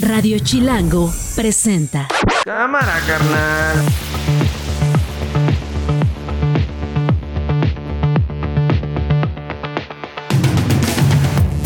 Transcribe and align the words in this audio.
Radio 0.00 0.38
Chilango 0.40 1.12
presenta. 1.36 2.08
Cámara, 2.44 3.00
carnal. 3.06 3.76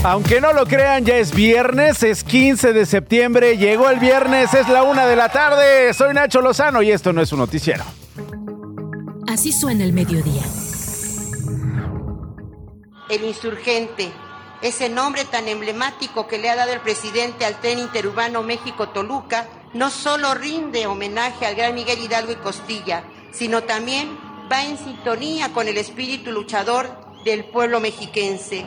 Aunque 0.04 0.40
no 0.40 0.52
lo 0.52 0.66
crean, 0.66 1.04
ya 1.04 1.16
es 1.16 1.34
viernes, 1.34 2.02
es 2.02 2.22
15 2.22 2.72
de 2.72 2.86
septiembre, 2.86 3.56
llegó 3.56 3.88
el 3.88 3.98
viernes, 3.98 4.52
es 4.54 4.68
la 4.68 4.82
una 4.82 5.06
de 5.06 5.16
la 5.16 5.30
tarde. 5.30 5.92
Soy 5.94 6.12
Nacho 6.12 6.40
Lozano 6.40 6.82
y 6.82 6.90
esto 6.90 7.12
no 7.12 7.22
es 7.22 7.32
un 7.32 7.38
noticiero. 7.40 7.84
Así 9.26 9.52
suena 9.52 9.84
el 9.84 9.92
mediodía. 9.92 10.42
El 13.08 13.24
insurgente, 13.24 14.10
ese 14.62 14.88
nombre 14.88 15.24
tan 15.24 15.48
emblemático 15.48 16.26
que 16.26 16.38
le 16.38 16.50
ha 16.50 16.56
dado 16.56 16.72
el 16.72 16.80
presidente 16.80 17.44
al 17.44 17.60
tren 17.60 17.78
interurbano 17.78 18.42
México-Toluca, 18.42 19.46
no 19.74 19.90
solo 19.90 20.34
rinde 20.34 20.86
homenaje 20.86 21.46
al 21.46 21.54
gran 21.54 21.74
Miguel 21.74 22.00
Hidalgo 22.00 22.32
y 22.32 22.36
Costilla, 22.36 23.04
sino 23.30 23.62
también 23.62 24.18
va 24.50 24.64
en 24.64 24.78
sintonía 24.78 25.52
con 25.52 25.68
el 25.68 25.76
espíritu 25.76 26.32
luchador 26.32 26.88
del 27.24 27.44
pueblo 27.44 27.80
mexiquense. 27.80 28.64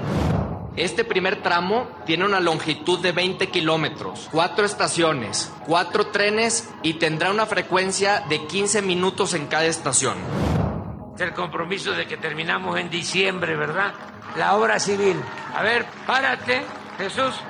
Este 0.77 1.03
primer 1.03 1.43
tramo 1.43 1.89
tiene 2.05 2.23
una 2.23 2.39
longitud 2.39 2.99
de 2.99 3.11
20 3.11 3.49
kilómetros, 3.49 4.29
cuatro 4.31 4.65
estaciones, 4.65 5.51
cuatro 5.65 6.07
trenes 6.07 6.69
y 6.81 6.93
tendrá 6.93 7.29
una 7.29 7.45
frecuencia 7.45 8.23
de 8.29 8.45
15 8.45 8.81
minutos 8.81 9.33
en 9.33 9.47
cada 9.47 9.65
estación. 9.65 10.17
El 11.19 11.33
compromiso 11.33 11.91
de 11.91 12.07
que 12.07 12.15
terminamos 12.15 12.79
en 12.79 12.89
diciembre, 12.89 13.57
¿verdad? 13.57 13.93
La 14.37 14.55
obra 14.55 14.79
civil. 14.79 15.21
A 15.53 15.61
ver, 15.61 15.85
párate, 16.07 16.61
Jesús. 16.97 17.43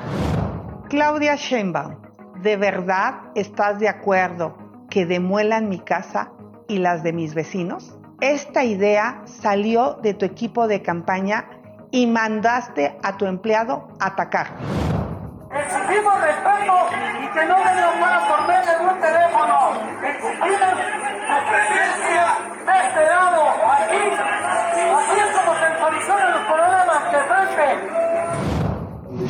Claudia 0.90 1.36
Sheinbaum, 1.36 1.96
¿de 2.42 2.58
verdad 2.58 3.32
estás 3.36 3.80
de 3.80 3.88
acuerdo 3.88 4.58
que 4.90 5.06
demuelan 5.06 5.70
mi 5.70 5.80
casa 5.80 6.32
y 6.68 6.80
las 6.80 7.04
de 7.04 7.14
mis 7.14 7.36
vecinos? 7.36 7.98
Esta 8.20 8.64
idea 8.64 9.22
salió 9.26 10.00
de 10.02 10.16
tu 10.16 10.26
equipo 10.26 10.68
de 10.68 10.82
campaña 10.82 11.50
y 11.92 12.08
mandaste 12.08 12.98
a 13.04 13.16
tu 13.16 13.26
empleado 13.26 13.88
atacar. 14.00 14.91
Exigimos 15.54 16.22
respeto 16.22 16.90
y 17.22 17.28
que 17.28 17.46
no 17.46 17.58
me 17.58 17.76
lo 17.76 17.92
puedan 18.00 18.28
por 18.28 18.48
medio 18.48 18.72
de 18.72 18.86
un 18.86 19.02
teléfono. 19.02 19.74
Exigimos 20.02 20.74
la 21.28 21.40
presencia 21.46 22.26
de 22.66 22.88
este 22.88 23.06
lado, 23.06 23.42
aquí, 23.74 24.02
haciendo 24.96 25.60
sensorización 25.60 26.18
de 26.18 26.32
los 26.32 26.42
problemas 26.46 27.12
de 27.12 27.20
frente. 27.20 28.11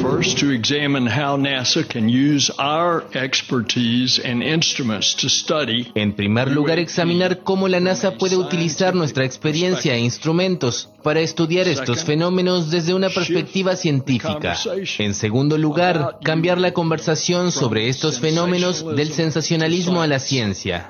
First, 0.02 0.40
to 0.40 0.50
examine 0.52 1.06
how 1.06 1.38
NASA 1.38 1.88
can 1.88 2.10
use 2.10 2.52
our 2.58 3.04
expertise 3.14 4.20
and 4.20 4.42
instruments 4.42 5.16
to 5.18 5.30
study. 5.30 5.92
En 5.94 6.14
primer 6.14 6.50
lugar, 6.50 6.80
examinar 6.80 7.44
cómo 7.44 7.68
la 7.68 7.80
NASA 7.80 8.18
puede 8.18 8.36
utilizar 8.36 8.96
nuestra 8.96 9.26
experiencia 9.26 9.94
e 9.94 10.00
instrumentos 10.00 10.90
para 11.04 11.20
estudiar 11.20 11.68
estos 11.68 12.04
fenómenos 12.04 12.72
desde 12.72 12.96
una 12.96 13.10
perspectiva 13.10 13.76
científica. 13.76 14.56
En 14.98 15.14
segundo 15.14 15.58
lugar, 15.58 16.18
cambiar 16.24 16.58
la 16.58 16.74
conversación 16.74 17.52
sobre 17.52 17.88
estos 17.88 18.20
fenómenos 18.20 18.84
del 18.96 19.12
sensacionalismo 19.12 20.02
a 20.02 20.08
la 20.08 20.18
ciencia. 20.18 20.90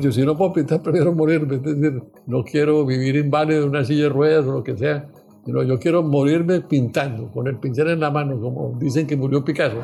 Yo 0.00 0.10
si 0.10 0.22
no 0.22 0.36
puedo 0.36 0.52
pintar, 0.52 0.82
prefiero 0.82 1.12
morirme. 1.12 1.56
Es 1.56 1.62
decir, 1.62 2.02
no 2.26 2.42
quiero 2.42 2.84
vivir 2.84 3.14
inválido 3.14 3.62
en 3.62 3.68
una 3.68 3.84
silla 3.84 4.04
de 4.04 4.08
ruedas 4.08 4.44
o 4.46 4.52
lo 4.52 4.64
que 4.64 4.76
sea. 4.76 5.06
Sino 5.46 5.62
yo 5.62 5.78
quiero 5.78 6.02
morirme 6.02 6.60
pintando, 6.60 7.30
con 7.30 7.46
el 7.46 7.56
pincel 7.56 7.88
en 7.90 8.00
la 8.00 8.10
mano, 8.10 8.38
como 8.40 8.76
dicen 8.78 9.06
que 9.06 9.16
murió 9.16 9.44
Picasso. 9.44 9.78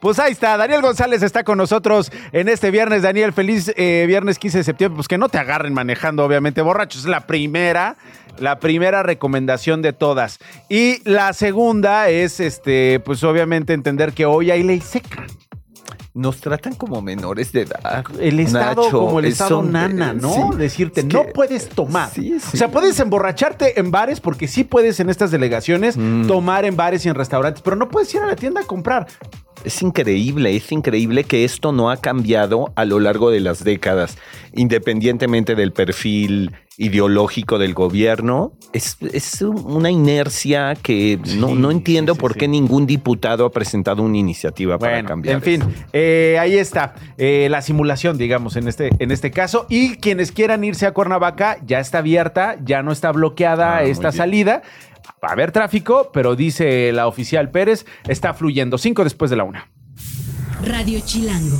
Pues 0.00 0.20
ahí 0.20 0.30
está, 0.30 0.56
Daniel 0.56 0.80
González 0.80 1.22
está 1.22 1.42
con 1.42 1.58
nosotros 1.58 2.12
en 2.30 2.48
este 2.48 2.70
viernes. 2.70 3.02
Daniel, 3.02 3.32
feliz 3.32 3.72
eh, 3.76 4.04
viernes 4.06 4.38
15 4.38 4.58
de 4.58 4.64
septiembre. 4.64 4.96
Pues 4.96 5.08
que 5.08 5.18
no 5.18 5.28
te 5.28 5.38
agarren 5.38 5.74
manejando, 5.74 6.24
obviamente, 6.24 6.62
borrachos. 6.62 7.02
Es 7.02 7.08
la 7.08 7.26
primera, 7.26 7.96
la 8.38 8.60
primera 8.60 9.02
recomendación 9.02 9.82
de 9.82 9.92
todas. 9.92 10.38
Y 10.68 11.02
la 11.08 11.32
segunda 11.32 12.10
es, 12.10 12.38
este, 12.38 13.00
pues 13.00 13.24
obviamente 13.24 13.72
entender 13.72 14.12
que 14.12 14.24
hoy 14.24 14.52
hay 14.52 14.62
ley 14.62 14.80
seca. 14.80 15.26
Nos 16.18 16.40
tratan 16.40 16.74
como 16.74 17.00
menores 17.00 17.52
de 17.52 17.62
edad. 17.62 18.04
El 18.18 18.40
estado 18.40 18.82
Nacho, 18.84 18.98
como 19.06 19.20
el 19.20 19.26
es 19.26 19.32
estado 19.34 19.62
nana, 19.62 20.12
¿no? 20.14 20.32
sí. 20.32 20.40
Decirte, 20.58 21.00
Es 21.02 21.06
que- 21.06 21.12
no 21.16 21.26
puedes 21.32 21.68
tomar. 21.68 22.10
Sí, 22.10 22.38
sí. 22.40 22.50
O 22.54 22.56
sea, 22.56 22.70
puedes 22.72 22.98
emborracharte 22.98 23.78
en 23.78 23.92
bares 23.92 24.18
porque 24.20 24.48
sí 24.48 24.64
puedes 24.64 24.98
en 24.98 25.10
estas 25.10 25.30
delegaciones 25.30 25.96
Mm. 25.96 26.26
tomar 26.26 26.64
en 26.64 26.74
bares 26.76 27.06
y 27.06 27.08
en 27.08 27.14
restaurantes, 27.14 27.62
pero 27.62 27.76
no 27.76 27.88
puedes 27.88 28.12
ir 28.14 28.20
a 28.20 28.26
la 28.26 28.34
tienda 28.34 28.62
a 28.62 28.64
comprar. 28.64 29.06
Es 29.64 29.82
increíble, 29.82 30.54
es 30.56 30.70
increíble 30.72 31.24
que 31.24 31.44
esto 31.44 31.72
no 31.72 31.90
ha 31.90 31.96
cambiado 31.96 32.72
a 32.76 32.84
lo 32.84 33.00
largo 33.00 33.30
de 33.30 33.40
las 33.40 33.64
décadas, 33.64 34.18
independientemente 34.54 35.54
del 35.54 35.72
perfil 35.72 36.52
ideológico 36.78 37.58
del 37.58 37.74
gobierno. 37.74 38.52
Es, 38.72 38.98
es 39.12 39.42
una 39.42 39.90
inercia 39.90 40.76
que 40.80 41.18
no, 41.36 41.56
no 41.56 41.72
entiendo 41.72 42.14
sí, 42.14 42.20
por 42.20 42.36
qué 42.36 42.46
ningún 42.46 42.86
diputado 42.86 43.46
ha 43.46 43.50
presentado 43.50 44.04
una 44.04 44.16
iniciativa 44.16 44.78
para 44.78 45.04
cambiar. 45.04 45.34
en 45.34 45.42
fin, 45.42 45.62
eh, 45.92 46.36
ahí 46.40 46.56
está 46.56 46.94
eh, 47.16 47.48
la 47.50 47.62
simulación, 47.62 48.16
digamos, 48.16 48.54
en 48.54 48.68
este, 48.68 48.90
en 49.00 49.10
este 49.10 49.32
caso. 49.32 49.66
Y 49.68 49.96
quienes 49.96 50.30
quieran 50.30 50.62
irse 50.62 50.86
a 50.86 50.92
Cuernavaca, 50.92 51.58
ya 51.66 51.80
está 51.80 51.98
abierta, 51.98 52.56
ya 52.64 52.82
no 52.82 52.92
está 52.92 53.10
bloqueada 53.10 53.58
Ah, 53.58 53.82
esta 53.82 54.12
salida. 54.12 54.62
Va 55.22 55.28
a 55.28 55.32
haber 55.32 55.52
tráfico, 55.52 56.10
pero 56.12 56.36
dice 56.36 56.92
la 56.92 57.06
oficial 57.06 57.50
Pérez, 57.50 57.86
está 58.08 58.34
fluyendo. 58.34 58.78
Cinco 58.78 59.04
después 59.04 59.30
de 59.30 59.36
la 59.36 59.44
una. 59.44 59.70
Radio 60.62 61.00
Chilango. 61.04 61.58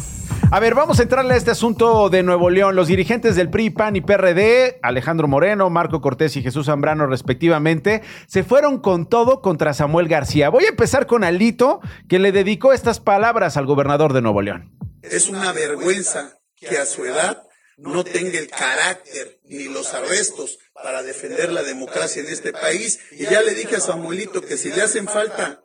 A 0.50 0.60
ver, 0.60 0.75
vamos 0.75 0.98
a 0.98 1.03
entrarle 1.03 1.34
a 1.34 1.36
este 1.36 1.50
asunto 1.50 2.08
de 2.08 2.22
Nuevo 2.22 2.48
León. 2.48 2.75
Los 2.75 2.88
dirigentes 2.88 3.37
del 3.37 3.50
PRI, 3.50 3.70
PAN 3.70 3.97
y 3.97 4.00
PRD, 4.00 4.78
Alejandro 4.82 5.28
Moreno, 5.28 5.69
Marco 5.69 6.00
Cortés 6.00 6.37
y 6.37 6.42
Jesús 6.42 6.66
Zambrano 6.66 7.06
respectivamente, 7.06 8.03
se 8.26 8.44
fueron 8.44 8.78
con 8.78 9.06
todo 9.06 9.42
contra 9.42 9.75
Samuel 9.75 10.08
García. 10.08 10.48
Voy 10.48 10.64
a 10.64 10.69
empezar 10.70 11.06
con 11.06 11.22
Alito, 11.22 11.81
que 12.08 12.19
le 12.19 12.32
dedicó 12.32 12.72
estas 12.72 12.98
palabras 12.98 13.58
al 13.58 13.66
gobernador 13.66 14.14
de 14.14 14.22
Nuevo 14.22 14.41
León. 14.41 14.75
Es 15.03 15.28
una 15.28 15.53
vergüenza 15.53 16.38
que 16.56 16.78
a 16.78 16.87
su 16.87 17.04
edad 17.04 17.42
no 17.76 18.03
tenga 18.03 18.38
el 18.38 18.48
carácter 18.48 19.41
ni 19.44 19.64
los 19.64 19.92
arrestos 19.92 20.58
para 20.83 21.03
defender 21.03 21.53
la 21.53 21.62
democracia 21.62 22.22
en 22.22 22.28
este 22.28 22.53
país. 22.53 23.00
Y 23.12 23.25
ya 23.25 23.43
le 23.43 23.55
dije 23.55 23.77
a 23.77 23.81
Samuelito 23.81 24.43
que 24.43 24.56
si 24.56 24.71
le 24.71 24.83
hacen 24.83 25.09
falta 25.09 25.65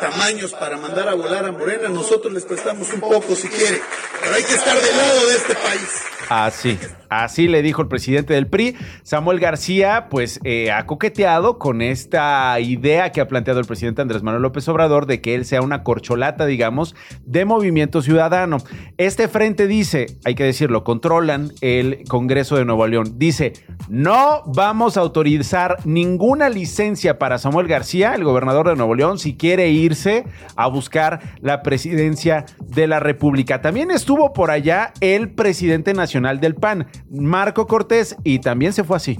tamaños 0.00 0.52
para 0.52 0.76
mandar 0.76 1.08
a 1.08 1.14
volar 1.14 1.44
a 1.44 1.52
Morena, 1.52 1.88
nosotros 1.88 2.32
les 2.32 2.44
prestamos 2.44 2.92
un 2.92 3.00
poco 3.00 3.34
si 3.34 3.48
quiere. 3.48 3.80
Pero 4.22 4.34
hay 4.34 4.42
que 4.42 4.54
estar 4.54 4.76
del 4.76 4.96
lado 4.96 5.26
de 5.28 5.34
este 5.34 5.54
país. 5.54 6.02
Así, 6.28 6.76
así 7.08 7.46
le 7.46 7.62
dijo 7.62 7.82
el 7.82 7.88
presidente 7.88 8.34
del 8.34 8.48
PRI. 8.48 8.76
Samuel 9.04 9.38
García, 9.38 10.08
pues, 10.10 10.40
eh, 10.42 10.72
ha 10.72 10.84
coqueteado 10.86 11.58
con 11.58 11.82
esta 11.82 12.58
idea 12.58 13.12
que 13.12 13.20
ha 13.20 13.28
planteado 13.28 13.60
el 13.60 13.66
presidente 13.66 14.02
Andrés 14.02 14.22
Manuel 14.22 14.42
López 14.42 14.68
Obrador 14.68 15.06
de 15.06 15.20
que 15.20 15.34
él 15.36 15.44
sea 15.44 15.62
una 15.62 15.84
corcholata, 15.84 16.46
digamos, 16.46 16.96
de 17.24 17.44
movimiento 17.44 18.02
ciudadano. 18.02 18.58
Este 18.96 19.28
frente 19.28 19.68
dice, 19.68 20.18
hay 20.24 20.34
que 20.34 20.44
decirlo, 20.44 20.82
controlan 20.82 21.52
el 21.60 22.02
Congreso 22.08 22.56
de 22.56 22.64
Nuevo 22.64 22.86
León. 22.88 23.14
Dice, 23.18 23.52
no 23.88 24.42
vamos 24.46 24.96
a 24.96 25.00
autorizar 25.00 25.78
ninguna 25.84 26.48
licencia 26.48 27.18
para 27.18 27.38
Samuel 27.38 27.68
García, 27.68 28.14
el 28.14 28.24
gobernador 28.24 28.68
de 28.68 28.76
Nuevo 28.76 28.94
León, 28.96 29.18
si 29.18 29.36
quiere 29.36 29.68
irse 29.86 30.24
a 30.56 30.68
buscar 30.68 31.20
la 31.40 31.62
presidencia 31.62 32.44
de 32.60 32.86
la 32.86 33.00
República. 33.00 33.60
También 33.60 33.90
estuvo 33.90 34.32
por 34.32 34.50
allá 34.50 34.92
el 35.00 35.34
presidente 35.34 35.94
nacional 35.94 36.40
del 36.40 36.54
PAN, 36.54 36.88
Marco 37.10 37.66
Cortés, 37.66 38.16
y 38.24 38.40
también 38.40 38.72
se 38.72 38.84
fue 38.84 38.96
así. 38.96 39.18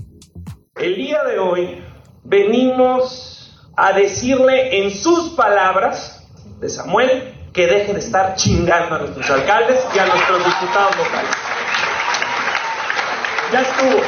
El 0.77 0.97
día 0.97 1.25
de 1.25 1.38
hoy 1.38 1.82
venimos 2.25 3.37
a 3.77 3.93
decirle 3.93 4.82
en 4.82 4.91
sus 4.91 5.31
palabras 5.31 6.28
de 6.60 6.69
Samuel 6.69 7.34
que 7.53 7.66
deje 7.66 7.93
de 7.93 8.00
estar 8.00 8.34
chingando 8.34 8.97
a 8.97 8.98
nuestros 8.98 9.30
alcaldes 9.30 9.83
y 9.95 9.98
a 9.98 10.07
nuestros 10.07 10.39
diputados 10.45 10.97
locales. 10.97 11.30
Ya 13.53 13.62
estuvo. 13.62 14.03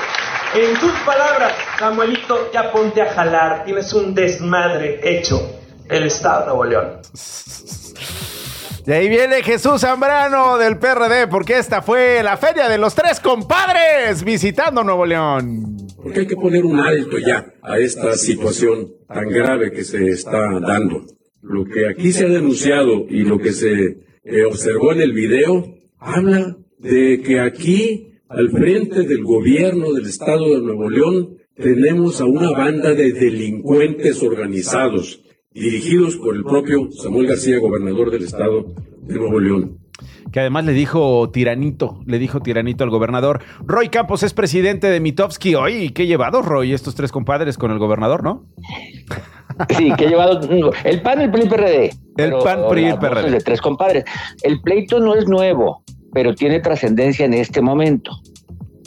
En 0.54 0.76
sus 0.76 0.92
palabras, 1.00 1.52
Samuelito, 1.78 2.50
ya 2.52 2.72
ponte 2.72 3.02
a 3.02 3.12
jalar. 3.12 3.64
Tienes 3.64 3.92
un 3.92 4.14
desmadre 4.14 5.00
hecho 5.02 5.40
el 5.88 6.04
Estado 6.04 6.40
de 6.40 6.46
Nuevo 6.46 6.64
León. 6.64 7.00
De 8.84 8.94
ahí 8.94 9.08
viene 9.08 9.42
Jesús 9.42 9.82
Zambrano 9.82 10.56
del 10.56 10.78
PRD, 10.78 11.28
porque 11.28 11.58
esta 11.58 11.82
fue 11.82 12.22
la 12.22 12.38
feria 12.38 12.68
de 12.70 12.78
los 12.78 12.94
tres 12.94 13.20
compadres 13.20 14.24
visitando 14.24 14.82
Nuevo 14.82 15.04
León. 15.04 15.76
Porque 16.02 16.20
hay 16.20 16.26
que 16.26 16.36
poner 16.36 16.64
un 16.64 16.80
alto 16.80 17.18
ya 17.18 17.52
a 17.62 17.78
esta 17.78 18.14
situación 18.14 18.88
tan 19.06 19.28
grave 19.28 19.72
que 19.72 19.84
se 19.84 20.08
está 20.08 20.38
dando. 20.60 21.04
Lo 21.42 21.64
que 21.66 21.86
aquí 21.86 22.12
se 22.12 22.24
ha 22.24 22.28
denunciado 22.30 23.04
y 23.10 23.24
lo 23.24 23.38
que 23.38 23.52
se 23.52 23.98
eh, 24.24 24.44
observó 24.44 24.92
en 24.92 25.02
el 25.02 25.12
video 25.12 25.66
habla 25.98 26.56
de 26.78 27.20
que 27.20 27.40
aquí, 27.40 28.14
al 28.28 28.50
frente 28.50 29.02
del 29.02 29.22
gobierno 29.22 29.92
del 29.92 30.06
estado 30.06 30.54
de 30.54 30.62
Nuevo 30.62 30.88
León, 30.88 31.36
tenemos 31.56 32.22
a 32.22 32.24
una 32.24 32.52
banda 32.52 32.94
de 32.94 33.12
delincuentes 33.12 34.22
organizados 34.22 35.22
dirigidos 35.58 36.16
por 36.16 36.36
el 36.36 36.44
propio 36.44 36.88
Samuel 36.92 37.26
García, 37.28 37.58
gobernador 37.58 38.10
del 38.10 38.24
estado 38.24 38.66
de 39.02 39.14
Nuevo 39.14 39.40
León 39.40 39.78
que 40.32 40.40
además 40.40 40.64
le 40.64 40.72
dijo 40.72 41.30
tiranito, 41.30 42.00
le 42.06 42.18
dijo 42.18 42.40
tiranito 42.40 42.84
al 42.84 42.90
gobernador. 42.90 43.42
Roy 43.64 43.88
Campos 43.88 44.22
es 44.22 44.34
presidente 44.34 44.88
de 44.88 45.00
Mitofsky. 45.00 45.54
Oye, 45.54 45.92
qué 45.92 46.06
llevado, 46.06 46.42
Roy, 46.42 46.72
estos 46.72 46.94
tres 46.94 47.12
compadres 47.12 47.56
con 47.56 47.70
el 47.70 47.78
gobernador, 47.78 48.22
¿no? 48.22 48.44
Sí, 49.76 49.90
que 49.96 50.06
llevado 50.06 50.40
el 50.84 51.02
PAN, 51.02 51.20
el 51.20 51.30
PRI, 51.30 51.42
el 51.42 51.48
PRD. 51.48 51.90
El 52.16 52.32
PAN, 52.32 52.60
PRI, 52.68 52.84
el 52.84 52.98
PRD. 52.98 53.30
De 53.30 53.40
tres 53.40 53.60
compadres. 53.60 54.04
El 54.42 54.60
pleito 54.60 55.00
no 55.00 55.14
es 55.14 55.26
nuevo, 55.26 55.82
pero 56.12 56.34
tiene 56.34 56.60
trascendencia 56.60 57.24
en 57.24 57.34
este 57.34 57.60
momento. 57.60 58.12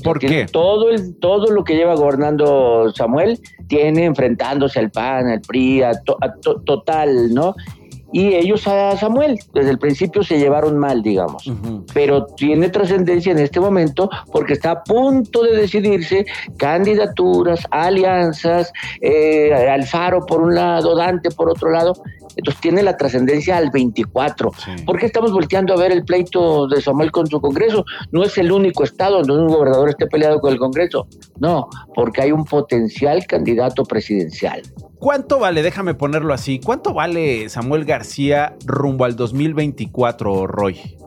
¿Por 0.04 0.20
qué? 0.20 0.48
Todo, 0.52 0.90
el, 0.90 1.16
todo 1.18 1.48
lo 1.48 1.64
que 1.64 1.76
lleva 1.76 1.96
gobernando 1.96 2.92
Samuel 2.96 3.40
tiene 3.68 4.06
enfrentándose 4.06 4.80
al 4.80 4.92
PAN, 4.92 5.28
al 5.28 5.42
PRI, 5.42 5.84
a, 5.84 5.92
total, 6.66 7.34
¿no? 7.34 7.56
y 8.14 8.36
ellos 8.36 8.68
a 8.68 8.98
Samuel 8.98 9.40
desde 9.54 9.72
el 9.72 9.80
principio 9.80 10.24
se 10.24 10.38
llevaron 10.38 10.78
mal, 10.78 11.02
digamos. 11.02 11.50
Pero 11.94 12.26
tiene 12.26 12.70
trascendencia 12.70 13.32
en 13.32 13.40
este 13.40 13.60
momento 13.60 14.10
porque 14.32 14.54
está 14.54 14.72
a 14.72 14.84
punto 14.84 15.44
de 15.44 15.56
decidirse 15.56 16.26
candidaturas, 16.58 17.66
alianzas, 17.72 18.74
eh, 19.00 19.54
Alfaro 19.54 20.26
por 20.26 20.42
un 20.42 20.54
lado, 20.54 20.96
Dante 20.96 21.32
por 21.32 21.50
otro 21.50 21.72
lado. 21.72 21.94
Entonces 22.42 22.60
tiene 22.60 22.82
la 22.82 22.98
trascendencia 22.98 23.56
al 23.56 23.70
24. 23.70 24.52
¿Por 24.84 24.98
qué 24.98 25.06
estamos 25.06 25.32
volteando 25.32 25.76
a 25.76 25.78
ver 25.78 25.92
el 25.92 26.04
pleito 26.04 26.68
de 26.68 26.82
Samuel 26.82 27.12
con 27.12 27.28
su 27.28 27.40
Congreso? 27.40 27.86
No 28.12 28.24
es 28.24 28.36
el 28.40 28.52
único 28.52 28.84
estado 28.84 29.22
donde 29.22 29.44
un 29.44 29.48
gobernador 29.48 29.90
esté 29.90 30.08
peleado 30.08 30.40
con 30.40 30.52
el 30.52 30.58
Congreso. 30.58 31.08
No, 31.40 31.70
porque 31.94 32.24
hay 32.24 32.32
un 32.32 32.44
potencial 32.44 33.28
candidato 33.28 33.84
presidencial. 33.84 34.64
¿Cuánto 34.98 35.38
vale, 35.38 35.62
déjame 35.62 35.94
ponerlo 35.94 36.34
así, 36.34 36.60
cuánto 36.60 36.96
vale 36.96 37.48
Samuel 37.50 37.86
García 37.86 38.56
rumbo 38.66 39.06
al 39.06 39.16
2024, 39.16 40.48
Roy? 40.48 40.98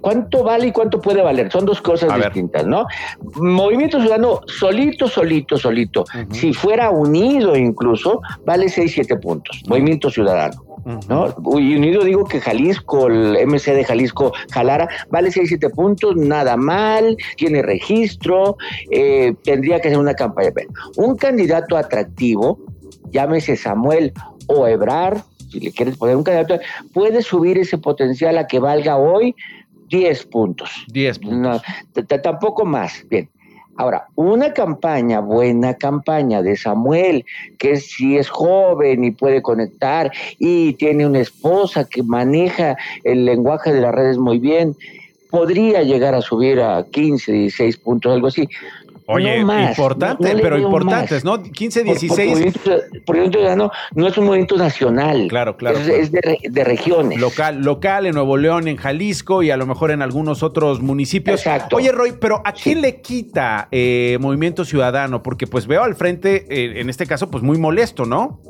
¿Cuánto 0.00 0.44
vale 0.44 0.68
y 0.68 0.72
cuánto 0.72 1.00
puede 1.00 1.22
valer? 1.22 1.50
Son 1.50 1.64
dos 1.64 1.80
cosas 1.80 2.14
distintas, 2.14 2.66
¿no? 2.66 2.86
Movimiento 3.34 3.98
Ciudadano 4.00 4.40
solito, 4.46 5.08
solito, 5.08 5.56
solito. 5.56 6.04
Si 6.30 6.52
fuera 6.52 6.90
unido 6.90 7.56
incluso, 7.56 8.20
vale 8.44 8.68
6, 8.68 8.92
7 8.94 9.16
puntos. 9.16 9.62
Movimiento 9.68 10.10
Ciudadano. 10.10 10.62
¿No? 11.08 11.34
Y 11.58 11.76
unido 11.76 12.04
digo 12.04 12.26
que 12.26 12.40
Jalisco, 12.40 13.06
el 13.06 13.38
MC 13.46 13.72
de 13.72 13.84
Jalisco 13.84 14.32
Jalara, 14.52 14.86
vale 15.08 15.30
6, 15.30 15.48
7 15.48 15.70
puntos, 15.70 16.14
nada 16.14 16.58
mal, 16.58 17.16
tiene 17.36 17.62
registro, 17.62 18.58
eh, 18.90 19.34
tendría 19.44 19.80
que 19.80 19.88
ser 19.88 19.98
una 19.98 20.12
campaña. 20.12 20.50
Un 20.96 21.16
candidato 21.16 21.78
atractivo, 21.78 22.58
llámese 23.10 23.56
Samuel 23.56 24.12
o 24.46 24.66
Ebrar, 24.66 25.24
si 25.54 25.60
le 25.60 25.70
quieres 25.70 25.96
poner 25.96 26.16
un 26.16 26.24
candidato, 26.24 26.58
puede 26.92 27.22
subir 27.22 27.58
ese 27.58 27.78
potencial 27.78 28.36
a 28.38 28.46
que 28.46 28.58
valga 28.58 28.96
hoy 28.96 29.34
10 29.94 30.26
puntos. 30.26 30.84
10 30.88 31.18
puntos. 31.20 31.62
tampoco 32.22 32.64
más. 32.64 33.04
Bien. 33.08 33.28
Ahora, 33.76 34.08
una 34.16 34.52
campaña, 34.52 35.20
buena 35.20 35.74
campaña 35.74 36.42
de 36.42 36.56
Samuel, 36.56 37.24
que 37.58 37.76
si 37.76 38.16
es 38.16 38.28
joven 38.28 39.04
y 39.04 39.12
puede 39.12 39.40
conectar 39.40 40.12
y 40.38 40.74
tiene 40.74 41.06
una 41.06 41.20
esposa 41.20 41.84
que 41.84 42.02
maneja 42.02 42.76
el 43.04 43.24
lenguaje 43.24 43.72
de 43.72 43.80
las 43.80 43.94
redes 43.94 44.18
muy 44.18 44.38
bien, 44.38 44.76
podría 45.30 45.82
llegar 45.82 46.14
a 46.14 46.20
subir 46.20 46.60
a 46.60 46.84
15, 46.84 47.32
16 47.32 47.76
puntos, 47.78 48.12
algo 48.12 48.28
así. 48.28 48.48
Oye, 49.06 49.38
importante, 49.38 50.36
pero 50.40 50.58
importantes, 50.58 51.24
¿no? 51.24 51.42
15, 51.42 51.84
16. 51.84 52.54
Por, 53.04 53.16
ejemplo, 53.16 53.56
no, 53.56 53.70
no 53.94 54.06
es 54.06 54.16
un 54.16 54.24
movimiento 54.24 54.56
nacional. 54.56 55.26
Claro, 55.28 55.56
claro. 55.56 55.78
Es, 55.78 56.10
de, 56.10 56.64
regiones. 56.64 57.20
Local, 57.20 57.62
local 57.62 58.06
en 58.06 58.14
Nuevo 58.14 58.38
León, 58.38 58.66
en 58.66 58.76
Jalisco 58.76 59.42
y 59.42 59.50
a 59.50 59.58
lo 59.58 59.66
mejor 59.66 59.90
en 59.90 60.00
algunos 60.00 60.42
otros 60.42 60.80
municipios. 60.80 61.40
Exacto. 61.40 61.76
Oye, 61.76 61.92
Roy, 61.92 62.14
pero 62.18 62.40
¿a 62.44 62.52
quién 62.52 62.80
le 62.80 63.02
quita 63.02 63.68
eh, 63.70 64.16
Movimiento 64.20 64.64
Ciudadano? 64.64 65.22
Porque 65.22 65.46
pues 65.46 65.66
veo 65.66 65.82
al 65.82 65.96
frente, 65.96 66.46
eh, 66.48 66.80
en 66.80 66.88
este 66.88 67.06
caso, 67.06 67.30
pues 67.30 67.42
muy 67.42 67.58
molesto, 67.58 68.06
¿no? 68.06 68.40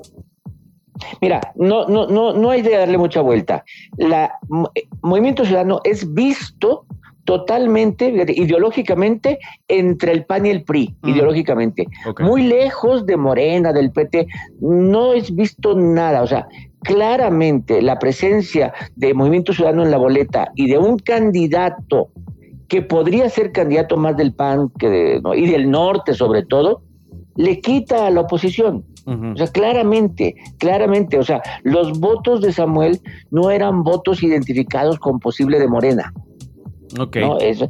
Mira, 1.20 1.40
no, 1.56 1.88
no, 1.88 2.06
no, 2.06 2.32
no 2.32 2.50
hay 2.50 2.62
de 2.62 2.76
darle 2.76 2.96
mucha 2.96 3.20
vuelta. 3.20 3.64
La 3.96 4.38
eh, 4.74 4.86
Movimiento 5.02 5.44
Ciudadano 5.44 5.80
es 5.82 6.14
visto 6.14 6.86
totalmente, 7.24 8.08
ideológicamente, 8.34 9.38
entre 9.68 10.12
el 10.12 10.24
PAN 10.24 10.46
y 10.46 10.50
el 10.50 10.62
PRI, 10.64 10.94
ideológicamente. 11.04 11.86
Muy 12.20 12.42
lejos 12.42 13.06
de 13.06 13.16
Morena, 13.16 13.72
del 13.72 13.90
PT, 13.90 14.26
no 14.60 15.12
es 15.12 15.34
visto 15.34 15.74
nada. 15.74 16.22
O 16.22 16.26
sea, 16.26 16.46
claramente 16.82 17.82
la 17.82 17.98
presencia 17.98 18.72
de 18.94 19.14
Movimiento 19.14 19.52
Ciudadano 19.52 19.82
en 19.84 19.90
la 19.90 19.98
boleta 19.98 20.52
y 20.54 20.68
de 20.68 20.78
un 20.78 20.98
candidato 20.98 22.10
que 22.68 22.82
podría 22.82 23.28
ser 23.28 23.52
candidato 23.52 23.96
más 23.96 24.16
del 24.16 24.34
PAN 24.34 24.70
que 24.78 24.88
de, 24.88 25.22
y 25.36 25.46
del 25.46 25.70
norte 25.70 26.14
sobre 26.14 26.44
todo, 26.44 26.82
le 27.36 27.60
quita 27.60 28.06
a 28.06 28.10
la 28.10 28.22
oposición. 28.22 28.84
O 29.06 29.36
sea, 29.36 29.48
claramente, 29.48 30.34
claramente, 30.56 31.18
o 31.18 31.22
sea, 31.22 31.42
los 31.62 32.00
votos 32.00 32.40
de 32.40 32.52
Samuel 32.52 33.02
no 33.30 33.50
eran 33.50 33.82
votos 33.82 34.22
identificados 34.22 34.98
con 34.98 35.20
posible 35.20 35.58
de 35.58 35.68
Morena. 35.68 36.12
¿No? 36.94 37.38
Es, 37.38 37.64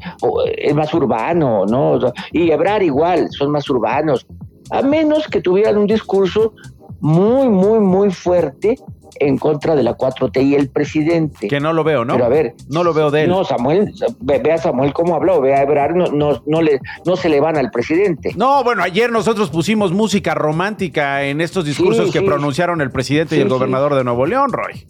es, 0.56 0.74
más 0.74 0.92
urbano, 0.94 1.64
¿no? 1.66 1.98
Y 2.32 2.50
Ebrar 2.50 2.82
igual, 2.82 3.28
son 3.30 3.50
más 3.50 3.68
urbanos. 3.68 4.26
A 4.70 4.82
menos 4.82 5.28
que 5.28 5.40
tuvieran 5.40 5.76
un 5.78 5.86
discurso 5.86 6.54
muy, 7.00 7.48
muy, 7.48 7.80
muy 7.80 8.10
fuerte 8.10 8.78
en 9.20 9.38
contra 9.38 9.74
de 9.76 9.82
la 9.82 9.96
4T 9.96 10.42
y 10.42 10.54
el 10.54 10.68
presidente. 10.68 11.48
Que 11.48 11.60
no 11.60 11.72
lo 11.72 11.84
veo, 11.84 12.04
¿no? 12.04 12.14
Pero 12.14 12.26
a 12.26 12.28
ver. 12.28 12.54
No 12.68 12.82
lo 12.82 12.92
veo 12.92 13.10
de 13.10 13.24
él. 13.24 13.30
No, 13.30 13.44
Samuel, 13.44 13.92
ve, 14.20 14.52
a 14.52 14.58
Samuel 14.58 14.92
cómo 14.92 15.14
habló, 15.14 15.40
ve 15.40 15.54
a 15.54 15.62
Ebrar, 15.62 15.94
no, 15.94 16.06
no, 16.06 16.42
no, 16.46 16.62
le, 16.62 16.80
no 17.04 17.16
se 17.16 17.28
le 17.28 17.40
van 17.40 17.56
al 17.56 17.70
presidente. 17.70 18.32
No, 18.36 18.64
bueno, 18.64 18.82
ayer 18.82 19.10
nosotros 19.10 19.50
pusimos 19.50 19.92
música 19.92 20.34
romántica 20.34 21.24
en 21.24 21.40
estos 21.40 21.64
discursos 21.64 22.10
que 22.10 22.22
pronunciaron 22.22 22.80
el 22.80 22.90
presidente 22.90 23.36
y 23.36 23.40
el 23.40 23.48
gobernador 23.48 23.94
de 23.94 24.04
Nuevo 24.04 24.26
León, 24.26 24.52
Roy. 24.52 24.86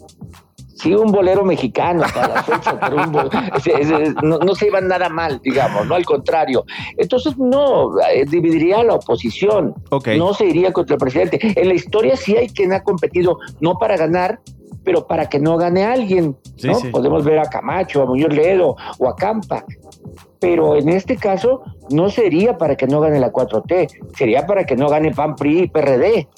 Sí, 0.75 0.93
un 0.93 1.13
bolero 1.13 1.45
mexicano 1.45 2.03
para 2.13 2.45
pero 2.81 2.97
no, 4.23 4.55
se 4.55 4.67
iban 4.67 4.89
nada 4.89 5.09
mal, 5.09 5.41
digamos, 5.43 5.87
no 5.87 5.95
al 5.95 6.05
contrario. 6.05 6.65
Entonces, 6.97 7.39
no, 7.39 7.99
eh, 8.13 8.25
dividiría 8.27 8.81
a 8.81 8.85
la 8.85 8.95
oposición. 8.95 9.75
No 10.17 10.35
se 10.35 10.47
iría 10.47 10.73
contra 10.73 10.95
el 10.95 11.01
presidente. 11.01 11.39
En 11.61 11.69
la 11.69 11.75
historia 11.75 12.17
sí 12.17 12.37
hay 12.37 12.49
quien 12.49 12.73
ha 12.73 12.83
competido, 12.83 13.39
no 13.61 13.75
para 13.79 13.97
ganar, 13.97 14.41
pero 14.85 15.07
para 15.07 15.29
que 15.29 15.39
no 15.39 15.57
gane 15.57 15.85
alguien. 15.85 16.37
¿no? 16.63 16.79
Podemos 16.91 17.25
ver 17.25 17.39
a 17.39 17.45
Camacho, 17.45 18.03
a 18.03 18.07
Muñoz 18.07 18.33
Ledo 18.33 18.77
o 18.99 19.09
a 19.09 19.17
Campa. 19.17 19.65
Pero 20.39 20.77
en 20.77 20.91
este 20.91 21.17
caso 21.17 21.63
no 21.91 22.11
sería 22.11 22.59
para 22.59 22.77
que 22.77 22.87
no 22.87 23.01
gane 23.01 23.19
la 23.19 23.33
4T, 23.33 24.15
sería 24.17 24.47
para 24.47 24.65
que 24.65 24.77
no 24.77 24.89
gane 24.89 25.13
PAN, 25.13 25.37
PRI 25.37 25.61
y 25.61 25.69
PRD. 25.69 26.29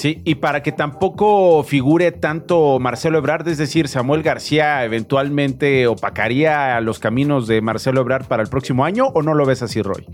Sí, 0.00 0.22
y 0.24 0.36
para 0.36 0.62
que 0.62 0.72
tampoco 0.72 1.62
figure 1.62 2.10
tanto 2.10 2.78
Marcelo 2.78 3.18
Ebrard, 3.18 3.46
es 3.48 3.58
decir, 3.58 3.86
Samuel 3.86 4.22
García 4.22 4.82
eventualmente 4.82 5.86
opacaría 5.86 6.80
los 6.80 6.98
caminos 6.98 7.46
de 7.46 7.60
Marcelo 7.60 8.00
Ebrard 8.00 8.24
para 8.24 8.42
el 8.42 8.48
próximo 8.48 8.86
año, 8.86 9.08
¿o 9.08 9.20
no 9.20 9.34
lo 9.34 9.44
ves 9.44 9.60
así, 9.60 9.82
Roy? 9.82 10.06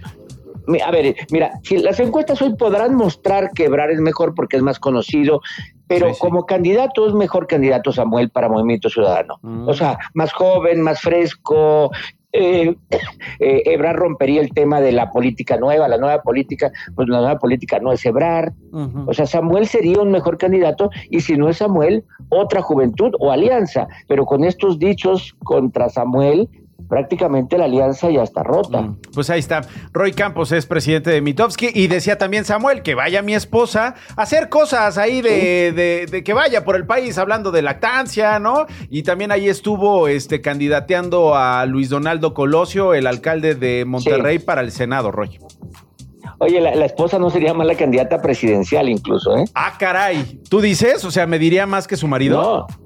A 0.85 0.91
ver, 0.91 1.15
mira, 1.31 1.53
si 1.63 1.79
las 1.79 2.01
encuestas 2.01 2.43
hoy 2.43 2.57
podrán 2.57 2.97
mostrar 2.97 3.53
que 3.55 3.67
Ebrard 3.67 3.93
es 3.93 4.01
mejor 4.01 4.35
porque 4.35 4.57
es 4.57 4.63
más 4.65 4.81
conocido, 4.81 5.41
pero 5.87 6.13
como 6.19 6.47
candidato 6.47 7.07
es 7.07 7.15
mejor 7.15 7.47
candidato 7.47 7.93
Samuel 7.93 8.31
para 8.31 8.49
Movimiento 8.49 8.91
Ciudadano. 8.91 9.39
Mm. 9.43 9.69
O 9.69 9.75
sea, 9.75 9.99
más 10.15 10.33
joven, 10.33 10.81
más 10.81 11.01
fresco, 11.01 11.93
eh, 12.37 12.77
eh, 13.41 13.93
rompería 13.93 14.41
el 14.41 14.51
tema 14.51 14.81
de 14.81 14.93
la 14.93 15.11
política 15.11 15.57
nueva, 15.57 15.89
la 15.89 15.99
nueva 15.99 16.23
política, 16.23 16.71
pues 16.95 17.09
la 17.09 17.19
nueva 17.19 17.39
política 17.39 17.79
no 17.79 17.93
es 17.93 18.05
Ebrard. 18.05 18.53
O 19.07 19.15
sea, 19.15 19.27
Samuel 19.27 19.67
sería 19.67 20.01
un 20.01 20.11
mejor 20.11 20.37
candidato 20.37 20.91
y 21.11 21.21
si 21.21 21.37
no 21.37 21.49
es 21.49 21.59
Samuel, 21.59 22.05
otra 22.29 22.61
juventud 22.61 23.13
o 23.19 23.33
alianza. 23.33 23.89
Pero 24.07 24.27
con 24.27 24.45
estos 24.45 24.79
dichos 24.79 25.35
contra 25.45 25.89
Samuel, 25.89 26.49
prácticamente 26.89 27.59
la 27.59 27.65
alianza 27.65 28.11
ya 28.11 28.23
está 28.23 28.43
rota. 28.43 28.83
Mm, 28.83 28.99
pues 29.15 29.31
ahí 29.31 29.41
está. 29.41 29.63
Roy 29.93 30.13
Campos 30.13 30.53
es 30.53 30.67
presidente 30.67 31.11
de 31.11 31.21
Mitowski 31.21 31.71
y 31.75 31.87
decía 31.87 32.19
también 32.19 32.45
Samuel 32.45 32.83
que 32.83 32.95
vaya 32.95 33.23
mi 33.23 33.35
esposa 33.35 33.95
a 34.17 34.23
hacer 34.23 34.49
cosas 34.49 34.99
ahí 34.99 35.23
de, 35.23 36.07
de, 36.11 36.25
que 36.25 36.33
vaya 36.33 36.65
por 36.65 36.77
el 36.77 36.87
país 36.87 37.19
hablando 37.19 37.51
de 37.51 37.63
lactancia, 37.63 38.39
¿no? 38.39 38.67
Y 38.91 39.03
también 39.03 39.33
ahí 39.33 39.49
estuvo 39.49 40.09
este, 40.09 40.41
candidateando 40.41 41.35
a 41.35 41.67
Luis 41.67 41.89
Donaldo 41.89 42.35
Colosio, 42.35 42.95
el 42.95 43.07
alcalde 43.07 43.55
de 43.55 43.85
Monterrey, 43.85 44.39
para 44.39 44.61
el 44.61 44.73
Senado, 44.73 45.11
Roy. 45.11 45.39
Oye, 46.39 46.61
la, 46.61 46.85
esposa 46.85 47.19
no 47.19 47.31
sería 47.31 47.55
mala 47.55 47.75
candidata 47.75 48.21
presidencial 48.21 48.89
incluso, 48.91 49.37
¿eh? 49.39 49.45
Ah, 49.55 49.75
caray. 49.79 50.41
¿Tú 50.51 50.61
dices? 50.61 51.03
O 51.05 51.11
sea, 51.11 51.27
¿me 51.27 51.39
diría 51.39 51.67
más 51.67 51.87
que 51.87 51.97
su 51.97 52.07
marido? 52.09 52.43
No. 52.43 52.86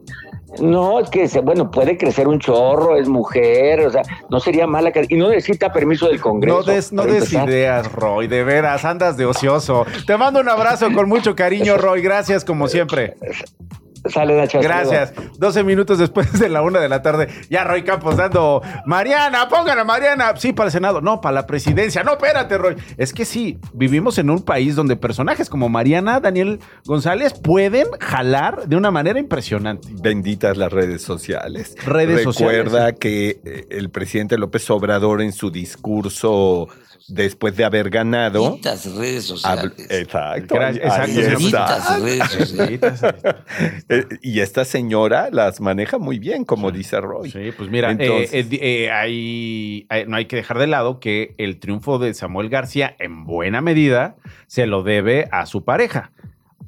No, 0.59 0.99
es 0.99 1.09
que, 1.11 1.27
bueno, 1.41 1.71
puede 1.71 1.97
crecer 1.97 2.27
un 2.27 2.41
chorro, 2.41 2.97
es 2.97 3.09
mujer, 3.09 3.87
o 3.87 3.91
sea, 3.91 4.03
no 4.29 4.41
sería 4.41 4.67
mala. 4.67 4.91
Y 5.09 5.17
no 5.17 5.29
necesita 5.29 5.73
permiso 5.73 6.09
del 6.09 6.21
Congreso. 6.21 6.59
No 6.59 6.63
des, 6.65 6.93
no 6.93 7.05
des 7.05 7.33
ideas, 7.33 7.91
Roy, 7.93 8.27
de 8.27 8.43
veras, 8.43 8.85
andas 8.85 9.17
de 9.17 9.27
ocioso. 9.27 9.87
Te 10.07 10.17
mando 10.17 10.41
un 10.41 10.49
abrazo 10.49 10.93
con 10.93 11.09
mucho 11.09 11.37
cariño, 11.37 11.77
Roy. 11.77 12.03
Gracias, 12.03 12.45
como 12.45 12.67
siempre. 12.69 13.17
Sale, 14.09 14.37
Nacho. 14.37 14.61
Gracias. 14.61 15.13
12 15.39 15.65
minutos 15.65 15.99
después 15.99 16.39
de 16.39 16.49
la 16.49 16.63
una 16.63 16.81
de 16.81 16.89
la 16.89 17.03
tarde. 17.03 17.29
Ya 17.49 17.65
Roy 17.65 17.83
Campos 17.83 18.17
dando. 18.17 18.63
Mariana, 18.87 19.49
pongan 19.49 19.79
a 19.79 19.85
Mariana. 19.85 20.35
Sí, 20.37 20.53
para 20.53 20.69
el 20.69 20.73
Senado. 20.73 21.01
No, 21.01 21.21
para 21.21 21.35
la 21.35 21.47
presidencia. 21.47 22.03
No, 22.03 22.13
espérate, 22.13 22.57
Roy. 22.59 22.77
Es 22.97 23.13
que 23.13 23.25
sí, 23.25 23.59
vivimos 23.73 24.19
en 24.19 24.31
un 24.31 24.43
país 24.43 24.75
donde 24.77 24.97
personajes 24.97 25.51
como 25.51 25.69
Mariana, 25.69 26.21
Daniel 26.21 26.61
González 26.85 27.35
pueden 27.35 27.87
jalar 28.01 28.67
de 28.69 28.77
una 28.77 28.91
manera 28.91 29.19
impresionante. 29.19 29.89
Benditas 29.93 30.57
las 30.57 30.73
redes 30.73 31.03
sociales. 31.03 31.75
Redes 31.85 32.25
Recuerda 32.25 32.33
sociales. 32.33 32.95
que 32.99 33.41
eh, 33.45 33.67
el 33.71 33.91
presidente 33.91 34.39
López 34.39 34.69
Obrador 34.71 35.23
en 35.23 35.33
su 35.33 35.51
discurso 35.51 36.69
después 37.09 37.57
de 37.57 37.65
haber 37.65 37.91
ganado. 37.91 38.45
Benditas 38.45 38.87
redes 38.95 39.25
sociales. 39.25 39.73
Exacto. 39.91 40.55
Benditas 40.57 42.01
redes 42.01 42.31
sociales. 42.31 42.81
Eh, 43.91 44.07
y 44.23 44.41
esta 44.41 44.65
señora 44.65 45.29
las 45.33 45.61
maneja 45.61 45.99
muy 45.99 46.19
bien, 46.19 46.45
como 46.45 46.71
dice 46.71 47.01
Roy. 47.01 47.31
Sí, 47.31 47.51
pues 47.57 47.69
mira, 47.71 47.91
Entonces- 47.91 48.33
eh, 48.33 48.45
di- 48.45 48.59
eh, 48.63 48.91
hay- 48.91 49.87
hay- 49.89 50.07
no 50.07 50.17
hay 50.17 50.27
que 50.27 50.37
dejar 50.37 50.59
de 50.59 50.67
lado 50.69 51.01
que 51.01 51.35
el 51.39 51.59
triunfo 51.59 51.99
de 51.99 52.15
Samuel 52.15 52.49
García 52.49 52.95
en 52.99 53.25
buena 53.25 53.61
medida 53.61 54.17
se 54.47 54.67
lo 54.67 54.83
debe 54.83 55.29
a 55.33 55.45
su 55.47 55.65
pareja, 55.65 56.13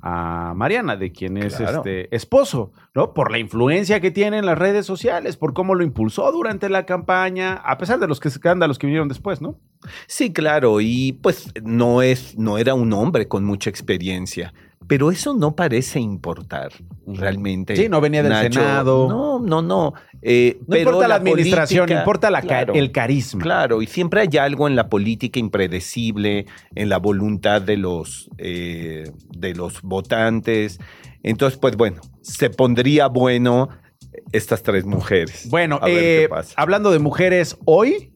a 0.05 0.53
Mariana, 0.57 0.97
de 0.97 1.13
quien 1.13 1.37
es 1.37 1.55
Claro. 1.57 1.79
este 1.79 2.13
esposo, 2.15 2.73
¿no? 2.93 3.15
Por 3.15 3.31
la 3.31 3.39
influencia 3.39 4.01
que 4.01 4.11
tiene 4.11 4.39
en 4.39 4.47
las 4.47 4.59
redes 4.59 4.85
sociales, 4.85 5.37
por 5.37 5.55
cómo 5.55 5.77
lo 5.77 5.85
impulsó 5.85 6.33
durante 6.33 6.69
la 6.69 6.87
campaña, 6.87 7.55
a 7.55 7.79
pesar 7.79 8.01
de 8.01 8.09
los 8.09 8.19
que 8.19 8.27
escándalos 8.27 8.79
que 8.81 8.89
vinieron 8.89 9.07
después, 9.09 9.41
¿no? 9.41 9.61
Sí, 10.09 10.33
claro, 10.33 10.81
y 10.81 11.13
pues 11.23 11.53
no 11.63 12.03
es, 12.03 12.37
no 12.37 12.59
era 12.59 12.75
un 12.75 12.93
hombre 12.93 13.29
con 13.29 13.45
mucha 13.45 13.71
experiencia, 13.71 14.53
pero 14.87 15.11
eso 15.11 15.35
no 15.35 15.55
parece 15.57 16.01
importar 16.01 16.73
realmente. 17.07 17.77
Sí, 17.77 17.89
no 17.89 18.01
venía 18.01 18.23
del 18.23 18.33
Nacho. 18.33 18.53
Senado. 18.53 19.09
No, 19.09 19.39
no, 19.41 19.63
no. 19.63 19.95
Eh, 20.21 20.57
No 20.61 20.67
pero 20.69 20.91
importa 20.91 21.09
la 21.09 21.15
administración, 21.17 21.91
importa 21.91 22.31
la 22.31 22.41
ca- 22.43 22.47
claro, 22.47 22.75
el 22.75 22.93
carisma. 22.93 23.43
Claro, 23.43 23.83
y 23.83 23.87
siempre 23.87 24.21
hay 24.21 24.37
algo 24.39 24.69
en 24.69 24.77
la 24.77 24.89
política 24.89 25.41
impredecible, 25.41 26.47
en 26.75 26.89
la 26.89 26.99
voluntad 26.99 27.61
de 27.63 27.77
los, 27.77 28.31
eh, 28.39 29.11
de 29.37 29.55
los 29.55 29.83
votantes. 29.83 30.79
Entonces, 31.23 31.59
pues 31.59 31.77
bueno, 31.77 32.01
se 32.21 32.51
pondría 32.51 33.07
bueno 33.09 33.69
estas 34.33 34.63
tres 34.63 34.85
mujeres. 34.85 35.49
Bueno, 35.51 35.81
eh, 35.87 36.29
hablando 36.57 36.91
de 36.93 36.99
mujeres, 36.99 37.57
hoy 37.65 38.13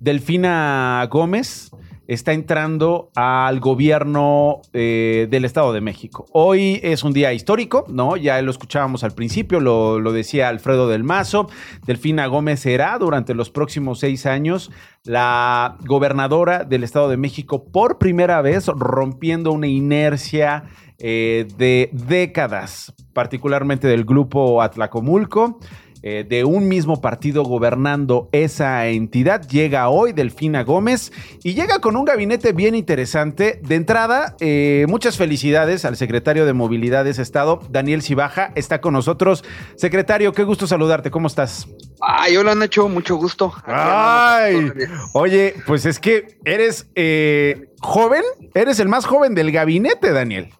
Delfina 0.00 1.06
Gómez 1.10 1.70
está 2.12 2.32
entrando 2.32 3.10
al 3.14 3.60
gobierno 3.60 4.60
eh, 4.72 5.26
del 5.30 5.44
Estado 5.44 5.72
de 5.72 5.80
México. 5.80 6.26
Hoy 6.32 6.78
es 6.82 7.04
un 7.04 7.12
día 7.12 7.32
histórico, 7.32 7.86
¿no? 7.88 8.16
Ya 8.16 8.40
lo 8.42 8.50
escuchábamos 8.50 9.02
al 9.02 9.12
principio, 9.12 9.60
lo, 9.60 10.12
decía 10.12 10.48
Alfredo 10.48 10.88
del 10.88 11.04
Mazo. 11.04 11.48
Delfina 11.86 12.26
Gómez 12.26 12.60
será 12.60 12.98
durante 12.98 13.34
los 13.34 13.50
próximos 13.50 14.00
seis 14.00 14.26
años 14.26 14.70
la 15.04 15.78
gobernadora 15.86 16.64
del 16.64 16.84
Estado 16.84 17.08
de 17.08 17.16
México 17.16 17.64
por 17.64 17.98
primera 17.98 18.42
vez, 18.42 18.66
rompiendo 18.66 19.50
una 19.52 19.66
inercia 19.66 20.64
eh, 20.98 21.48
de 21.56 21.88
décadas, 21.92 22.94
particularmente 23.14 23.88
del 23.88 24.04
grupo 24.04 24.60
Atlacomulco 24.60 25.58
eh, 26.02 26.24
de 26.28 26.44
un 26.44 26.68
mismo 26.68 27.00
partido 27.00 27.44
gobernando 27.44 28.28
esa 28.32 28.86
entidad. 28.88 29.46
Llega 29.48 29.88
hoy 29.88 30.12
Delfina 30.12 30.62
Gómez 30.64 31.12
y 31.42 31.54
llega 31.54 31.80
con 31.80 31.96
un 31.96 32.04
gabinete 32.04 32.52
bien 32.52 32.74
interesante. 32.74 33.60
De 33.62 33.76
entrada, 33.76 34.36
eh, 34.40 34.86
muchas 34.88 35.16
felicidades 35.16 35.84
al 35.84 35.96
secretario 35.96 36.44
de 36.44 36.52
Movilidad 36.52 37.04
de 37.04 37.10
ese 37.10 37.22
estado, 37.22 37.60
Daniel 37.70 38.02
Cibaja. 38.02 38.52
Está 38.54 38.80
con 38.80 38.94
nosotros. 38.94 39.44
Secretario, 39.76 40.32
qué 40.32 40.44
gusto 40.44 40.66
saludarte. 40.66 41.10
¿Cómo 41.10 41.28
estás? 41.28 41.68
Ay, 42.00 42.36
hola 42.36 42.54
Nacho, 42.54 42.88
mucho 42.88 43.16
gusto. 43.16 43.52
Ay, 43.64 44.72
oye, 45.14 45.54
pues 45.66 45.86
es 45.86 46.00
que 46.00 46.38
eres 46.44 46.88
eh, 46.96 47.68
joven, 47.80 48.22
eres 48.54 48.80
el 48.80 48.88
más 48.88 49.04
joven 49.04 49.34
del 49.34 49.52
gabinete, 49.52 50.12
Daniel. 50.12 50.52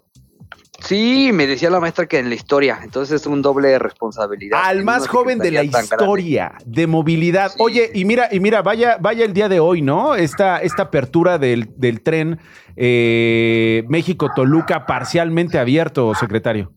Sí, 0.84 1.30
me 1.32 1.46
decía 1.46 1.70
la 1.70 1.80
maestra 1.80 2.06
que 2.06 2.18
en 2.18 2.28
la 2.28 2.34
historia, 2.34 2.80
entonces 2.82 3.20
es 3.20 3.26
un 3.26 3.40
doble 3.40 3.68
de 3.68 3.78
responsabilidad. 3.78 4.60
Al 4.64 4.84
más 4.84 5.06
joven 5.06 5.38
de 5.38 5.50
la 5.50 5.62
historia 5.62 6.54
de 6.64 6.86
movilidad. 6.86 7.52
Oye, 7.58 7.90
y 7.94 8.04
mira, 8.04 8.28
y 8.32 8.40
mira, 8.40 8.62
vaya, 8.62 8.96
vaya 9.00 9.24
el 9.24 9.32
día 9.32 9.48
de 9.48 9.60
hoy, 9.60 9.80
¿no? 9.82 10.14
Esta, 10.14 10.58
esta 10.58 10.84
apertura 10.84 11.38
del, 11.38 11.70
del 11.76 12.02
tren 12.02 12.40
eh, 12.76 13.84
México-Toluca 13.88 14.86
parcialmente 14.86 15.58
abierto, 15.58 16.14
secretario. 16.14 16.72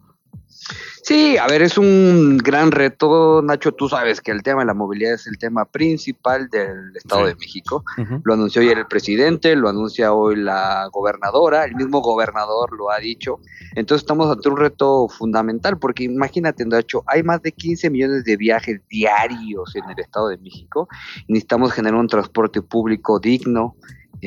Sí, 1.03 1.37
a 1.37 1.45
ver, 1.47 1.61
es 1.61 1.77
un 1.77 2.37
gran 2.37 2.71
reto, 2.71 3.41
Nacho. 3.43 3.73
Tú 3.73 3.87
sabes 3.87 4.21
que 4.21 4.31
el 4.31 4.41
tema 4.41 4.61
de 4.61 4.65
la 4.65 4.73
movilidad 4.73 5.13
es 5.13 5.27
el 5.27 5.37
tema 5.37 5.65
principal 5.65 6.49
del 6.49 6.95
Estado 6.95 7.21
Sí. 7.23 7.27
de 7.27 7.35
México. 7.35 7.83
Lo 8.23 8.33
anunció 8.33 8.61
ayer 8.63 8.79
el 8.79 8.87
presidente, 8.87 9.55
lo 9.55 9.69
anuncia 9.69 10.13
hoy 10.13 10.35
la 10.37 10.89
gobernadora, 10.91 11.65
el 11.65 11.75
mismo 11.75 12.01
gobernador 12.01 12.75
lo 12.75 12.89
ha 12.91 12.97
dicho. 12.97 13.39
Entonces 13.75 14.03
estamos 14.03 14.31
ante 14.31 14.49
un 14.49 14.57
reto 14.57 15.07
fundamental, 15.07 15.77
porque 15.77 16.05
imagínate, 16.05 16.65
Nacho, 16.65 17.03
hay 17.05 17.21
más 17.21 17.41
de 17.43 17.51
15 17.51 17.89
millones 17.91 18.23
de 18.23 18.35
viajes 18.37 18.81
diarios 18.89 19.75
en 19.75 19.87
el 19.89 19.99
Estado 19.99 20.29
de 20.29 20.37
México. 20.37 20.87
Necesitamos 21.27 21.71
generar 21.73 21.99
un 21.99 22.07
transporte 22.07 22.63
público 22.63 23.19
digno, 23.19 23.75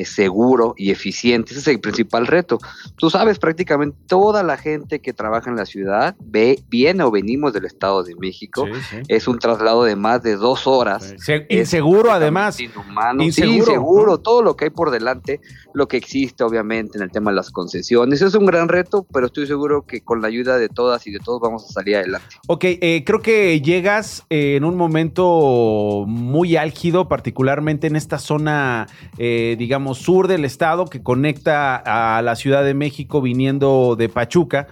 seguro 0.05 0.73
y 0.77 0.91
eficiente. 0.91 1.51
Ese 1.51 1.59
es 1.59 1.67
el 1.67 1.79
principal 1.79 2.27
reto. 2.27 2.59
Tú 2.95 3.09
sabes, 3.09 3.39
prácticamente 3.39 3.97
toda 4.07 4.43
la 4.43 4.57
gente 4.57 4.99
que 4.99 5.13
trabaja 5.13 5.49
en 5.49 5.55
la 5.55 5.65
ciudad 5.65 6.15
ve, 6.19 6.63
viene 6.69 7.03
o 7.03 7.11
venimos 7.11 7.53
del 7.53 7.65
Estado 7.65 8.03
de 8.03 8.15
México. 8.15 8.67
Es 9.07 9.27
un 9.27 9.39
traslado 9.39 9.83
de 9.83 9.95
más 9.95 10.23
de 10.23 10.35
dos 10.35 10.67
horas. 10.67 11.13
Es 11.13 11.43
inseguro, 11.49 12.11
además. 12.11 12.59
Inhumano, 12.59 13.23
Inseguro, 13.23 13.65
sí, 13.65 13.71
seguro, 13.71 14.11
¿no? 14.11 14.17
todo 14.19 14.41
lo 14.41 14.55
que 14.55 14.65
hay 14.65 14.71
por 14.71 14.91
delante, 14.91 15.41
lo 15.73 15.87
que 15.87 15.97
existe 15.97 16.43
obviamente 16.43 16.97
en 16.97 17.03
el 17.03 17.11
tema 17.11 17.31
de 17.31 17.35
las 17.35 17.51
concesiones. 17.51 18.21
Es 18.21 18.35
un 18.35 18.45
gran 18.45 18.67
reto, 18.67 19.05
pero 19.11 19.27
estoy 19.27 19.47
seguro 19.47 19.85
que 19.85 20.01
con 20.01 20.21
la 20.21 20.27
ayuda 20.27 20.57
de 20.57 20.69
todas 20.69 21.05
y 21.07 21.11
de 21.11 21.19
todos 21.19 21.39
vamos 21.41 21.65
a 21.65 21.73
salir 21.73 21.97
adelante. 21.97 22.27
Ok, 22.47 22.63
eh, 22.65 23.03
creo 23.05 23.21
que 23.21 23.61
llegas 23.61 24.25
eh, 24.29 24.55
en 24.55 24.63
un 24.63 24.75
momento 24.75 26.05
muy 26.07 26.55
álgido, 26.55 27.07
particularmente 27.07 27.87
en 27.87 27.95
esta 27.95 28.19
zona, 28.19 28.87
eh, 29.17 29.55
digamos, 29.57 29.99
sur 29.99 30.27
del 30.27 30.45
estado 30.45 30.85
que 30.85 31.01
conecta 31.01 31.75
a 31.75 32.21
la 32.21 32.35
Ciudad 32.35 32.63
de 32.63 32.73
México 32.73 33.21
viniendo 33.21 33.95
de 33.97 34.09
Pachuca, 34.09 34.67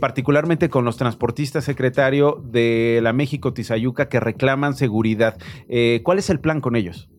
particularmente 0.00 0.68
con 0.68 0.84
los 0.84 0.96
transportistas 0.96 1.64
secretario 1.64 2.42
de 2.44 3.00
la 3.02 3.12
México 3.12 3.52
Tizayuca 3.52 4.08
que 4.08 4.20
reclaman 4.20 4.74
seguridad. 4.74 5.36
¿Cuál 6.02 6.18
es 6.18 6.30
el 6.30 6.40
plan 6.40 6.60
con 6.60 6.76
ellos? 6.76 7.11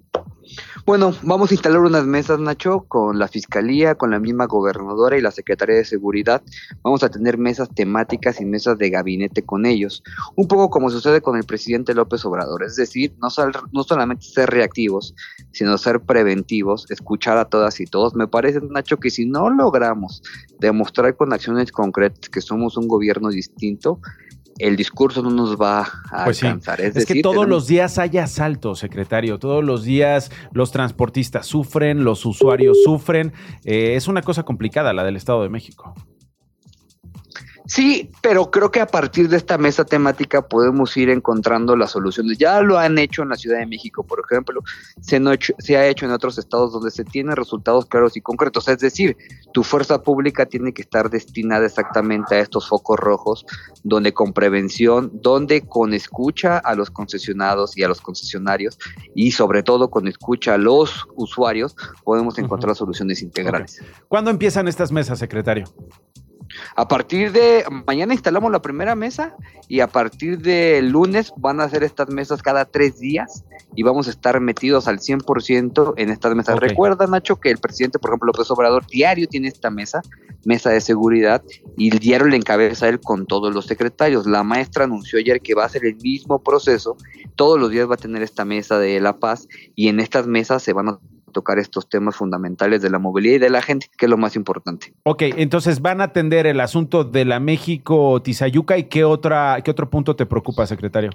Bueno, 0.86 1.14
vamos 1.24 1.50
a 1.50 1.54
instalar 1.54 1.80
unas 1.80 2.06
mesas, 2.06 2.40
Nacho, 2.40 2.84
con 2.90 3.18
la 3.18 3.30
Fiscalía, 3.30 3.96
con 3.96 4.12
la 4.12 4.20
misma 4.20 4.48
gobernadora 4.48 5.18
y 5.18 5.22
la 5.22 5.32
Secretaría 5.32 5.78
de 5.78 5.86
Seguridad. 5.86 6.44
Vamos 6.84 7.04
a 7.04 7.10
tener 7.10 7.38
mesas 7.38 7.70
temáticas 7.74 8.42
y 8.42 8.46
mesas 8.46 8.78
de 8.78 8.90
gabinete 8.90 9.44
con 9.44 9.66
ellos. 9.66 10.04
Un 10.36 10.46
poco 10.50 10.70
como 10.70 10.90
sucede 10.90 11.22
con 11.22 11.38
el 11.38 11.46
presidente 11.46 11.94
López 11.94 12.26
Obrador. 12.26 12.64
Es 12.66 12.76
decir, 12.76 13.16
no, 13.22 13.30
sal- 13.30 13.54
no 13.72 13.84
solamente 13.84 14.26
ser 14.26 14.50
reactivos, 14.50 15.16
sino 15.54 15.78
ser 15.78 16.02
preventivos, 16.02 16.86
escuchar 16.92 17.38
a 17.38 17.46
todas 17.46 17.80
y 17.80 17.86
todos. 17.86 18.14
Me 18.14 18.28
parece, 18.28 18.60
Nacho, 18.60 18.98
que 18.98 19.10
si 19.10 19.26
no 19.26 19.50
logramos 19.50 20.22
demostrar 20.60 21.16
con 21.16 21.32
acciones 21.32 21.72
concretas 21.72 22.28
que 22.30 22.42
somos 22.42 22.76
un 22.76 22.90
gobierno 22.90 23.30
distinto, 23.30 24.02
el 24.60 24.76
discurso 24.76 25.22
no 25.22 25.30
nos 25.32 25.60
va 25.60 25.88
a 26.12 26.26
Pues 26.26 26.38
sí. 26.38 26.46
alcanzar. 26.46 26.80
Es, 26.82 26.88
Es, 26.88 26.94
que 26.94 27.00
decir, 27.14 27.22
todos 27.24 27.36
tenemos- 27.36 27.50
los 27.50 27.68
días 27.68 27.98
hay 27.98 28.18
asaltos, 28.18 28.80
secretario. 28.80 29.40
Todos 29.40 29.64
los 29.64 29.84
días 29.84 30.32
los 30.52 30.72
transportistas 30.72 31.46
sufren, 31.48 32.04
los 32.04 32.26
usuarios 32.26 32.78
sufren. 32.84 33.34
Eh, 33.66 33.96
es 33.96 34.08
una 34.08 34.22
cosa 34.22 34.44
complicada 34.44 34.94
la 34.94 35.04
del 35.04 35.16
Estado 35.16 35.42
de 35.44 35.50
México. 35.50 35.94
Sí, 37.74 38.12
pero 38.22 38.52
creo 38.52 38.70
que 38.70 38.80
a 38.82 38.86
partir 38.86 39.30
de 39.30 39.38
esta 39.38 39.58
mesa 39.58 39.84
temática 39.84 40.48
podemos 40.48 40.96
ir 40.96 41.10
encontrando 41.10 41.76
las 41.76 41.90
soluciones. 41.90 42.38
Ya 42.38 42.62
lo 42.62 42.78
han 42.78 43.00
hecho 43.00 43.24
en 43.24 43.30
la 43.30 43.36
Ciudad 43.36 43.58
de 43.58 43.66
México, 43.66 44.04
por 44.04 44.22
ejemplo, 44.24 44.62
se, 45.02 45.18
hecho- 45.18 45.56
se 45.58 45.76
ha 45.76 45.88
hecho 45.88 46.06
en 46.06 46.12
otros 46.12 46.38
estados 46.38 46.72
donde 46.72 46.92
se 46.92 47.04
tienen 47.04 47.36
resultados 47.36 47.88
claros 47.88 48.16
y 48.16 48.22
concretos. 48.22 48.68
Es 48.68 48.78
decir, 48.78 49.18
tu 49.54 49.64
fuerza 49.64 50.04
pública 50.04 50.46
tiene 50.46 50.72
que 50.72 50.84
estar 50.84 51.10
destinada 51.10 51.66
exactamente 51.66 52.36
a 52.36 52.42
estos 52.42 52.70
focos 52.70 53.00
rojos, 53.00 53.44
donde 53.82 54.14
con 54.14 54.34
prevención, 54.34 55.10
donde 55.12 55.62
con 55.62 55.96
escucha 55.96 56.60
a 56.60 56.76
los 56.76 56.92
concesionados 56.92 57.76
y 57.76 57.82
a 57.82 57.88
los 57.88 58.02
concesionarios 58.02 58.78
y 59.16 59.32
sobre 59.32 59.64
todo 59.64 59.90
con 59.90 60.08
escucha 60.08 60.54
a 60.54 60.58
los 60.60 61.08
usuarios 61.16 61.76
podemos 62.04 62.38
encontrar 62.38 62.76
soluciones 62.76 63.24
integrales. 63.24 63.82
¿Cuándo 64.08 64.30
empiezan 64.30 64.68
estas 64.68 64.92
mesas, 64.92 65.18
secretario? 65.18 65.66
A 66.76 66.88
partir 66.88 67.32
de 67.32 67.64
mañana 67.88 68.14
instalamos 68.14 68.52
la 68.52 68.62
primera 68.62 68.96
mesa 68.96 69.36
y 69.68 69.80
a 69.80 69.88
partir 69.88 70.40
de 70.40 70.82
lunes 70.82 71.34
van 71.38 71.60
a 71.60 71.66
hacer 71.66 71.84
estas 71.84 72.10
mesas 72.10 72.42
cada 72.42 72.66
tres 72.66 73.00
días 73.00 73.44
y 73.76 73.84
vamos 73.84 74.08
a 74.08 74.12
estar 74.12 74.40
metidos 74.40 74.88
al 74.88 75.00
100% 75.00 75.94
en 75.98 76.10
estas 76.10 76.36
mesas. 76.36 76.60
Recuerda, 76.60 77.08
Nacho, 77.08 77.38
que 77.38 77.50
el 77.50 77.58
presidente, 77.58 78.00
por 78.00 78.12
ejemplo, 78.12 78.28
López 78.28 78.50
Obrador, 78.52 78.86
diario 78.88 79.28
tiene 79.28 79.48
esta 79.48 79.70
mesa, 79.70 80.02
mesa 80.46 80.70
de 80.70 80.82
seguridad, 80.82 81.44
y 81.78 81.92
el 81.92 82.00
diario 82.00 82.28
le 82.28 82.38
encabeza 82.38 82.88
él 82.88 83.00
con 83.00 83.26
todos 83.26 83.54
los 83.54 83.66
secretarios. 83.66 84.26
La 84.26 84.44
maestra 84.44 84.84
anunció 84.84 85.20
ayer 85.20 85.42
que 85.42 85.56
va 85.56 85.66
a 85.66 85.70
ser 85.70 85.86
el 85.86 85.96
mismo 85.96 86.44
proceso, 86.44 86.98
todos 87.36 87.60
los 87.60 87.72
días 87.72 87.90
va 87.90 87.96
a 87.96 87.98
tener 87.98 88.22
esta 88.22 88.46
mesa 88.46 88.78
de 88.78 89.00
la 89.00 89.18
paz 89.18 89.48
y 89.76 89.88
en 89.88 90.00
estas 90.00 90.28
mesas 90.28 90.62
se 90.62 90.74
van 90.74 90.90
a 90.90 91.00
tocar 91.34 91.60
estos 91.60 91.90
temas 91.90 92.16
fundamentales 92.16 92.82
de 92.82 92.90
la 92.90 93.00
movilidad 93.00 93.36
y 93.36 93.40
de 93.40 93.50
la 93.50 93.62
gente, 93.62 93.88
que 93.98 94.06
es 94.06 94.10
lo 94.10 94.18
más 94.18 94.38
importante. 94.38 94.94
Ok, 95.04 95.24
entonces 95.36 95.82
van 95.82 96.00
a 96.00 96.06
atender 96.06 96.48
el 96.48 96.62
asunto 96.62 97.04
de 97.04 97.26
la 97.26 97.42
México-Tizayuca 97.42 98.78
y 98.78 98.86
qué, 98.86 99.04
otra, 99.04 99.60
qué 99.64 99.72
otro 99.72 99.90
punto 99.90 100.16
te 100.16 100.26
preocupa, 100.26 100.66
secretario. 100.66 101.12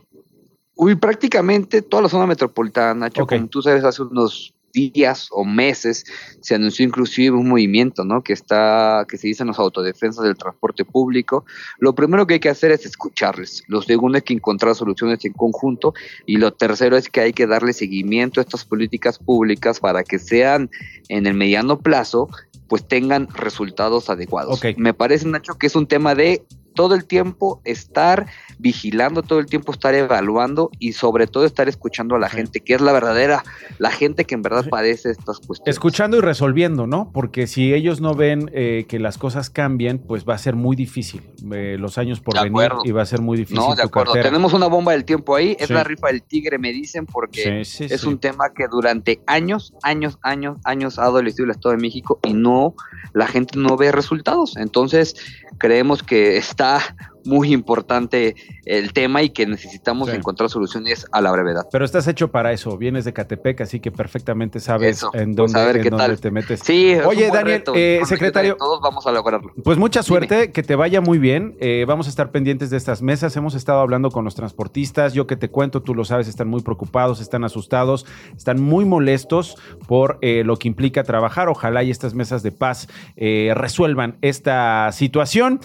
Uy, 0.74 0.94
prácticamente 0.94 1.80
toda 1.82 2.02
la 2.02 2.08
zona 2.08 2.26
metropolitana, 2.26 2.94
Nacho, 2.94 3.26
como 3.26 3.48
tú 3.48 3.62
sabes, 3.62 3.82
hace 3.82 4.02
unos 4.02 4.54
días 4.72 5.28
o 5.30 5.44
meses 5.44 6.04
se 6.40 6.54
anunció 6.54 6.84
inclusive 6.84 7.36
un 7.36 7.48
movimiento, 7.48 8.04
¿no? 8.04 8.22
Que 8.22 8.32
está, 8.32 9.04
que 9.08 9.16
se 9.16 9.28
dicen 9.28 9.46
los 9.46 9.58
autodefensas 9.58 10.24
del 10.24 10.36
transporte 10.36 10.84
público. 10.84 11.44
Lo 11.78 11.94
primero 11.94 12.26
que 12.26 12.34
hay 12.34 12.40
que 12.40 12.48
hacer 12.48 12.72
es 12.72 12.86
escucharles. 12.86 13.62
Lo 13.66 13.82
segundo 13.82 14.18
es 14.18 14.24
que 14.24 14.34
encontrar 14.34 14.74
soluciones 14.74 15.24
en 15.24 15.32
conjunto 15.32 15.94
y 16.26 16.36
lo 16.36 16.52
tercero 16.52 16.96
es 16.96 17.08
que 17.08 17.20
hay 17.20 17.32
que 17.32 17.46
darle 17.46 17.72
seguimiento 17.72 18.40
a 18.40 18.42
estas 18.42 18.64
políticas 18.64 19.18
públicas 19.18 19.80
para 19.80 20.04
que 20.04 20.18
sean 20.18 20.70
en 21.08 21.26
el 21.26 21.34
mediano 21.34 21.78
plazo 21.78 22.28
pues 22.68 22.86
tengan 22.86 23.28
resultados 23.28 24.10
adecuados. 24.10 24.60
Me 24.76 24.94
parece, 24.94 25.26
Nacho, 25.26 25.54
que 25.54 25.66
es 25.66 25.74
un 25.74 25.86
tema 25.86 26.14
de 26.14 26.44
todo 26.78 26.94
el 26.94 27.06
tiempo 27.06 27.60
estar 27.64 28.26
vigilando, 28.60 29.24
todo 29.24 29.40
el 29.40 29.46
tiempo 29.46 29.72
estar 29.72 29.96
evaluando 29.96 30.70
y 30.78 30.92
sobre 30.92 31.26
todo 31.26 31.44
estar 31.44 31.68
escuchando 31.68 32.14
a 32.14 32.20
la 32.20 32.28
gente, 32.28 32.60
que 32.60 32.74
es 32.74 32.80
la 32.80 32.92
verdadera, 32.92 33.42
la 33.78 33.90
gente 33.90 34.24
que 34.24 34.36
en 34.36 34.42
verdad 34.42 34.64
padece 34.70 35.10
estas 35.10 35.40
cuestiones. 35.40 35.74
Escuchando 35.74 36.16
y 36.18 36.20
resolviendo, 36.20 36.86
¿no? 36.86 37.10
Porque 37.12 37.48
si 37.48 37.74
ellos 37.74 38.00
no 38.00 38.14
ven 38.14 38.48
eh, 38.54 38.84
que 38.88 39.00
las 39.00 39.18
cosas 39.18 39.50
cambien, 39.50 39.98
pues 39.98 40.24
va 40.24 40.34
a 40.34 40.38
ser 40.38 40.54
muy 40.54 40.76
difícil 40.76 41.20
eh, 41.52 41.76
los 41.80 41.98
años 41.98 42.20
por 42.20 42.34
De 42.34 42.44
venir 42.44 42.52
acuerdo. 42.52 42.82
y 42.84 42.92
va 42.92 43.02
a 43.02 43.06
ser 43.06 43.20
muy 43.22 43.36
difícil. 43.36 43.56
No, 43.58 43.74
de 43.74 43.82
acuerdo. 43.82 44.12
cartera. 44.12 44.30
Tenemos 44.30 44.52
una 44.52 44.68
bomba 44.68 44.92
del 44.92 45.04
tiempo 45.04 45.34
ahí. 45.34 45.56
Es 45.58 45.66
Sí. 45.66 45.72
la 45.74 45.82
rifa 45.82 46.06
del 46.06 46.22
tigre, 46.22 46.58
me 46.58 46.70
dicen, 46.72 47.06
porque 47.06 47.64
Sí, 47.64 47.88
sí, 47.88 47.92
es 47.92 48.04
un 48.04 48.18
tema 48.18 48.50
que 48.54 48.68
durante 48.70 49.20
años, 49.26 49.74
años, 49.82 50.16
años, 50.22 50.58
años 50.62 50.96
ha 51.00 51.06
adolecido 51.06 51.44
el 51.46 51.50
Estado 51.50 51.74
de 51.74 51.82
México 51.82 52.20
y 52.22 52.34
no, 52.34 52.74
la 53.14 53.26
gente 53.26 53.58
no 53.58 53.76
ve 53.76 53.90
resultados. 53.90 54.56
Entonces, 54.56 55.16
creemos 55.58 56.02
que 56.04 56.36
está 56.36 56.67
mudar 56.68 56.82
muy 57.28 57.52
importante 57.52 58.34
el 58.64 58.92
tema 58.92 59.22
y 59.22 59.30
que 59.30 59.46
necesitamos 59.46 60.10
Sí. 60.10 60.16
encontrar 60.16 60.48
soluciones 60.50 61.06
a 61.12 61.20
la 61.20 61.30
brevedad. 61.30 61.66
Pero 61.70 61.84
estás 61.84 62.06
hecho 62.08 62.28
para 62.30 62.52
eso, 62.52 62.76
vienes 62.78 63.04
de 63.04 63.12
Catepec, 63.12 63.60
así 63.60 63.80
que 63.80 63.90
perfectamente 63.92 64.60
sabes 64.60 64.96
Eso, 64.98 65.10
en 65.14 65.34
pues 65.34 65.52
dónde, 65.52 65.60
a 65.60 65.66
ver 65.66 65.76
en 65.76 65.82
qué 65.82 65.90
dónde 65.90 66.06
tal. 66.06 66.20
te 66.20 66.30
metes. 66.30 66.60
Sí, 66.64 66.94
Oye, 67.06 67.26
Daniel, 67.28 67.58
reto. 67.58 67.72
eh, 67.74 68.00
secretario, 68.06 68.56
Todos 68.56 68.80
vamos 68.82 69.06
a 69.06 69.12
lograrlo. 69.12 69.52
Pues 69.62 69.78
mucha 69.78 70.02
suerte, 70.02 70.50
que 70.52 70.62
te 70.62 70.74
vaya 70.74 71.00
muy 71.00 71.18
bien. 71.18 71.56
Eh, 71.60 71.84
vamos 71.86 72.06
a 72.06 72.10
estar 72.10 72.30
pendientes 72.30 72.70
de 72.70 72.76
estas 72.76 73.02
mesas. 73.02 73.36
Hemos 73.36 73.54
estado 73.54 73.80
hablando 73.80 74.10
con 74.10 74.24
los 74.24 74.34
transportistas. 74.34 75.12
Yo 75.14 75.26
que 75.26 75.36
te 75.36 75.48
cuento, 75.50 75.82
tú 75.82 75.94
lo 75.94 76.04
sabes, 76.04 76.28
están 76.28 76.48
muy 76.48 76.62
preocupados, 76.62 77.20
están 77.20 77.44
asustados, 77.44 78.06
están 78.36 78.60
muy 78.60 78.84
molestos 78.84 79.56
por 79.86 80.18
eh, 80.22 80.42
lo 80.44 80.56
que 80.56 80.68
implica 80.68 81.04
trabajar. 81.04 81.48
Ojalá 81.48 81.82
y 81.82 81.90
estas 81.90 82.14
mesas 82.14 82.42
de 82.42 82.52
paz 82.52 82.88
eh, 83.16 83.52
resuelvan 83.54 84.16
esta 84.22 84.90
situación. 84.92 85.60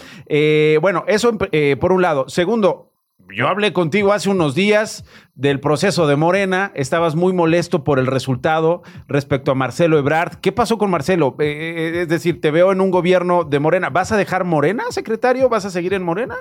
Bueno, 0.80 1.04
eso 1.06 1.36
eh, 1.56 1.76
por 1.76 1.92
un 1.92 2.02
lado. 2.02 2.28
Segundo, 2.28 2.90
yo 3.32 3.46
hablé 3.46 3.72
contigo 3.72 4.12
hace 4.12 4.28
unos 4.28 4.56
días 4.56 5.04
del 5.36 5.60
proceso 5.60 6.08
de 6.08 6.16
Morena, 6.16 6.72
estabas 6.74 7.14
muy 7.14 7.32
molesto 7.32 7.84
por 7.84 8.00
el 8.00 8.08
resultado 8.08 8.82
respecto 9.06 9.52
a 9.52 9.54
Marcelo 9.54 9.96
Ebrard. 9.96 10.40
¿Qué 10.40 10.50
pasó 10.50 10.78
con 10.78 10.90
Marcelo? 10.90 11.36
Eh, 11.38 11.44
eh, 11.46 12.02
es 12.02 12.08
decir, 12.08 12.40
te 12.40 12.50
veo 12.50 12.72
en 12.72 12.80
un 12.80 12.90
gobierno 12.90 13.44
de 13.44 13.60
Morena. 13.60 13.88
¿Vas 13.88 14.10
a 14.10 14.16
dejar 14.16 14.42
Morena, 14.42 14.82
secretario? 14.90 15.48
¿Vas 15.48 15.64
a 15.64 15.70
seguir 15.70 15.94
en 15.94 16.02
Morena? 16.02 16.34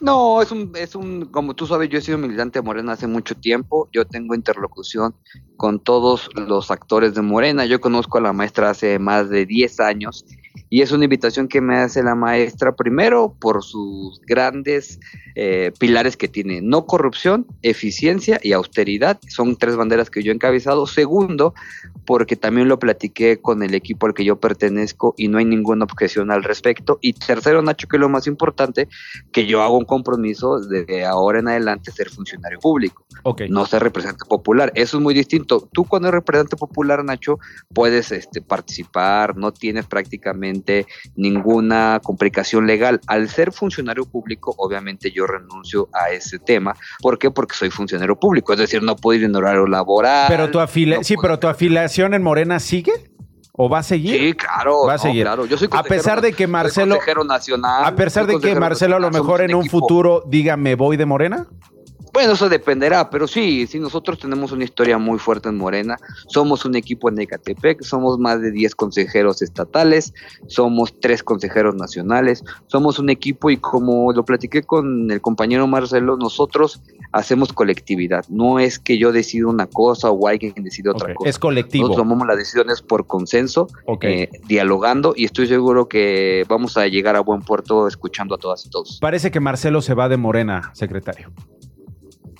No, 0.00 0.40
es 0.40 0.52
un, 0.52 0.70
es 0.76 0.94
un, 0.94 1.24
como 1.24 1.54
tú 1.54 1.66
sabes, 1.66 1.88
yo 1.88 1.98
he 1.98 2.00
sido 2.00 2.16
militante 2.16 2.60
de 2.60 2.62
Morena 2.62 2.92
hace 2.92 3.08
mucho 3.08 3.34
tiempo. 3.34 3.88
Yo 3.92 4.04
tengo 4.04 4.36
interlocución 4.36 5.12
con 5.56 5.80
todos 5.80 6.30
los 6.36 6.70
actores 6.70 7.16
de 7.16 7.22
Morena. 7.22 7.66
Yo 7.66 7.80
conozco 7.80 8.18
a 8.18 8.20
la 8.20 8.32
maestra 8.32 8.70
hace 8.70 9.00
más 9.00 9.28
de 9.28 9.44
10 9.44 9.80
años 9.80 10.24
y 10.70 10.82
es 10.82 10.92
una 10.92 11.04
invitación 11.04 11.48
que 11.48 11.60
me 11.60 11.76
hace 11.76 12.02
la 12.04 12.14
maestra 12.14 12.76
primero 12.76 13.34
por 13.40 13.64
sus 13.64 14.20
grandes 14.20 15.00
eh, 15.34 15.72
pilares 15.80 16.16
que 16.16 16.28
tiene, 16.28 16.60
no 16.62 16.86
corrupción, 16.86 17.44
eficiencia 17.62 18.38
y 18.40 18.52
austeridad. 18.52 19.18
Son 19.28 19.56
tres 19.56 19.76
banderas 19.76 20.10
que 20.10 20.22
yo 20.22 20.30
he 20.30 20.34
encabezado. 20.34 20.86
Segundo, 20.86 21.54
porque 22.06 22.36
también 22.36 22.68
lo 22.68 22.78
platiqué 22.78 23.40
con 23.40 23.64
el 23.64 23.74
equipo 23.74 24.06
al 24.06 24.14
que 24.14 24.24
yo 24.24 24.38
pertenezco 24.38 25.14
y 25.18 25.26
no 25.26 25.38
hay 25.38 25.44
ninguna 25.44 25.84
objeción 25.84 26.30
al 26.30 26.44
respecto. 26.44 27.00
Y 27.02 27.14
tercero, 27.14 27.62
Nacho, 27.62 27.88
que 27.88 27.96
es 27.96 28.00
lo 28.00 28.08
más 28.08 28.28
importante, 28.28 28.88
que 29.32 29.46
yo 29.46 29.62
hago 29.62 29.76
un 29.76 29.84
compromiso 29.84 30.60
de 30.60 31.04
ahora 31.04 31.40
en 31.40 31.48
adelante 31.48 31.90
ser 31.90 32.10
funcionario 32.10 32.60
público, 32.60 33.04
no 33.48 33.66
ser 33.66 33.82
representante 33.82 34.24
popular. 34.28 34.70
Eso 34.76 34.98
es 34.98 35.02
muy 35.02 35.14
distinto. 35.14 35.68
Tú 35.72 35.84
cuando 35.84 36.08
eres 36.08 36.20
representante 36.20 36.56
popular, 36.56 37.04
Nacho, 37.04 37.40
puedes 37.74 38.12
este, 38.12 38.40
participar, 38.40 39.36
no 39.36 39.52
tienes 39.52 39.86
prácticamente 39.86 40.59
ninguna 41.16 42.00
complicación 42.02 42.66
legal. 42.66 43.00
Al 43.06 43.28
ser 43.28 43.52
funcionario 43.52 44.04
público, 44.04 44.54
obviamente 44.58 45.10
yo 45.10 45.26
renuncio 45.26 45.88
a 45.92 46.10
ese 46.10 46.38
tema. 46.38 46.74
¿Por 47.00 47.18
qué? 47.18 47.30
Porque 47.30 47.54
soy 47.54 47.70
funcionario 47.70 48.16
público, 48.16 48.52
es 48.52 48.58
decir, 48.58 48.82
no 48.82 48.96
puedo 48.96 49.18
ir 49.18 49.24
en 49.24 49.36
horario 49.36 49.66
laboral. 49.66 50.26
Pero 50.28 50.50
tu 50.50 50.60
afila 50.60 51.02
sí, 51.02 51.16
pero 51.20 51.38
tu 51.38 51.48
afiliación 51.48 52.14
en 52.14 52.22
Morena 52.22 52.60
sigue 52.60 53.10
o 53.52 53.68
va 53.68 53.80
a 53.80 53.82
seguir? 53.82 54.18
Sí, 54.18 54.32
claro, 54.32 54.86
va 54.86 54.94
a 54.94 54.96
no, 54.96 55.02
seguir. 55.02 55.22
claro. 55.24 55.44
Yo 55.44 55.58
soy 55.58 55.68
a 55.72 55.82
pesar 55.82 56.20
de 56.20 56.32
que 56.32 56.46
Marcelo, 56.46 56.98
nacional, 57.26 57.84
a 57.84 57.94
pesar 57.94 58.26
de 58.26 58.38
que 58.40 58.54
Marcelo 58.54 58.96
a 58.96 59.00
lo 59.00 59.10
mejor 59.10 59.42
en 59.42 59.54
un 59.54 59.62
equipo. 59.62 59.80
futuro 59.80 60.22
diga 60.26 60.56
me 60.56 60.76
voy 60.76 60.96
de 60.96 61.04
Morena. 61.04 61.46
Bueno, 62.12 62.32
eso 62.32 62.48
dependerá, 62.48 63.08
pero 63.10 63.26
sí, 63.28 63.66
sí, 63.66 63.78
nosotros 63.78 64.18
tenemos 64.18 64.52
una 64.52 64.64
historia 64.64 64.98
muy 64.98 65.18
fuerte 65.18 65.48
en 65.48 65.56
Morena. 65.56 65.96
Somos 66.28 66.64
un 66.64 66.74
equipo 66.76 67.08
en 67.08 67.20
Ecatepec, 67.20 67.82
somos 67.82 68.18
más 68.18 68.40
de 68.40 68.50
10 68.50 68.74
consejeros 68.74 69.42
estatales, 69.42 70.12
somos 70.48 70.98
tres 71.00 71.22
consejeros 71.22 71.74
nacionales, 71.76 72.42
somos 72.66 72.98
un 72.98 73.10
equipo 73.10 73.50
y 73.50 73.56
como 73.58 74.12
lo 74.12 74.24
platiqué 74.24 74.62
con 74.62 75.10
el 75.10 75.20
compañero 75.20 75.66
Marcelo, 75.66 76.16
nosotros 76.16 76.80
hacemos 77.12 77.52
colectividad. 77.52 78.24
No 78.28 78.58
es 78.58 78.78
que 78.78 78.98
yo 78.98 79.12
decido 79.12 79.48
una 79.48 79.66
cosa 79.66 80.10
o 80.10 80.28
alguien 80.28 80.54
decide 80.56 80.90
otra 80.90 81.08
Ok, 81.12 81.14
cosa. 81.14 81.30
es 81.30 81.38
colectivo. 81.38 81.84
Nosotros 81.88 82.04
tomamos 82.04 82.26
las 82.26 82.36
decisiones 82.38 82.82
por 82.82 83.06
consenso, 83.06 83.68
Ok. 83.86 84.04
eh, 84.04 84.30
dialogando 84.46 85.14
y 85.16 85.24
estoy 85.24 85.46
seguro 85.46 85.88
que 85.88 86.44
vamos 86.48 86.76
a 86.76 86.86
llegar 86.86 87.16
a 87.16 87.20
buen 87.20 87.42
puerto 87.42 87.86
escuchando 87.88 88.34
a 88.34 88.38
todas 88.38 88.64
y 88.66 88.70
todos. 88.70 88.98
Parece 89.00 89.30
que 89.30 89.40
Marcelo 89.40 89.80
se 89.80 89.94
va 89.94 90.08
de 90.08 90.16
Morena, 90.16 90.70
secretario. 90.74 91.30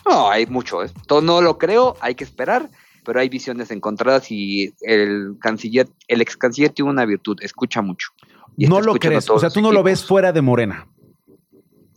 No, 0.09 0.31
hay 0.31 0.47
mucho. 0.47 0.83
¿eh? 0.83 0.91
Todo 1.07 1.21
no 1.21 1.41
lo 1.41 1.59
creo, 1.59 1.97
hay 2.01 2.15
que 2.15 2.25
esperar, 2.25 2.69
pero 3.05 3.21
hay 3.21 3.29
visiones 3.29 3.71
encontradas 3.71 4.31
y 4.31 4.75
el 4.81 5.37
canciller, 5.41 5.89
el 6.09 6.21
ex 6.21 6.37
canciller 6.37 6.71
tiene 6.71 6.91
una 6.91 7.05
virtud, 7.05 7.39
escucha 7.43 7.83
mucho. 7.83 8.09
Y 8.57 8.67
No 8.67 8.81
lo 8.81 8.95
crees, 8.95 9.31
o 9.31 9.39
sea, 9.39 9.51
tú 9.51 9.61
no 9.61 9.73
lo 9.73 9.83
ves 9.83 10.05
fuera 10.05 10.33
de 10.33 10.43
Morena. 10.43 10.87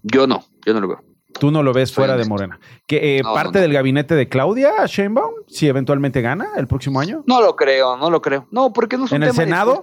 Yo 0.04 0.28
no, 0.28 0.46
yo 0.66 0.74
no 0.74 0.82
lo 0.82 0.88
veo. 0.90 1.04
Tú 1.40 1.50
no 1.50 1.64
lo 1.64 1.74
ves 1.74 1.92
fuera 1.92 2.16
de. 2.16 2.26
Morena. 2.26 2.60
Que 2.86 3.18
eh, 3.18 3.22
No, 3.24 3.34
parte 3.34 3.54
no, 3.54 3.60
no. 3.60 3.62
del 3.62 3.74
gabinete 3.74 4.16
de 4.16 4.30
Claudia 4.30 4.86
Sheinbaum, 4.86 5.34
si 5.48 5.68
eventualmente 5.68 6.22
gana 6.22 6.50
el 6.58 6.68
próximo 6.68 7.00
año. 7.00 7.24
No 7.26 7.42
lo 7.42 7.56
creo, 7.56 7.98
no 7.98 8.10
lo 8.12 8.22
creo. 8.22 8.48
No, 8.52 8.72
porque 8.72 8.98
no 8.98 9.06
es 9.06 9.12
un 9.12 9.18
¿En 9.18 9.24
el 9.24 9.30
tema 9.32 9.44
Senado? 9.44 9.82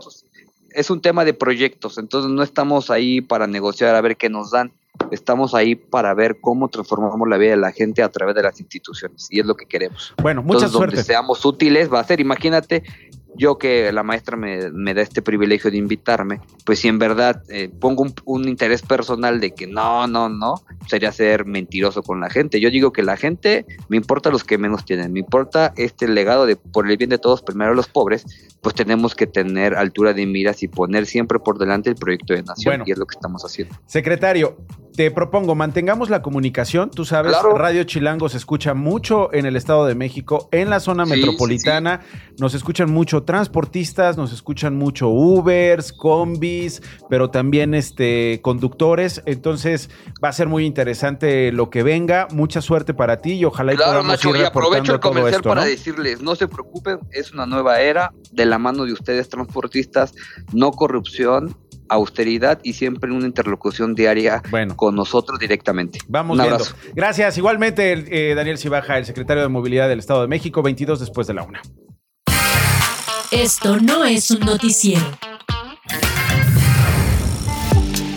es 0.71 0.91
un 0.91 1.01
tema 1.01 1.25
de 1.25 1.35
proyectos, 1.35 1.99
entonces 1.99 2.31
no 2.31 2.43
estamos 2.45 2.91
ahí 2.91 3.21
para 3.21 3.49
negociar 3.49 3.97
a 3.97 4.01
ver 4.01 4.17
qué 4.17 4.29
nos 4.31 4.53
dan. 4.53 4.73
Estamos 5.11 5.55
ahí 5.55 5.75
para 5.75 6.13
ver 6.15 6.41
cómo 6.41 6.69
transformamos 6.69 7.29
la 7.29 7.37
vida 7.37 7.51
de 7.53 7.57
la 7.57 7.73
gente 7.73 8.03
a 8.03 8.09
través 8.11 8.35
de 8.35 8.43
las 8.43 8.61
instituciones 8.61 9.29
y 9.31 9.41
es 9.41 9.47
lo 9.47 9.57
que 9.57 9.67
queremos. 9.67 10.15
Bueno, 10.23 10.43
mucha 10.43 10.67
Entonces, 10.67 10.73
donde 10.73 10.97
suerte. 10.97 11.05
seamos 11.05 11.45
útiles 11.45 11.93
va 11.93 12.01
a 12.01 12.05
ser, 12.05 12.21
imagínate, 12.21 12.83
yo 13.37 13.59
que 13.59 13.91
la 13.93 14.03
maestra 14.03 14.37
me, 14.37 14.71
me 14.73 14.93
da 14.95 15.03
este 15.03 15.23
privilegio 15.23 15.71
de 15.71 15.77
invitarme, 15.77 16.41
pues 16.65 16.81
si 16.81 16.89
en 16.89 16.99
verdad 16.99 17.43
eh, 17.49 17.71
pongo 17.81 18.03
un, 18.03 18.15
un 18.25 18.49
interés 18.49 18.83
personal 18.83 19.41
de 19.41 19.53
que 19.53 19.67
no, 19.67 20.07
no, 20.07 20.29
no, 20.29 20.55
sería 20.89 21.13
ser 21.13 21.45
mentiroso 21.47 22.03
con 22.03 22.21
la 22.21 22.29
gente. 22.31 22.61
Yo 22.61 22.71
digo 22.71 22.93
que 22.93 23.03
la 23.03 23.17
gente 23.17 23.67
me 23.89 23.97
importa 23.97 24.31
los 24.31 24.45
que 24.45 24.59
menos 24.59 24.85
tienen, 24.85 25.13
me 25.13 25.21
importa 25.21 25.73
este 25.77 26.09
legado 26.09 26.47
de 26.47 26.57
por 26.57 26.91
el 26.91 26.97
bien 26.97 27.11
de 27.11 27.19
todos, 27.19 27.43
primero 27.43 27.75
los 27.75 27.89
pobres, 27.89 28.25
pues 28.61 28.75
tenemos 28.75 29.15
que 29.15 29.27
tener 29.27 29.75
altura 29.75 30.13
de 30.13 30.27
miras 30.27 30.63
y 30.63 30.69
poner 30.69 31.07
siempre 31.07 31.39
por 31.39 31.59
delante 31.59 31.89
el 31.91 31.97
proyecto 31.97 32.35
de 32.35 32.43
nación 32.43 32.73
Bueno. 32.73 32.85
y 32.87 32.93
es 32.93 32.99
lo 32.99 33.07
que 33.07 33.15
estamos 33.17 33.43
haciendo. 33.45 33.75
Secretario, 33.87 34.59
te 34.97 35.11
propongo, 35.11 35.55
mantengamos 35.55 36.11
la 36.11 36.21
comunicación. 36.21 36.91
Tú 36.91 37.05
sabes, 37.05 37.33
Claro. 37.33 37.57
Radio 37.57 37.85
Chilango 37.85 38.29
se 38.29 38.37
escucha 38.37 38.75
mucho 38.75 39.33
en 39.33 39.47
el 39.47 39.57
Estado 39.57 39.87
de 39.87 39.95
México, 39.95 40.49
en 40.53 40.69
la 40.69 40.81
zona 40.81 41.07
Sí, 41.07 41.13
metropolitana. 41.13 42.01
Nos 42.39 42.55
escuchan 42.55 42.91
mucho 42.91 43.20
mucho 43.21 43.25
transportistas, 43.25 44.17
nos 44.17 44.33
escuchan 44.33 44.77
mucho 44.77 45.09
Ubers, 45.09 45.93
combis, 45.93 46.83
pero 47.09 47.31
también 47.31 47.75
este, 47.75 48.41
conductores. 48.43 49.23
Entonces 49.27 49.91
va 50.23 50.29
a 50.29 50.33
ser 50.33 50.49
muy 50.49 50.65
interesante 50.65 51.53
lo 51.53 51.71
que 51.71 51.83
venga. 51.83 52.29
Mucha 52.33 52.61
suerte 52.61 52.95
para 52.95 53.19
ti 53.19 53.33
y 53.33 53.45
ojalá 53.45 53.75
y 53.75 53.77
Claro, 53.77 53.93
podamos 54.01 54.13
Nacho, 54.13 54.31
ir 54.31 54.43
y 54.43 54.45
aprovecho 54.45 54.95
el 54.95 55.01
todo 55.01 55.13
comercial 55.13 55.41
esto, 55.41 55.49
para 55.49 55.63
¿no? 55.63 55.67
decirles, 55.67 56.23
no 56.23 56.35
se 56.35 56.49
preocupen, 56.49 57.01
es 57.11 57.33
una 57.33 57.47
nueva 57.47 57.81
era 57.81 58.13
de 58.33 58.47
la 58.47 58.59
mano 58.59 58.85
de 58.85 58.93
ustedes 58.93 59.29
transportistas, 59.29 60.15
no 60.53 60.73
corrupción, 60.73 61.57
austeridad 61.89 62.61
y 62.63 62.75
siempre 62.75 63.11
una 63.11 63.27
interlocución 63.27 63.95
diaria 63.95 64.43
con 64.77 64.95
nosotros 64.95 65.39
directamente. 65.39 65.99
Vamos 66.09 66.39
un 66.39 66.45
viendo. 66.45 66.65
Gracias. 66.95 67.37
Igualmente, 67.37 68.31
eh, 68.31 68.35
Daniel 68.35 68.59
Cibaja, 68.59 68.97
el 68.99 69.05
secretario 69.05 69.43
de 69.43 69.49
Movilidad 69.49 69.89
del 69.89 69.99
Estado 69.99 70.23
de 70.23 70.29
México, 70.29 70.63
22 70.63 71.01
después 71.01 71.27
de 71.27 71.35
la 71.35 71.43
una. 71.43 71.61
Esto 73.31 73.79
no 73.79 74.05
es 74.05 74.33
un 74.33 74.41
noticiero. 74.41 75.05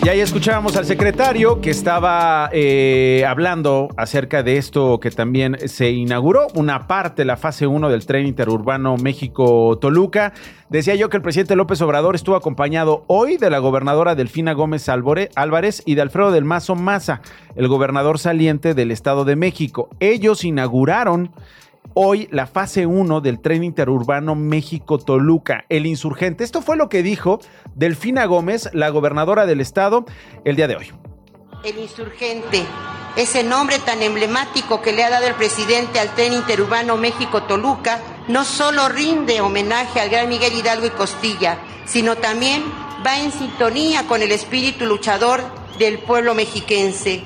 Y 0.04 0.10
ahí 0.10 0.20
escuchábamos 0.22 0.76
al 0.76 0.86
secretario 0.86 1.62
que 1.62 1.70
estaba 1.70 2.50
eh, 2.52 3.24
hablando 3.28 3.90
acerca 3.96 4.42
de 4.42 4.58
esto 4.58 5.00
que 5.00 5.12
también 5.12 5.70
se 5.70 5.92
inauguró, 5.92 6.48
una 6.56 6.88
parte, 6.88 7.26
la 7.26 7.38
fase 7.38 7.68
1 7.68 7.90
del 7.90 8.08
tren 8.08 8.26
interurbano 8.26 8.98
México-Toluca. 8.98 10.34
Decía 10.70 10.96
yo 10.96 11.10
que 11.10 11.18
el 11.18 11.24
presidente 11.24 11.56
López 11.56 11.80
Obrador 11.84 12.16
estuvo 12.16 12.36
acompañado 12.36 13.06
hoy 13.06 13.38
de 13.38 13.52
la 13.52 13.60
gobernadora 13.60 14.16
Delfina 14.16 14.54
Gómez 14.54 14.90
Álvarez 14.90 15.84
y 15.86 15.94
de 15.94 16.02
Alfredo 16.02 16.32
del 16.32 16.44
Mazo 16.44 16.74
Maza, 16.74 17.22
el 17.56 17.68
gobernador 17.68 18.18
saliente 18.18 18.74
del 18.74 18.90
Estado 18.90 19.26
de 19.26 19.36
México. 19.36 19.90
Ellos 20.00 20.44
inauguraron 20.44 21.32
hoy 21.94 22.28
la 22.32 22.48
fase 22.48 22.86
1 22.86 23.22
del 23.22 23.40
tren 23.40 23.64
interurbano 23.64 24.36
México-Toluca, 24.36 25.66
el 25.70 25.86
insurgente. 25.86 26.44
Esto 26.44 26.62
fue 26.62 26.78
lo 26.78 26.90
que 26.90 27.04
dijo 27.04 27.40
Delfina 27.76 28.26
Gómez, 28.26 28.70
la 28.74 28.90
gobernadora 28.90 29.46
del 29.46 29.62
estado, 29.62 30.06
el 30.46 30.56
día 30.56 30.68
de 30.68 30.76
hoy. 30.76 30.92
El 31.64 31.78
insurgente, 31.80 32.64
ese 33.16 33.44
nombre 33.44 33.80
tan 33.80 34.02
emblemático 34.02 34.82
que 34.82 34.92
le 34.92 35.04
ha 35.04 35.10
dado 35.10 35.28
el 35.28 35.36
presidente 35.36 36.00
al 36.00 36.14
tren 36.14 36.34
interurbano 36.34 36.98
México-Toluca, 36.98 38.00
no 38.28 38.44
solo 38.44 38.90
rinde 38.90 39.42
homenaje 39.42 40.00
al 40.00 40.10
gran 40.10 40.30
Miguel 40.30 40.54
Hidalgo 40.54 40.88
y 40.88 40.92
Costilla, 40.92 41.60
sino 41.86 42.16
también 42.18 42.64
va 43.06 43.20
en 43.20 43.32
sintonía 43.32 44.08
con 44.08 44.22
el 44.22 44.32
espíritu 44.32 44.86
luchador 44.86 45.42
del 45.80 46.00
pueblo 46.00 46.36
mexiquense. 46.36 47.24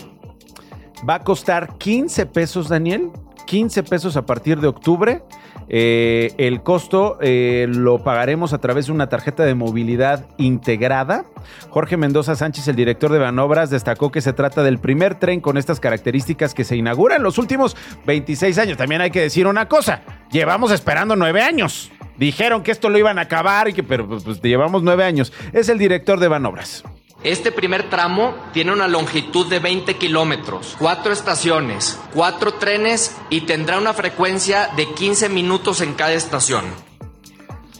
Va 1.07 1.15
a 1.15 1.23
costar 1.23 1.77
15 1.77 2.25
pesos, 2.27 2.69
Daniel. 2.69 3.11
15 3.47 3.81
pesos 3.81 4.15
a 4.17 4.27
partir 4.27 4.59
de 4.59 4.67
octubre. 4.67 5.23
Eh, 5.69 6.33
el 6.37 6.61
costo 6.61 7.17
eh, 7.19 7.65
lo 7.67 8.03
pagaremos 8.03 8.53
a 8.53 8.59
través 8.59 8.85
de 8.85 8.91
una 8.91 9.09
tarjeta 9.09 9.43
de 9.43 9.55
movilidad 9.55 10.27
integrada. 10.37 11.25
Jorge 11.69 11.97
Mendoza 11.97 12.35
Sánchez, 12.35 12.67
el 12.67 12.75
director 12.75 13.11
de 13.11 13.17
Banobras, 13.17 13.71
destacó 13.71 14.11
que 14.11 14.21
se 14.21 14.33
trata 14.33 14.61
del 14.61 14.77
primer 14.77 15.15
tren 15.15 15.41
con 15.41 15.57
estas 15.57 15.79
características 15.79 16.53
que 16.53 16.63
se 16.63 16.75
inaugura 16.75 17.15
en 17.15 17.23
los 17.23 17.39
últimos 17.39 17.75
26 18.05 18.57
años. 18.59 18.77
También 18.77 19.01
hay 19.01 19.09
que 19.09 19.21
decir 19.21 19.47
una 19.47 19.67
cosa, 19.67 20.03
llevamos 20.31 20.71
esperando 20.71 21.15
nueve 21.15 21.41
años. 21.41 21.91
Dijeron 22.17 22.63
que 22.63 22.71
esto 22.71 22.89
lo 22.89 22.97
iban 22.97 23.19
a 23.19 23.23
acabar, 23.23 23.69
y 23.69 23.73
que, 23.73 23.83
pero 23.83 24.07
pues, 24.07 24.41
llevamos 24.41 24.83
nueve 24.83 25.03
años. 25.03 25.31
Es 25.53 25.69
el 25.69 25.77
director 25.77 26.19
de 26.19 26.27
Banobras. 26.27 26.83
Este 27.23 27.51
primer 27.51 27.89
tramo 27.89 28.35
tiene 28.53 28.71
una 28.71 28.87
longitud 28.87 29.47
de 29.47 29.59
20 29.59 29.95
kilómetros, 29.95 30.75
cuatro 30.77 31.11
estaciones, 31.11 31.99
cuatro 32.13 32.53
trenes 32.53 33.15
y 33.29 33.41
tendrá 33.41 33.79
una 33.79 33.93
frecuencia 33.93 34.69
de 34.75 34.87
15 34.93 35.29
minutos 35.29 35.81
en 35.81 35.93
cada 35.95 36.13
estación. 36.13 36.65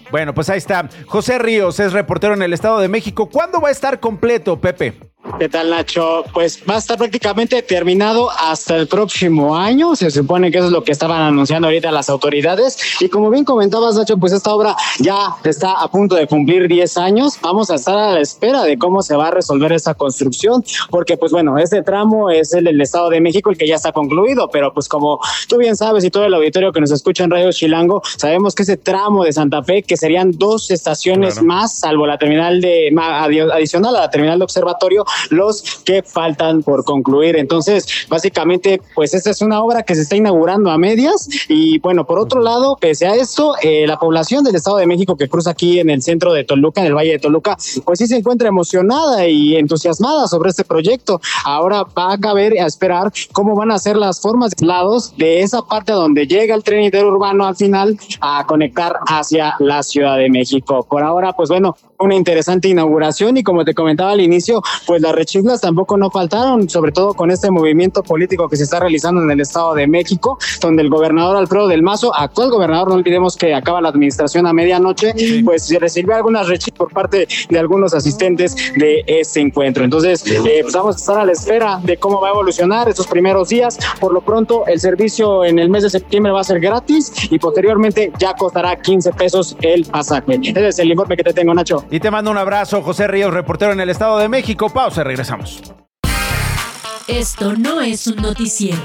Bueno, 0.09 0.33
pues 0.33 0.49
ahí 0.49 0.57
está. 0.57 0.89
José 1.05 1.37
Ríos 1.37 1.79
es 1.79 1.93
reportero 1.93 2.33
en 2.33 2.41
el 2.41 2.53
Estado 2.53 2.79
de 2.79 2.87
México. 2.87 3.29
¿Cuándo 3.29 3.61
va 3.61 3.69
a 3.69 3.71
estar 3.71 3.99
completo, 3.99 4.59
Pepe? 4.59 5.06
¿Qué 5.39 5.49
tal, 5.49 5.69
Nacho? 5.69 6.23
Pues 6.33 6.63
va 6.67 6.75
a 6.75 6.77
estar 6.79 6.97
prácticamente 6.97 7.61
terminado 7.61 8.31
hasta 8.31 8.75
el 8.75 8.87
próximo 8.87 9.55
año. 9.55 9.95
Se 9.95 10.09
supone 10.09 10.49
que 10.51 10.57
eso 10.57 10.67
es 10.67 10.73
lo 10.73 10.83
que 10.83 10.91
estaban 10.91 11.21
anunciando 11.21 11.67
ahorita 11.67 11.91
las 11.91 12.09
autoridades. 12.09 12.77
Y 12.99 13.09
como 13.09 13.29
bien 13.29 13.45
comentabas, 13.45 13.95
Nacho, 13.95 14.17
pues 14.17 14.33
esta 14.33 14.51
obra 14.53 14.75
ya 14.99 15.35
está 15.43 15.73
a 15.73 15.91
punto 15.91 16.15
de 16.15 16.25
cumplir 16.25 16.67
10 16.67 16.97
años. 16.97 17.37
Vamos 17.41 17.69
a 17.69 17.75
estar 17.75 17.95
a 17.97 18.13
la 18.13 18.19
espera 18.19 18.63
de 18.63 18.79
cómo 18.79 19.03
se 19.03 19.15
va 19.15 19.27
a 19.27 19.31
resolver 19.31 19.71
esta 19.73 19.93
construcción, 19.93 20.63
porque 20.89 21.17
pues 21.17 21.31
bueno, 21.31 21.57
este 21.59 21.83
tramo 21.83 22.31
es 22.31 22.53
el 22.53 22.63
del 22.63 22.81
Estado 22.81 23.09
de 23.09 23.21
México, 23.21 23.51
el 23.51 23.57
que 23.57 23.67
ya 23.67 23.75
está 23.75 23.91
concluido, 23.91 24.49
pero 24.49 24.73
pues 24.73 24.87
como 24.87 25.19
tú 25.47 25.57
bien 25.57 25.75
sabes 25.75 26.03
y 26.03 26.09
todo 26.09 26.25
el 26.25 26.33
auditorio 26.33 26.71
que 26.71 26.81
nos 26.81 26.91
escucha 26.91 27.23
en 27.23 27.29
Radio 27.31 27.51
Chilango, 27.51 28.01
sabemos 28.17 28.55
que 28.55 28.63
ese 28.63 28.77
tramo 28.77 29.23
de 29.23 29.33
Santa 29.33 29.61
Fe, 29.61 29.83
que 29.83 29.97
serían 29.97 30.31
dos 30.31 30.71
estaciones 30.71 31.35
Claro. 31.35 31.47
más, 31.47 31.79
salvo 31.79 32.07
la 32.07 32.17
terminal 32.17 32.59
de, 32.59 32.93
adicional 33.53 33.95
a 33.95 33.99
la 34.01 34.09
terminal 34.09 34.39
de 34.39 34.43
observatorio, 34.43 35.05
los 35.29 35.61
que 35.83 36.03
faltan 36.03 36.63
por 36.63 36.83
concluir. 36.83 37.35
Entonces, 37.35 37.87
básicamente, 38.09 38.81
pues 38.95 39.13
esta 39.13 39.31
es 39.31 39.41
una 39.41 39.61
obra 39.61 39.83
que 39.83 39.95
se 39.95 40.01
está 40.01 40.15
inaugurando 40.15 40.71
a 40.71 40.77
medias 40.77 41.27
y 41.47 41.79
bueno, 41.79 42.05
por 42.05 42.19
otro 42.19 42.41
lado, 42.41 42.77
pese 42.79 43.07
a 43.07 43.15
esto, 43.15 43.53
eh, 43.61 43.85
la 43.87 43.97
población 43.97 44.43
del 44.43 44.55
Estado 44.55 44.77
de 44.77 44.87
México 44.87 45.17
que 45.17 45.29
cruza 45.29 45.51
aquí 45.51 45.79
en 45.79 45.89
el 45.89 46.01
centro 46.01 46.33
de 46.33 46.43
Toluca, 46.43 46.81
en 46.81 46.87
el 46.87 46.95
Valle 46.95 47.11
de 47.11 47.19
Toluca, 47.19 47.57
pues 47.85 47.99
sí 47.99 48.07
se 48.07 48.17
encuentra 48.17 48.47
emocionada 48.47 49.27
y 49.27 49.55
entusiasmada 49.55 50.27
sobre 50.27 50.49
este 50.49 50.63
proyecto. 50.63 51.21
Ahora 51.45 51.83
va 51.97 52.13
a 52.13 52.17
caber 52.17 52.59
a 52.59 52.65
esperar 52.65 53.11
cómo 53.31 53.55
van 53.55 53.71
a 53.71 53.79
ser 53.79 53.97
las 53.97 54.21
formas 54.21 54.51
de 54.51 54.65
lados 54.65 55.13
de 55.17 55.41
esa 55.41 55.61
parte 55.61 55.91
donde 55.91 56.27
llega 56.27 56.55
el 56.55 56.63
tren 56.63 56.83
interurbano 56.83 57.45
al 57.45 57.55
final 57.55 57.97
a 58.21 58.45
conectar 58.45 58.97
hacia 59.07 59.55
la 59.59 59.83
Ciudad 59.83 60.17
de 60.17 60.29
México. 60.29 60.85
Por 60.89 61.03
ahora, 61.03 61.33
pues 61.33 61.49
bueno, 61.49 61.75
una 61.99 62.15
interesante 62.15 62.67
inauguración 62.67 63.37
y 63.37 63.43
como 63.43 63.65
te 63.65 63.73
comentaba 63.73 64.11
al 64.11 64.21
inicio, 64.21 64.61
pues 64.85 65.01
las 65.01 65.13
rechiflas 65.15 65.61
tampoco 65.61 65.97
no 65.97 66.11
faltaron, 66.11 66.69
sobre 66.69 66.91
todo 66.91 67.13
con 67.13 67.31
este 67.31 67.49
movimiento 67.49 68.03
político 68.03 68.47
que 68.47 68.55
se 68.55 68.63
está 68.63 68.79
realizando 68.79 69.21
en 69.21 69.31
el 69.31 69.41
Estado 69.41 69.73
de 69.73 69.87
México, 69.87 70.37
donde 70.61 70.83
el 70.83 70.89
gobernador 70.89 71.37
Alfredo 71.37 71.67
del 71.67 71.81
Mazo, 71.81 72.13
actual 72.13 72.51
gobernador, 72.51 72.89
no 72.89 72.95
olvidemos 72.95 73.35
que 73.35 73.53
acaba 73.53 73.81
la 73.81 73.89
administración 73.89 74.45
a 74.45 74.53
medianoche, 74.53 75.13
pues 75.43 75.65
se 75.65 75.79
recibió 75.79 76.15
algunas 76.15 76.47
rechiflas 76.47 76.77
por 76.77 76.93
parte 76.93 77.27
de 77.49 77.59
algunos 77.59 77.93
asistentes 77.93 78.55
de 78.75 79.03
este 79.07 79.39
encuentro. 79.39 79.83
Entonces, 79.83 80.25
eh, 80.27 80.59
pues 80.61 80.73
vamos 80.73 80.95
a 80.95 80.99
estar 80.99 81.17
a 81.19 81.25
la 81.25 81.31
espera 81.31 81.79
de 81.83 81.97
cómo 81.97 82.21
va 82.21 82.27
a 82.27 82.31
evolucionar 82.31 82.87
estos 82.89 83.07
primeros 83.07 83.49
días. 83.49 83.79
Por 83.99 84.13
lo 84.13 84.21
pronto, 84.21 84.65
el 84.67 84.79
servicio 84.79 85.43
en 85.43 85.57
el 85.57 85.69
mes 85.69 85.83
de 85.83 85.89
septiembre 85.89 86.31
va 86.31 86.41
a 86.41 86.43
ser 86.43 86.59
gratis 86.59 87.11
y 87.31 87.39
posteriormente 87.39 88.11
ya 88.19 88.35
costará 88.35 88.79
15 88.79 89.13
pesos 89.13 89.57
el 89.61 89.85
pasaje. 89.85 90.39
Ese 90.43 90.67
es 90.67 90.79
el 90.79 90.91
informe 90.91 91.17
que 91.17 91.23
te 91.23 91.33
tengo, 91.33 91.53
Nacho. 91.53 91.86
Y 91.89 91.99
te 92.01 92.11
mando 92.11 92.31
un 92.31 92.37
abrazo, 92.37 92.81
José 92.81 93.07
Ríos, 93.07 93.33
reportero 93.33 93.71
en 93.71 93.79
el 93.79 93.89
Estado 93.89 94.17
de 94.17 94.27
México. 94.27 94.69
Pausa, 94.69 95.03
regresamos. 95.03 95.61
Esto 97.07 97.53
no 97.55 97.79
es 97.79 98.07
un 98.07 98.17
noticiero. 98.17 98.81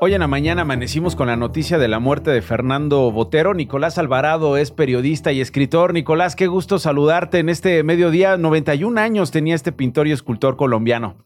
Hoy 0.00 0.14
en 0.14 0.20
la 0.20 0.28
mañana 0.28 0.62
amanecimos 0.62 1.16
con 1.16 1.26
la 1.26 1.36
noticia 1.36 1.78
de 1.78 1.88
la 1.88 1.98
muerte 1.98 2.30
de 2.30 2.40
Fernando 2.40 3.10
Botero. 3.10 3.54
Nicolás 3.54 3.98
Alvarado 3.98 4.56
es 4.56 4.70
periodista 4.70 5.32
y 5.32 5.40
escritor. 5.40 5.92
Nicolás, 5.92 6.36
qué 6.36 6.46
gusto 6.46 6.78
saludarte 6.78 7.38
en 7.38 7.50
este 7.50 7.82
mediodía. 7.82 8.36
91 8.38 8.98
años 8.98 9.30
tenía 9.30 9.54
este 9.54 9.72
pintor 9.72 10.06
y 10.06 10.12
escultor 10.12 10.56
colombiano. 10.56 11.16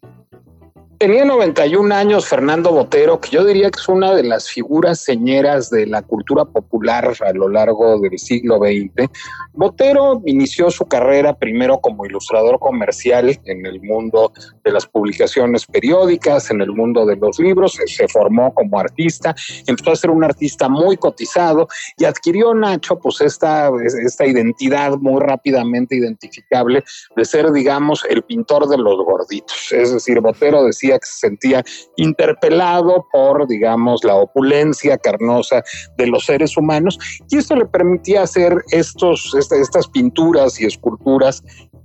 Tenía 1.00 1.24
91 1.24 1.94
años 1.94 2.28
Fernando 2.28 2.72
Botero, 2.72 3.22
que 3.22 3.30
yo 3.30 3.42
diría 3.42 3.70
que 3.70 3.80
es 3.80 3.88
una 3.88 4.14
de 4.14 4.22
las 4.22 4.50
figuras 4.50 5.02
señeras 5.02 5.70
de 5.70 5.86
la 5.86 6.02
cultura 6.02 6.44
popular 6.44 7.14
a 7.26 7.32
lo 7.32 7.48
largo 7.48 7.98
del 8.00 8.18
siglo 8.18 8.58
XX. 8.58 9.08
Botero 9.54 10.20
inició 10.26 10.70
su 10.70 10.84
carrera 10.84 11.34
primero 11.34 11.80
como 11.80 12.04
ilustrador 12.04 12.58
comercial 12.58 13.40
en 13.46 13.64
el 13.64 13.80
mundo 13.80 14.34
de 14.62 14.72
las 14.72 14.86
publicaciones 14.86 15.64
periódicas, 15.64 16.50
en 16.50 16.60
el 16.60 16.70
mundo 16.72 17.06
de 17.06 17.16
los 17.16 17.38
libros, 17.38 17.78
se, 17.86 18.06
formó 18.06 18.52
como 18.52 18.78
artista, 18.78 19.34
empezó 19.66 19.92
a 19.92 19.96
ser 19.96 20.10
un 20.10 20.22
artista 20.22 20.68
muy 20.68 20.98
cotizado 20.98 21.66
y 21.96 22.04
adquirió 22.04 22.52
Nacho 22.52 22.98
pues 22.98 23.22
esta, 23.22 23.70
esta 24.04 24.26
identidad 24.26 24.98
muy 24.98 25.22
rápidamente 25.22 25.96
identificable 25.96 26.84
de 27.16 27.24
ser, 27.24 27.50
digamos, 27.52 28.04
el 28.06 28.20
pintor 28.20 28.68
de 28.68 28.76
los 28.76 29.02
gorditos. 29.02 29.72
Es 29.72 29.94
decir, 29.94 30.20
Botero 30.20 30.62
que 30.98 31.07
se 31.07 31.29
sentía 31.29 31.62
interpelado 31.96 33.07
por, 33.12 33.46
digamos, 33.46 34.05
la 34.05 34.14
opulencia 34.16 34.98
carnosa 34.98 35.62
de 35.96 36.07
los 36.07 36.24
seres 36.26 36.57
humanos 36.57 36.98
y 37.31 37.38
esto 37.38 37.57
le 37.57 37.66
permitía 37.66 38.22
hacer 38.22 38.57
estos, 38.70 39.35
esta- 39.38 39.57
estas 39.57 39.88
pinturas 39.88 40.61
y 40.61 40.66
esculturas 40.66 41.42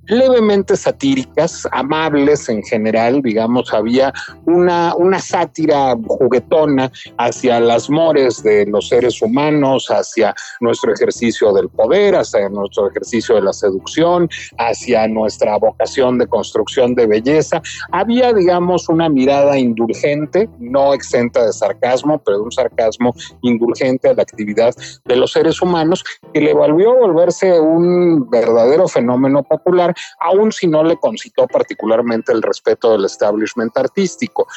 levemente 0.08 0.76
satíricas, 0.78 1.68
amables 1.72 2.48
en 2.48 2.62
general, 2.62 3.24
digamos, 3.24 3.74
había 3.74 4.14
una, 4.46 4.94
una 4.96 5.18
sátira 5.20 5.96
juguetona 6.08 6.92
hacia 7.18 7.60
las 7.60 7.90
mores 7.90 8.44
de 8.44 8.68
los 8.68 8.90
seres 8.90 9.20
humanos, 9.24 9.88
hacia 9.90 10.36
nuestro 10.60 10.94
ejercicio 10.94 11.52
del 11.54 11.70
poder, 11.70 12.14
hacia 12.16 12.48
nuestro 12.50 12.88
ejercicio 12.88 13.34
de 13.34 13.42
la 13.42 13.54
seducción, 13.54 14.30
hacia 14.60 15.08
nuestra 15.08 15.58
vocación 15.58 16.20
de 16.20 16.28
construcción 16.28 16.94
de 16.94 17.08
belleza. 17.08 17.64
Había, 17.92 18.32
digamos, 18.32 18.88
una 18.96 19.10
mirada 19.10 19.58
indulgente, 19.58 20.50
no 20.60 20.94
exenta 20.94 21.46
de 21.46 21.54
sarcasmo, 21.54 22.18
pero 22.24 22.38
de 22.38 22.44
un 22.44 22.52
sarcasmo 22.52 23.14
indulgente 23.42 24.10
a 24.10 24.14
la 24.14 24.24
actividad 24.24 24.74
de 25.04 25.16
los 25.16 25.34
seres 25.34 25.62
humanos, 25.62 26.04
que 26.34 26.42
le 26.42 26.54
volvió 26.54 26.92
a 26.92 27.00
volverse 27.00 27.60
un 27.60 28.30
verdadero 28.30 28.88
fenómeno 28.88 29.44
popular, 29.44 29.94
aun 30.20 30.52
si 30.52 30.68
no 30.68 30.84
le 30.84 30.96
concitó 30.98 31.46
particularmente 31.48 32.32
el 32.32 32.42
respeto 32.42 32.94
del 32.94 33.06
establishment 33.06 33.78
artístico. 33.78 34.48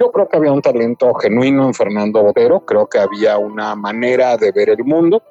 Yo 0.00 0.10
creo 0.10 0.28
que 0.28 0.36
había 0.36 0.52
un 0.52 0.60
talento 0.60 1.14
genuino 1.14 1.66
en 1.66 1.74
Fernando 1.74 2.20
Botero, 2.22 2.66
creo 2.66 2.88
que 2.88 2.98
había 2.98 3.38
una 3.38 3.76
manera 3.76 4.36
de 4.36 4.50
ver 4.50 4.70
el 4.70 4.84
mundo, 4.84 5.22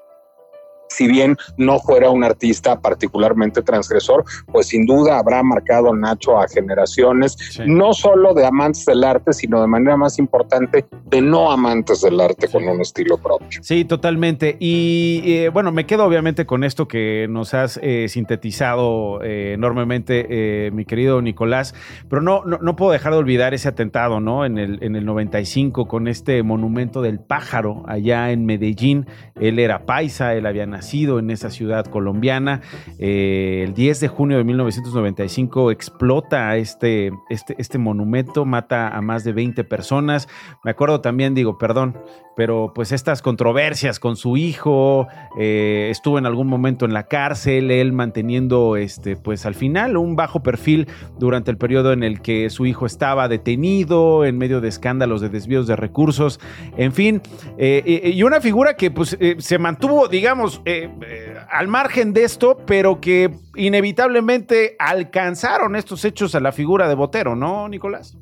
si 0.90 1.08
bien 1.08 1.38
no 1.58 1.80
fuera 1.80 2.10
un 2.10 2.24
artista 2.24 2.80
particularmente 2.80 3.62
transgresor, 3.62 4.24
pues 4.52 4.68
sin 4.68 4.86
duda 4.86 5.20
habrá 5.20 5.42
marcado 5.44 5.94
Nacho 5.94 6.40
a 6.40 6.48
generaciones, 6.48 7.38
no 7.66 7.94
solo 7.94 8.34
de 8.34 8.46
amantes 8.46 8.86
del 8.86 9.04
arte, 9.04 9.34
sino 9.34 9.62
de 9.62 9.68
manera 9.68 9.98
más 9.98 10.20
importante 10.20 10.86
de 11.06 11.22
no 11.22 11.52
amantes 11.52 12.02
del 12.02 12.20
arte 12.20 12.48
con 12.48 12.68
un 12.68 12.82
estilo 12.82 13.18
propio. 13.18 13.60
Sí, 13.62 13.86
totalmente. 13.86 14.58
Y 14.60 15.22
eh, 15.26 15.50
bueno, 15.50 15.72
me 15.72 15.86
quedo 15.86 16.06
obviamente 16.06 16.46
con 16.46 16.64
esto 16.64 16.88
que 16.88 17.28
nos 17.30 17.54
has 17.54 17.80
eh, 17.82 18.08
sintetizado 18.10 19.22
eh, 19.24 19.54
enormemente, 19.54 20.26
eh, 20.30 20.72
mi 20.72 20.86
querido 20.86 21.22
Nicolás, 21.22 21.74
pero 22.10 22.22
no, 22.22 22.44
no, 22.46 22.60
no 22.60 22.76
puedo 22.76 22.92
dejar 22.92 23.14
de 23.14 23.20
olvidar 23.20 23.54
ese 23.54 23.68
atentado, 23.68 24.20
¿no? 24.20 24.46
En 24.46 24.58
el, 24.58 24.80
en 24.84 24.96
el 24.96 25.06
95 25.06 25.88
con 25.88 26.08
este 26.08 26.44
monumento 26.44 27.02
del 27.02 27.20
pájaro 27.20 27.84
allá 27.88 28.32
en 28.32 28.46
Medellín. 28.46 29.08
Él 29.40 29.60
era 29.60 29.86
paisa, 29.86 30.34
él 30.34 30.46
había 30.46 30.66
nacido 30.74 31.20
en 31.20 31.32
esa 31.32 31.50
ciudad 31.50 31.86
colombiana. 31.86 32.62
Eh, 33.00 33.64
el 33.66 33.74
10 33.74 34.02
de 34.02 34.08
junio 34.10 34.38
de 34.38 34.44
1995 34.44 35.72
explota 35.72 36.58
este, 36.58 37.12
este, 37.30 37.56
este 37.58 37.78
monumento, 37.78 38.44
mata 38.44 38.90
a 38.90 39.02
más 39.02 39.24
de 39.24 39.32
20 39.32 39.64
personas. 39.64 40.28
Me 40.64 40.72
acuerdo 40.72 41.00
también, 41.00 41.34
digo, 41.34 41.58
perdón, 41.58 41.98
pero 42.36 42.72
pues 42.74 42.92
estas 42.92 43.22
controversias 43.22 44.00
con 44.00 44.16
su 44.16 44.38
hijo, 44.38 45.08
eh, 45.40 45.90
estuvo 45.92 46.18
en 46.18 46.26
algún 46.26 46.48
momento 46.48 46.86
en 46.86 46.94
la 46.94 47.04
cárcel, 47.04 47.72
él 47.72 47.94
manteniendo, 47.94 48.76
este, 48.78 49.16
pues 49.16 49.46
al 49.46 49.56
final, 49.56 49.98
un 49.98 50.16
bajo 50.16 50.44
perfil 50.44 50.88
durante 51.18 51.52
el 51.52 51.58
periodo 51.58 51.94
en 51.94 52.04
el 52.04 52.22
que 52.22 52.50
su 52.50 52.66
hijo 52.66 52.86
estaba 52.86 53.28
detenido, 53.28 54.26
en 54.26 54.38
medio 54.38 54.62
de 54.62 54.70
escándalos 54.70 55.22
de 55.22 55.30
desvíos 55.30 55.68
de 55.68 55.76
recursos, 55.76 56.40
en 56.78 56.94
fin, 56.94 57.22
eh, 57.58 58.12
y 58.14 58.24
una 58.24 58.42
figura 58.42 58.76
que 58.76 58.92
pues 58.92 59.18
eh, 59.20 59.36
se 59.40 59.58
mantuvo, 59.58 60.08
digamos, 60.08 60.62
eh, 60.66 60.90
eh, 61.02 61.36
al 61.50 61.68
margen 61.68 62.14
de 62.14 62.24
esto, 62.24 62.58
pero 62.66 63.00
que 63.00 63.32
inevitablemente 63.56 64.76
alcanzaron 64.80 65.76
estos 65.76 66.06
hechos 66.06 66.36
a 66.36 66.40
la 66.40 66.52
figura 66.52 66.88
de 66.88 66.96
Botero, 66.96 67.36
¿no, 67.36 67.68
Nicolás? 67.70 68.18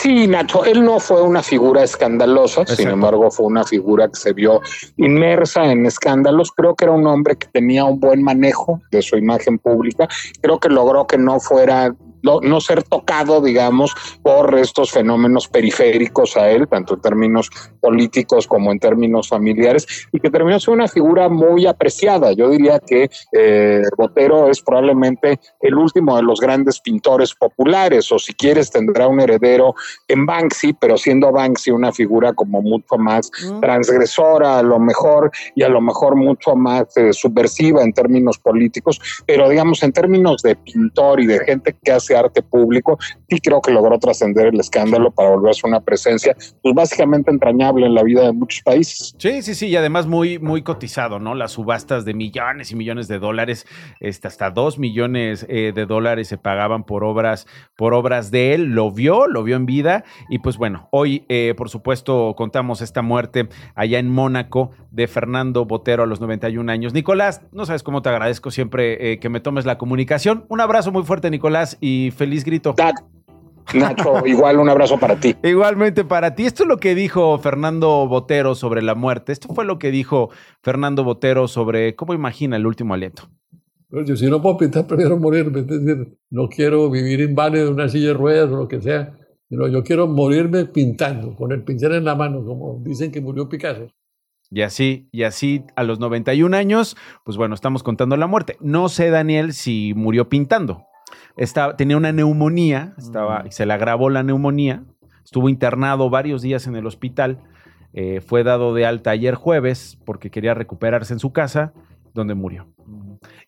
Sí, 0.00 0.28
Nacho, 0.28 0.64
él 0.64 0.84
no 0.84 1.00
fue 1.00 1.22
una 1.22 1.42
figura 1.42 1.82
escandalosa, 1.82 2.64
sin 2.66 2.88
embargo 2.88 3.32
fue 3.32 3.46
una 3.46 3.64
figura 3.64 4.06
que 4.06 4.14
se 4.14 4.32
vio 4.32 4.60
inmersa 4.96 5.72
en 5.72 5.86
escándalos. 5.86 6.52
Creo 6.52 6.76
que 6.76 6.84
era 6.84 6.94
un 6.94 7.04
hombre 7.08 7.34
que 7.34 7.48
tenía 7.48 7.84
un 7.84 7.98
buen 7.98 8.22
manejo 8.22 8.80
de 8.92 9.02
su 9.02 9.16
imagen 9.16 9.58
pública. 9.58 10.06
Creo 10.40 10.60
que 10.60 10.68
logró 10.68 11.08
que 11.08 11.18
no 11.18 11.40
fuera 11.40 11.92
no, 12.22 12.40
no, 12.40 12.60
ser 12.60 12.82
tocado, 12.82 13.40
digamos, 13.40 13.94
por 14.22 14.58
estos 14.58 14.90
fenómenos 14.90 15.48
periféricos 15.48 16.36
a 16.36 16.50
él, 16.50 16.68
tanto 16.68 16.94
en 16.94 17.00
términos 17.00 17.50
políticos 17.80 18.46
como 18.46 18.72
en 18.72 18.78
términos 18.78 19.28
familiares, 19.28 19.86
y 20.12 20.20
que 20.20 20.30
terminó 20.30 20.58
siendo 20.58 20.82
una 20.82 20.88
figura 20.88 21.28
muy 21.28 21.66
apreciada. 21.66 22.32
Yo 22.32 22.50
diría 22.50 22.78
que 22.80 23.10
eh, 23.32 23.82
Botero 23.96 24.48
es 24.48 24.60
probablemente 24.60 25.40
el 25.60 25.74
último 25.74 26.16
de 26.16 26.22
los 26.22 26.40
grandes 26.40 26.80
pintores 26.80 27.34
populares, 27.34 28.10
o 28.12 28.18
si 28.18 28.34
quieres 28.34 28.70
tendrá 28.70 29.06
un 29.08 29.20
heredero 29.20 29.74
en 30.08 30.26
Banksy, 30.26 30.72
pero 30.74 30.96
siendo 30.96 31.32
Banksy 31.32 31.70
una 31.70 31.92
figura 31.92 32.32
como 32.32 32.62
mucho 32.62 32.96
más 32.98 33.30
mm. 33.50 33.60
transgresora 33.60 34.58
a 34.58 34.62
lo 34.62 34.78
mejor, 34.78 35.30
y 35.54 35.62
a 35.62 35.68
lo 35.68 35.80
mejor 35.80 36.16
mucho 36.16 36.54
más 36.54 36.96
eh, 36.96 37.12
subversiva 37.12 37.82
en 37.82 37.92
términos 37.92 38.38
políticos, 38.38 39.00
pero 39.26 39.48
digamos 39.48 39.82
en 39.82 39.92
términos 39.92 40.42
de 40.42 40.56
pintor 40.56 41.20
y 41.20 41.26
de 41.26 41.40
gente 41.40 41.76
que 41.82 41.92
hace 41.92 42.07
arte 42.16 42.42
público, 42.42 42.98
sí 43.28 43.38
creo 43.40 43.60
que 43.60 43.72
logró 43.72 43.98
trascender 43.98 44.48
el 44.48 44.60
escándalo 44.60 45.10
para 45.10 45.30
volverse 45.30 45.66
una 45.66 45.80
presencia, 45.80 46.36
pues 46.62 46.74
básicamente 46.74 47.30
entrañable 47.30 47.86
en 47.86 47.94
la 47.94 48.02
vida 48.02 48.22
de 48.22 48.32
muchos 48.32 48.62
países. 48.62 49.14
Sí, 49.18 49.42
sí, 49.42 49.54
sí, 49.54 49.68
y 49.68 49.76
además 49.76 50.06
muy, 50.06 50.38
muy 50.38 50.62
cotizado, 50.62 51.18
¿no? 51.18 51.34
Las 51.34 51.52
subastas 51.52 52.04
de 52.04 52.14
millones 52.14 52.72
y 52.72 52.76
millones 52.76 53.08
de 53.08 53.18
dólares, 53.18 53.66
este, 54.00 54.28
hasta 54.28 54.50
dos 54.50 54.78
millones 54.78 55.46
eh, 55.48 55.72
de 55.74 55.86
dólares 55.86 56.28
se 56.28 56.38
pagaban 56.38 56.84
por 56.84 57.04
obras, 57.04 57.46
por 57.76 57.94
obras 57.94 58.30
de 58.30 58.54
él, 58.54 58.74
lo 58.74 58.90
vio, 58.90 59.26
lo 59.26 59.42
vio 59.42 59.56
en 59.56 59.66
vida, 59.66 60.04
y 60.28 60.38
pues 60.38 60.56
bueno, 60.56 60.88
hoy, 60.90 61.24
eh, 61.28 61.54
por 61.56 61.70
supuesto, 61.70 62.34
contamos 62.36 62.80
esta 62.80 63.02
muerte 63.02 63.48
allá 63.74 63.98
en 63.98 64.08
Mónaco 64.08 64.70
de 64.90 65.06
Fernando 65.06 65.64
Botero 65.64 66.02
a 66.02 66.06
los 66.06 66.20
91 66.20 66.70
años. 66.70 66.92
Nicolás, 66.92 67.42
no 67.52 67.66
sabes 67.66 67.82
cómo 67.82 68.02
te 68.02 68.08
agradezco 68.08 68.50
siempre 68.50 69.12
eh, 69.12 69.18
que 69.18 69.28
me 69.28 69.40
tomes 69.40 69.66
la 69.66 69.78
comunicación. 69.78 70.44
Un 70.48 70.60
abrazo 70.60 70.92
muy 70.92 71.02
fuerte, 71.04 71.30
Nicolás, 71.30 71.76
y 71.80 71.97
feliz 72.16 72.44
grito. 72.44 72.74
Nacho, 73.74 74.14
igual 74.26 74.58
un 74.58 74.68
abrazo 74.68 74.98
para 74.98 75.18
ti. 75.18 75.36
Igualmente 75.42 76.04
para 76.04 76.34
ti. 76.34 76.46
Esto 76.46 76.62
es 76.62 76.68
lo 76.68 76.78
que 76.78 76.94
dijo 76.94 77.38
Fernando 77.38 78.06
Botero 78.08 78.54
sobre 78.54 78.82
la 78.82 78.94
muerte. 78.94 79.32
Esto 79.32 79.52
fue 79.54 79.64
lo 79.64 79.78
que 79.78 79.90
dijo 79.90 80.30
Fernando 80.62 81.04
Botero 81.04 81.48
sobre 81.48 81.94
cómo 81.94 82.14
imagina 82.14 82.56
el 82.56 82.66
último 82.66 82.94
aliento. 82.94 83.28
Yo 83.90 84.16
si 84.16 84.28
no 84.28 84.42
puedo 84.42 84.58
pintar, 84.58 84.86
prefiero 84.86 85.16
morirme. 85.18 85.60
Es 85.60 85.66
decir, 85.66 86.18
no 86.30 86.48
quiero 86.48 86.90
vivir 86.90 87.20
inválido 87.20 87.68
en 87.68 87.74
una 87.74 87.88
silla 87.88 88.08
de 88.08 88.14
ruedas 88.14 88.50
o 88.50 88.56
lo 88.56 88.68
que 88.68 88.80
sea. 88.80 89.18
Sino 89.48 89.66
yo 89.66 89.82
quiero 89.82 90.06
morirme 90.06 90.66
pintando, 90.66 91.34
con 91.34 91.52
el 91.52 91.64
pincel 91.64 91.94
en 91.94 92.04
la 92.04 92.14
mano, 92.14 92.44
como 92.44 92.82
dicen 92.84 93.10
que 93.10 93.22
murió 93.22 93.48
Picasso. 93.48 93.86
Y 94.50 94.60
así, 94.60 95.08
y 95.10 95.22
así 95.22 95.64
a 95.74 95.84
los 95.84 96.00
91 96.00 96.54
años, 96.54 96.96
pues 97.24 97.38
bueno, 97.38 97.54
estamos 97.54 97.82
contando 97.82 98.16
la 98.18 98.26
muerte. 98.26 98.56
No 98.60 98.90
sé, 98.90 99.08
Daniel, 99.08 99.54
si 99.54 99.94
murió 99.94 100.28
pintando 100.28 100.87
estaba, 101.36 101.76
tenía 101.76 101.96
una 101.96 102.12
neumonía, 102.12 102.94
estaba, 102.98 103.44
se 103.50 103.66
le 103.66 103.72
agravó 103.72 104.10
la 104.10 104.22
neumonía, 104.22 104.84
estuvo 105.24 105.48
internado 105.48 106.10
varios 106.10 106.42
días 106.42 106.66
en 106.66 106.76
el 106.76 106.86
hospital, 106.86 107.38
eh, 107.92 108.20
fue 108.20 108.44
dado 108.44 108.74
de 108.74 108.86
alta 108.86 109.10
ayer 109.10 109.34
jueves 109.34 109.98
porque 110.04 110.30
quería 110.30 110.54
recuperarse 110.54 111.12
en 111.12 111.18
su 111.18 111.32
casa, 111.32 111.72
donde 112.14 112.34
murió. 112.34 112.66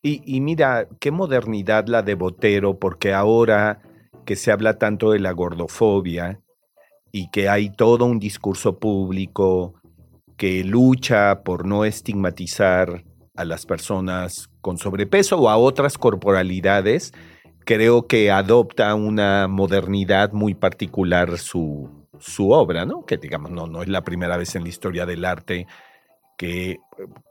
Y, 0.03 0.23
y 0.25 0.41
mira, 0.41 0.89
qué 0.99 1.11
modernidad 1.11 1.87
la 1.89 2.03
de 2.03 2.15
Botero, 2.15 2.79
porque 2.79 3.13
ahora 3.13 3.83
que 4.25 4.37
se 4.37 4.53
habla 4.53 4.79
tanto 4.79 5.11
de 5.11 5.19
la 5.19 5.33
gordofobia 5.33 6.41
y 7.13 7.31
que 7.31 7.49
hay 7.49 7.71
todo 7.71 8.05
un 8.05 8.19
discurso 8.19 8.79
público 8.79 9.75
que 10.37 10.65
lucha 10.65 11.43
por 11.43 11.67
no 11.67 11.85
estigmatizar 11.85 13.05
a 13.37 13.45
las 13.45 13.67
personas 13.67 14.51
con 14.61 14.79
sobrepeso 14.79 15.39
o 15.39 15.49
a 15.49 15.57
otras 15.57 15.99
corporalidades, 15.99 17.13
creo 17.65 18.07
que 18.07 18.31
adopta 18.31 18.95
una 18.95 19.49
modernidad 19.49 20.33
muy 20.33 20.55
particular 20.55 21.39
su, 21.39 22.07
su 22.19 22.51
obra, 22.51 22.85
¿no? 22.85 23.05
Que 23.05 23.17
digamos, 23.17 23.51
no, 23.51 23.67
no 23.67 23.83
es 23.83 23.89
la 23.89 24.03
primera 24.03 24.37
vez 24.37 24.55
en 24.55 24.63
la 24.63 24.69
historia 24.69 25.07
del 25.07 25.25
arte 25.25 25.67
que 26.41 26.71
eh, 26.71 26.79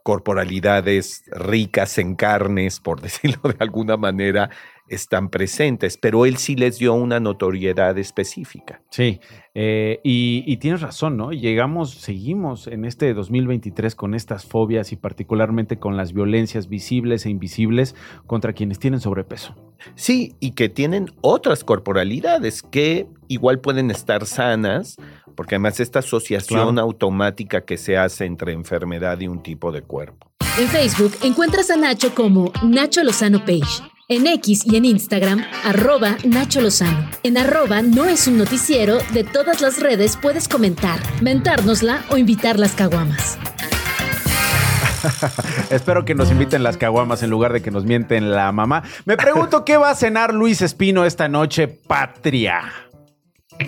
corporalidades 0.04 1.24
ricas 1.32 1.98
en 1.98 2.14
carnes, 2.14 2.78
por 2.78 3.00
decirlo 3.02 3.40
de 3.50 3.56
alguna 3.58 3.96
manera, 3.96 4.50
están 4.90 5.30
presentes, 5.30 5.96
pero 5.96 6.26
él 6.26 6.36
sí 6.36 6.56
les 6.56 6.78
dio 6.78 6.94
una 6.94 7.20
notoriedad 7.20 7.96
específica. 7.98 8.82
Sí, 8.90 9.20
eh, 9.54 10.00
y, 10.04 10.44
y, 10.46 10.58
tienes 10.58 10.80
razón, 10.80 11.16
¿no? 11.16 11.32
Llegamos, 11.32 11.90
seguimos 11.90 12.66
en 12.66 12.84
este 12.84 13.14
2023 13.14 13.94
con 13.94 14.14
estas 14.14 14.44
fobias 14.44 14.92
y 14.92 14.96
particularmente 14.96 15.78
con 15.78 15.96
las 15.96 16.12
violencias 16.12 16.68
visibles 16.68 17.26
e 17.26 17.30
invisibles 17.30 17.94
contra 18.26 18.52
quienes 18.52 18.78
tienen 18.78 19.00
sobrepeso. 19.00 19.56
Sí, 19.94 20.34
y 20.40 20.52
que 20.52 20.68
tienen 20.68 21.10
otras 21.20 21.64
corporalidades 21.64 22.62
que 22.62 23.06
igual 23.28 23.60
pueden 23.60 23.90
estar 23.90 24.26
sanas, 24.26 24.96
porque 25.34 25.54
además 25.54 25.80
esta 25.80 26.00
asociación 26.00 26.74
claro. 26.74 26.80
automática 26.80 27.62
que 27.62 27.78
se 27.78 27.96
hace 27.96 28.26
entre 28.26 28.52
enfermedad 28.52 29.18
y 29.20 29.28
un 29.28 29.42
tipo 29.42 29.72
de 29.72 29.82
cuerpo. 29.82 30.30
En 30.58 30.68
Facebook 30.68 31.12
encuentras 31.22 31.70
a 31.70 31.76
Nacho 31.76 32.14
como 32.14 32.52
Nacho 32.62 33.02
Lozano 33.02 33.40
Page. 33.44 33.82
En 34.12 34.26
X 34.26 34.62
y 34.66 34.74
en 34.74 34.86
Instagram, 34.86 35.44
arroba 35.64 36.16
Nacho 36.24 36.60
Lozano. 36.60 37.08
En 37.22 37.38
arroba 37.38 37.80
no 37.80 38.06
es 38.06 38.26
un 38.26 38.38
noticiero, 38.38 38.98
de 39.12 39.22
todas 39.22 39.60
las 39.60 39.80
redes 39.80 40.18
puedes 40.20 40.48
comentar, 40.48 40.98
mentárnosla 41.22 42.02
o 42.10 42.16
invitar 42.16 42.58
las 42.58 42.72
caguamas. 42.72 43.38
Espero 45.70 46.04
que 46.04 46.16
nos 46.16 46.28
inviten 46.32 46.64
las 46.64 46.76
caguamas 46.76 47.22
en 47.22 47.30
lugar 47.30 47.52
de 47.52 47.62
que 47.62 47.70
nos 47.70 47.84
mienten 47.84 48.32
la 48.32 48.50
mamá. 48.50 48.82
Me 49.04 49.16
pregunto 49.16 49.64
qué 49.64 49.76
va 49.76 49.90
a 49.90 49.94
cenar 49.94 50.34
Luis 50.34 50.60
Espino 50.60 51.04
esta 51.04 51.28
noche, 51.28 51.68
patria. 51.68 52.62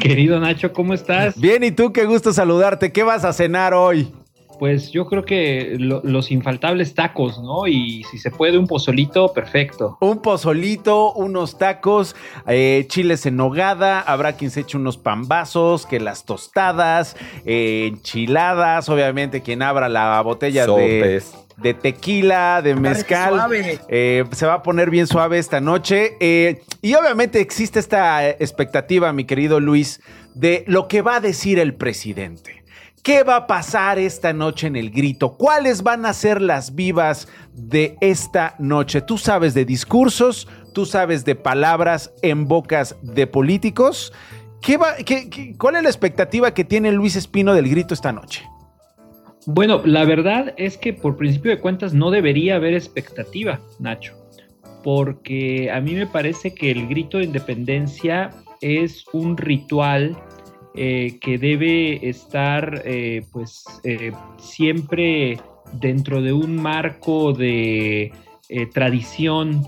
Querido 0.01 0.41
Nacho, 0.41 0.73
¿cómo 0.73 0.93
estás? 0.93 1.39
Bien, 1.39 1.63
¿y 1.63 1.71
tú? 1.71 1.93
Qué 1.93 2.05
gusto 2.05 2.33
saludarte. 2.33 2.91
¿Qué 2.91 3.05
vas 3.05 3.25
a 3.25 3.33
cenar 3.33 3.75
hoy? 3.75 4.13
Pues 4.63 4.93
yo 4.93 5.07
creo 5.07 5.25
que 5.25 5.75
lo- 5.77 6.03
los 6.05 6.31
infaltables 6.31 6.95
tacos, 6.95 7.43
¿no? 7.43 7.67
Y 7.67 8.05
si 8.09 8.19
se 8.19 8.31
puede 8.31 8.59
un 8.59 8.69
pozolito, 8.69 9.33
perfecto. 9.33 9.99
Un 10.01 10.23
pozolito, 10.23 11.13
unos 11.15 11.59
tacos, 11.59 12.15
eh, 12.47 12.85
chiles 12.87 13.27
en 13.27 13.35
nogada, 13.39 13.99
habrá 14.01 14.35
quien 14.35 14.53
se 14.53 14.61
eche 14.61 14.77
unos 14.77 14.99
pambazos, 14.99 15.85
que 15.85 15.99
las 15.99 16.25
tostadas, 16.25 17.17
eh, 17.45 17.89
enchiladas, 17.89 18.89
obviamente 18.89 19.41
quien 19.43 19.63
abra 19.63 19.89
la 19.89 20.21
botella 20.23 20.63
de, 20.63 20.69
Sopes. 20.69 21.35
de 21.57 21.75
tequila, 21.75 22.63
de 22.63 22.77
mezcal. 22.77 23.31
suave. 23.35 23.81
Eh, 23.89 24.23
se 24.31 24.47
va 24.47 24.55
a 24.55 24.63
poner 24.63 24.91
bien 24.91 25.09
suave 25.09 25.39
esta 25.39 25.61
noche. 25.61 26.13
eh, 26.21 26.63
y 26.83 26.95
obviamente 26.95 27.41
existe 27.41 27.81
esta 27.81 28.29
expectativa, 28.31 29.13
mi 29.13 29.25
querido 29.25 29.59
Luis, 29.59 30.01
de 30.35 30.63
lo 30.69 30.87
que 30.87 31.03
va 31.03 31.17
a 31.17 31.21
decir 31.21 31.59
el 31.59 31.75
presidente. 31.75 32.62
¿Qué 33.03 33.25
va 33.25 33.35
a 33.35 33.47
pasar 33.49 33.99
esta 33.99 34.33
noche 34.33 34.69
en 34.69 34.77
el 34.77 34.91
grito? 34.91 35.37
¿Cuáles 35.37 35.83
van 35.83 36.07
a 36.07 36.13
ser 36.13 36.41
las 36.41 36.77
vivas 36.77 37.27
de 37.53 37.97
esta 38.01 38.55
noche? 38.61 39.01
Tú 39.01 39.19
sabes 39.19 39.55
de 39.55 39.65
discursos, 39.65 40.47
tú 40.73 40.87
sabes 40.87 41.25
de 41.25 41.35
palabras 41.35 42.13
en 42.23 42.47
bocas 42.47 42.95
de 43.03 43.27
políticos. 43.27 44.13
¿Qué 44.61 44.77
va, 44.77 44.95
qué- 45.05 45.55
¿Cuál 45.59 45.77
es 45.77 45.83
la 45.83 45.89
expectativa 45.89 46.55
que 46.55 46.63
tiene 46.63 46.93
Luis 46.93 47.17
Espino 47.17 47.55
del 47.55 47.69
grito 47.69 47.93
esta 47.93 48.13
noche? 48.13 48.45
Bueno, 49.47 49.83
la 49.85 50.05
verdad 50.05 50.55
es 50.57 50.79
que 50.79 50.93
por 50.93 51.17
principio 51.17 51.51
de 51.51 51.59
cuentas 51.59 51.93
no 51.95 52.13
debería 52.13 52.55
haber 52.55 52.75
expectativa, 52.75 53.59
Nacho, 53.81 54.15
porque 54.85 55.73
a 55.73 55.81
mí 55.81 55.95
me 55.95 56.07
parece 56.07 56.55
que 56.55 56.71
el 56.71 56.87
grito 56.87 57.19
de 57.19 57.25
independencia 57.25 58.31
es 58.61 59.05
un 59.13 59.37
ritual 59.37 60.17
eh, 60.75 61.19
que 61.21 61.39
debe 61.39 62.09
estar 62.09 62.83
eh, 62.85 63.25
pues 63.31 63.65
eh, 63.85 64.13
siempre 64.39 65.39
dentro 65.75 66.23
de 66.23 66.33
un 66.33 66.57
marco 66.57 67.33
de 67.33 68.13
eh, 68.49 68.67
tradición. 68.73 69.67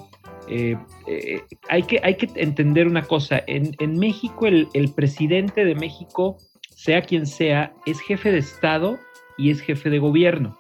Hay, 1.69 1.83
que, 1.85 2.01
hay 2.03 2.17
que 2.17 2.29
entender 2.37 2.87
una 2.87 3.03
cosa, 3.03 3.43
en, 3.47 3.75
en 3.79 3.99
México 3.99 4.47
el, 4.47 4.69
el 4.75 4.93
presidente 4.93 5.65
de 5.65 5.75
México, 5.75 6.37
sea 6.75 7.01
quien 7.01 7.27
sea, 7.27 7.73
es 7.87 7.99
jefe 8.01 8.31
de 8.31 8.39
Estado 8.39 8.99
y 9.39 9.51
es 9.51 9.61
jefe 9.61 9.89
de 9.89 9.99
gobierno. 9.99 10.59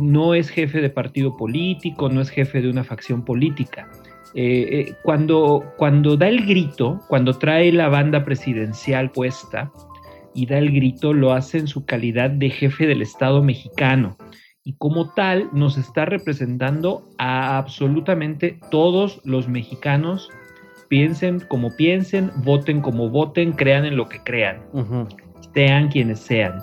No 0.00 0.34
es 0.34 0.48
jefe 0.48 0.80
de 0.80 0.88
partido 0.88 1.36
político, 1.36 2.08
no 2.08 2.20
es 2.20 2.30
jefe 2.30 2.62
de 2.62 2.70
una 2.70 2.84
facción 2.84 3.24
política. 3.24 3.90
Eh, 4.34 4.68
eh, 4.70 4.94
cuando, 5.02 5.72
cuando 5.76 6.16
da 6.16 6.28
el 6.28 6.46
grito, 6.46 7.00
cuando 7.08 7.32
trae 7.34 7.72
la 7.72 7.88
banda 7.88 8.24
presidencial 8.24 9.10
puesta 9.10 9.72
y 10.34 10.46
da 10.46 10.58
el 10.58 10.72
grito, 10.72 11.12
lo 11.12 11.32
hace 11.32 11.58
en 11.58 11.66
su 11.66 11.84
calidad 11.84 12.30
de 12.30 12.50
jefe 12.50 12.86
del 12.86 13.02
Estado 13.02 13.42
mexicano. 13.42 14.16
Y 14.62 14.74
como 14.74 15.10
tal, 15.14 15.48
nos 15.52 15.78
está 15.78 16.04
representando 16.04 17.08
a 17.18 17.58
absolutamente 17.58 18.60
todos 18.70 19.20
los 19.24 19.48
mexicanos, 19.48 20.30
piensen 20.88 21.40
como 21.40 21.74
piensen, 21.76 22.30
voten 22.44 22.80
como 22.80 23.08
voten, 23.08 23.52
crean 23.52 23.84
en 23.84 23.96
lo 23.96 24.08
que 24.08 24.20
crean, 24.22 24.60
sean 25.54 25.88
quienes 25.88 26.20
sean. 26.20 26.62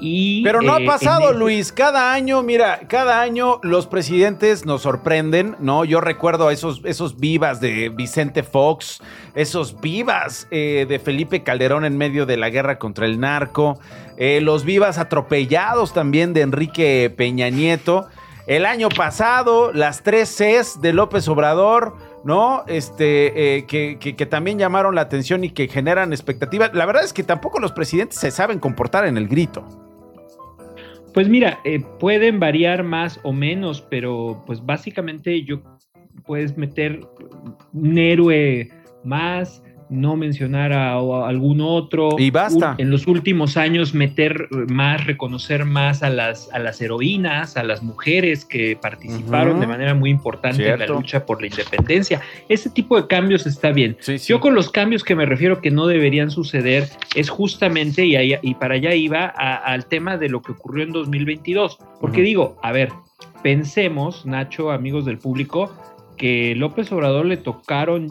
Y, 0.00 0.42
Pero 0.44 0.62
no 0.62 0.78
eh, 0.78 0.82
ha 0.84 0.86
pasado, 0.86 1.22
en 1.24 1.30
ese- 1.30 1.38
Luis. 1.38 1.72
Cada 1.72 2.12
año, 2.12 2.42
mira, 2.42 2.80
cada 2.88 3.20
año 3.20 3.58
los 3.62 3.86
presidentes 3.86 4.64
nos 4.66 4.82
sorprenden, 4.82 5.56
¿no? 5.58 5.84
Yo 5.84 6.00
recuerdo 6.00 6.50
esos, 6.50 6.80
esos 6.84 7.18
vivas 7.18 7.60
de 7.60 7.88
Vicente 7.88 8.42
Fox, 8.42 9.00
esos 9.34 9.80
vivas 9.80 10.46
eh, 10.50 10.86
de 10.88 10.98
Felipe 10.98 11.42
Calderón 11.42 11.84
en 11.84 11.96
medio 11.96 12.26
de 12.26 12.36
la 12.36 12.50
guerra 12.50 12.78
contra 12.78 13.06
el 13.06 13.18
narco, 13.20 13.78
eh, 14.16 14.40
los 14.40 14.64
vivas 14.64 14.98
atropellados 14.98 15.92
también 15.92 16.32
de 16.32 16.42
Enrique 16.42 17.12
Peña 17.16 17.50
Nieto. 17.50 18.08
El 18.46 18.64
año 18.64 18.88
pasado, 18.88 19.72
las 19.74 20.02
tres 20.02 20.34
Cs 20.34 20.80
de 20.80 20.94
López 20.94 21.28
Obrador, 21.28 21.96
¿no? 22.24 22.64
Este, 22.66 23.56
eh, 23.58 23.66
que, 23.66 23.98
que- 24.00 24.16
que 24.16 24.26
también 24.26 24.58
llamaron 24.58 24.94
la 24.94 25.02
atención 25.02 25.44
y 25.44 25.50
que 25.50 25.68
generan 25.68 26.12
expectativas. 26.14 26.70
La 26.72 26.86
verdad 26.86 27.04
es 27.04 27.12
que 27.12 27.22
tampoco 27.22 27.58
los 27.60 27.72
presidentes 27.72 28.18
se 28.18 28.30
saben 28.30 28.58
comportar 28.58 29.04
en 29.06 29.18
el 29.18 29.28
grito. 29.28 29.66
Pues 31.18 31.28
mira, 31.28 31.58
eh, 31.64 31.80
pueden 31.98 32.38
variar 32.38 32.84
más 32.84 33.18
o 33.24 33.32
menos, 33.32 33.82
pero 33.82 34.40
pues 34.46 34.64
básicamente 34.64 35.42
yo 35.42 35.60
puedes 36.24 36.56
meter 36.56 37.00
un 37.72 37.98
héroe 37.98 38.70
más, 39.02 39.60
no 39.90 40.16
mencionar 40.16 40.72
a, 40.72 40.92
a 40.94 41.28
algún 41.28 41.60
otro. 41.60 42.16
Y 42.18 42.30
basta. 42.30 42.74
En 42.78 42.90
los 42.90 43.06
últimos 43.06 43.56
años 43.56 43.94
meter 43.94 44.48
más, 44.68 45.06
reconocer 45.06 45.64
más 45.64 46.02
a 46.02 46.10
las, 46.10 46.48
a 46.52 46.58
las 46.58 46.80
heroínas, 46.80 47.56
a 47.56 47.62
las 47.62 47.82
mujeres 47.82 48.44
que 48.44 48.76
participaron 48.80 49.60
de 49.60 49.66
manera 49.66 49.94
muy 49.94 50.10
importante 50.10 50.68
en 50.68 50.78
la 50.78 50.86
lucha 50.86 51.24
por 51.26 51.40
la 51.40 51.46
independencia. 51.48 52.20
Ese 52.48 52.70
tipo 52.70 53.00
de 53.00 53.06
cambios 53.06 53.46
está 53.46 53.70
bien. 53.72 53.96
Yo 54.26 54.40
con 54.40 54.54
los 54.54 54.70
cambios 54.70 55.04
que 55.04 55.14
me 55.14 55.26
refiero 55.26 55.60
que 55.60 55.70
no 55.70 55.86
deberían 55.86 56.30
suceder 56.30 56.88
es 57.14 57.30
justamente, 57.30 58.04
y, 58.04 58.16
ahí- 58.16 58.38
y 58.42 58.54
para 58.54 58.74
allá 58.74 58.94
iba, 58.94 59.26
al 59.26 59.86
tema 59.86 60.16
de 60.16 60.28
lo 60.28 60.42
que 60.42 60.52
ocurrió 60.52 60.84
en 60.84 60.92
2022. 60.92 61.78
Porque 62.00 62.20
Ujú. 62.20 62.26
digo, 62.26 62.56
a 62.62 62.72
ver, 62.72 62.90
pensemos, 63.42 64.26
Nacho, 64.26 64.70
amigos 64.70 65.04
del 65.04 65.18
público, 65.18 65.72
que 66.18 66.54
López 66.56 66.90
Obrador 66.92 67.24
le 67.26 67.36
tocaron, 67.36 68.08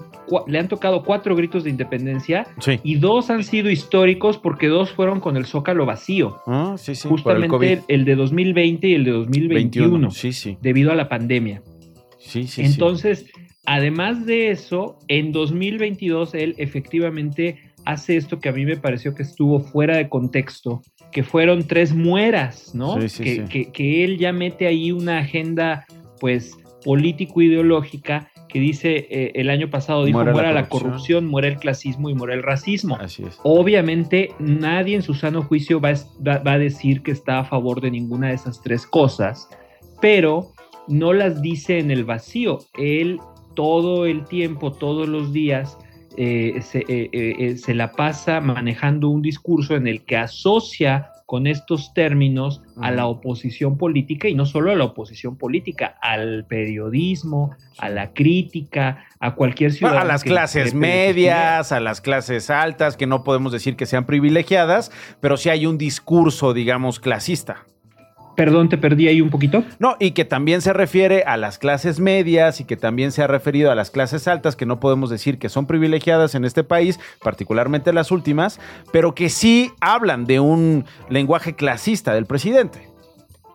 le 0.48 0.58
han 0.60 0.67
tocado 0.67 1.04
cuatro 1.04 1.36
gritos 1.36 1.63
de 1.65 1.70
independencia 1.70 2.48
Sí. 2.60 2.80
y 2.84 2.96
dos 2.96 3.30
han 3.30 3.43
sido 3.43 3.70
históricos 3.70 4.38
porque 4.38 4.67
dos 4.67 4.91
fueron 4.91 5.20
con 5.20 5.38
el 5.38 5.46
zócalo 5.46 5.86
vacío. 5.86 6.38
Ah, 6.48 6.76
sí, 6.78 6.96
sí. 6.96 7.08
Justamente 7.08 7.74
el, 7.74 7.82
el 7.89 8.06
de 8.06 8.15
2020 8.15 8.88
y 8.88 8.93
el 8.93 9.04
de 9.04 9.12
2021, 9.12 9.89
21, 9.91 10.12
sí, 10.12 10.32
sí. 10.34 10.58
debido 10.62 10.91
a 10.91 10.96
la 10.96 11.10
pandemia. 11.10 11.62
Sí, 12.17 12.43
sí, 12.43 12.48
sí. 12.48 12.62
Entonces, 12.63 13.26
además 13.65 14.26
de 14.26 14.50
eso, 14.52 14.98
en 15.08 15.32
2022 15.32 16.34
él 16.34 16.56
efectivamente 16.58 17.60
hace 17.86 18.17
esto 18.17 18.39
que 18.39 18.50
a 18.50 18.52
mí 18.52 18.65
me 18.65 18.78
pareció 18.78 19.13
que 19.15 19.24
estuvo 19.24 19.60
fuera 19.60 19.98
de 19.98 20.10
contexto, 20.10 20.82
que 21.12 21.24
fueron 21.24 21.67
tres 21.67 21.93
mueras, 21.93 22.74
¿no? 22.76 23.00
Sí, 23.02 23.10
sí, 23.10 23.24
que, 23.24 23.36
sí. 23.36 23.41
que- 23.50 23.72
que 23.72 24.04
él 24.04 24.17
ya 24.17 24.34
mete 24.34 24.67
ahí 24.67 24.91
una 24.91 25.20
agenda, 25.20 25.86
pues, 26.20 26.58
político-ideológica 26.88 28.32
que 28.47 28.60
dice, 28.60 29.08
eh, 29.10 29.32
el 29.36 29.50
año 29.50 29.69
pasado 29.69 30.06
dijo, 30.06 30.17
Muera 30.19 30.32
la 30.32 30.34
muera 30.34 30.54
la 30.54 30.69
corrupción". 30.69 30.91
corrupción, 30.91 31.26
muera 31.28 31.47
el 31.50 31.58
clasismo 31.58 32.10
y 32.10 32.15
muera 32.15 32.34
el 32.34 32.43
racismo. 32.43 32.97
Así 33.00 33.23
es. 33.23 33.38
Obviamente 33.43 34.32
nadie 34.39 34.95
en 34.95 35.02
su 35.02 35.13
sano 35.13 35.41
juicio 35.43 35.80
va 35.82 35.93
va- 36.26 36.39
va 36.39 36.54
a 36.54 36.58
decir 36.58 37.02
que 37.04 37.12
está 37.12 37.39
a 37.39 37.43
favor 37.43 37.82
de 37.82 37.91
ninguna 37.91 38.30
de 38.30 38.36
esas 38.36 38.62
tres 38.62 38.88
cosas, 38.88 39.50
pero 40.02 40.54
no 40.88 41.12
las 41.13 41.41
dice 41.41 41.80
en 41.80 41.91
el 41.91 42.06
vacío. 42.06 42.60
Él 42.78 43.19
todo 43.54 44.06
el 44.06 44.23
tiempo, 44.26 44.71
todos 44.71 45.10
los 45.10 45.34
días, 45.34 45.78
eh, 46.15 46.60
se, 46.62 46.86
eh, 46.88 47.58
se 47.58 47.73
la 47.76 47.91
pasa 47.91 48.39
manejando 48.39 49.10
un 49.10 49.21
discurso 49.21 49.76
en 49.76 49.88
el 49.88 50.04
que 50.06 50.15
asocia 50.17 51.10
con 51.28 51.46
estos 51.46 51.94
términos 51.94 52.63
a 52.82 52.90
la 52.90 53.06
oposición 53.06 53.78
política 53.78 54.30
y 54.30 54.34
no 54.34 54.46
solo 54.46 54.72
a 54.72 54.76
la 54.76 54.86
oposición 54.86 55.36
política, 55.36 55.98
al 56.02 56.46
periodismo, 56.46 57.54
a 57.78 57.90
la 57.90 58.13
crítica, 58.13 59.06
a 59.20 59.36
cualquier 59.36 59.74
ciudadano. 59.74 60.04
a 60.04 60.06
las 60.06 60.24
que 60.24 60.30
clases 60.30 60.74
medias, 60.74 61.74
a 61.74 61.82
las 61.82 62.00
clases 62.00 62.50
altas, 62.50 62.96
que 62.96 63.08
no 63.08 63.26
podemos 63.26 63.52
decir 63.52 63.76
que 63.76 63.86
sean 63.86 64.06
privilegiadas, 64.06 64.90
pero 65.20 65.36
sí 65.36 65.50
hay 65.50 65.66
un 65.66 65.78
discurso, 65.78 66.54
digamos, 66.54 67.02
clasista. 67.02 67.66
Perdón, 68.38 68.69
te 68.69 68.78
perdí 68.78 69.08
ahí 69.08 69.19
un 69.19 69.32
poquito. 69.32 69.63
No, 69.80 69.95
y 70.00 70.12
que 70.12 70.23
también 70.23 70.62
se 70.62 70.71
refiere 70.71 71.23
a 71.23 71.38
las 71.38 71.58
clases 71.58 72.00
medias 72.00 72.62
y 72.62 72.65
que 72.65 72.78
también 72.78 73.12
se 73.12 73.23
ha 73.23 73.28
referido 73.28 73.71
a 73.71 73.76
las 73.76 73.89
clases 73.89 74.28
altas, 74.28 74.56
que 74.56 74.67
no 74.67 74.80
podemos 74.80 75.10
decir 75.10 75.39
que 75.39 75.50
son 75.50 75.65
privilegiadas 75.65 76.36
en 76.36 76.45
este 76.45 76.63
país, 76.63 77.00
particularmente 77.23 77.91
las 77.93 78.12
últimas, 78.12 78.60
pero 78.93 79.15
que 79.15 79.30
sí 79.30 79.71
hablan 79.82 80.26
de 80.26 80.39
un 80.39 80.86
lenguaje 81.10 81.56
clasista 81.56 82.13
del 82.13 82.28
presidente. 82.28 82.88